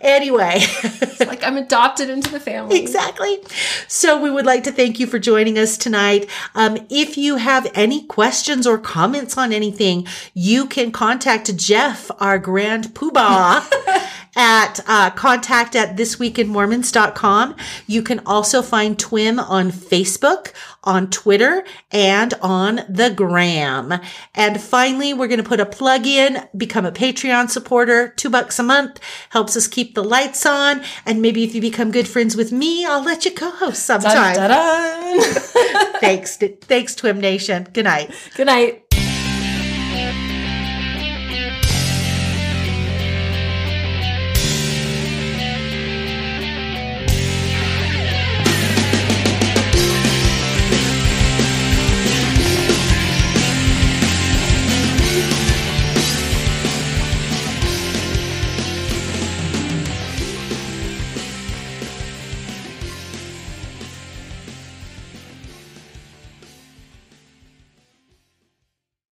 Anyway, 0.00 0.60
Like 1.18 1.42
I'm 1.42 1.56
adopted 1.56 2.08
into 2.10 2.30
the 2.30 2.38
family. 2.38 2.78
exactly. 2.78 3.40
So 3.88 4.22
we 4.22 4.30
would 4.30 4.46
like 4.46 4.62
to 4.64 4.72
thank 4.72 5.00
you 5.00 5.08
for 5.08 5.18
joining 5.18 5.58
us 5.58 5.76
tonight. 5.76 6.28
Um, 6.54 6.78
if 6.88 7.18
you 7.18 7.36
have 7.36 7.68
any 7.74 8.04
questions 8.04 8.66
or 8.68 8.78
comments 9.16 9.38
on 9.38 9.52
anything, 9.52 10.06
you 10.34 10.66
can 10.66 10.92
contact 10.92 11.56
Jeff, 11.56 12.10
our 12.20 12.38
grand 12.38 12.88
poobah, 12.88 13.64
at 14.36 14.80
uh, 14.86 15.08
contact 15.10 15.74
at 15.74 15.96
thisweekinmormons.com. 15.96 17.56
You 17.86 18.02
can 18.02 18.20
also 18.26 18.60
find 18.60 18.98
Twim 18.98 19.42
on 19.42 19.70
Facebook, 19.70 20.52
on 20.84 21.08
Twitter, 21.08 21.64
and 21.90 22.34
on 22.42 22.80
the 22.90 23.10
gram. 23.16 23.98
And 24.34 24.60
finally, 24.60 25.14
we're 25.14 25.28
going 25.28 25.42
to 25.42 25.48
put 25.48 25.60
a 25.60 25.66
plug 25.66 26.06
in, 26.06 26.46
become 26.54 26.84
a 26.84 26.92
Patreon 26.92 27.48
supporter, 27.48 28.08
two 28.08 28.28
bucks 28.28 28.58
a 28.58 28.62
month, 28.62 29.00
helps 29.30 29.56
us 29.56 29.66
keep 29.66 29.94
the 29.94 30.04
lights 30.04 30.44
on. 30.44 30.82
And 31.06 31.22
maybe 31.22 31.42
if 31.42 31.54
you 31.54 31.62
become 31.62 31.90
good 31.90 32.06
friends 32.06 32.36
with 32.36 32.52
me, 32.52 32.84
I'll 32.84 33.02
let 33.02 33.24
you 33.24 33.30
co-host 33.30 33.86
sometime. 33.86 34.34
Dun, 34.34 34.50
dun, 34.50 35.20
dun. 35.20 36.00
thanks, 36.00 36.36
thanks, 36.36 36.94
Twim 36.94 37.16
Nation. 37.16 37.66
Good 37.72 37.84
night. 37.84 38.14
Good 38.36 38.48
night. 38.48 38.85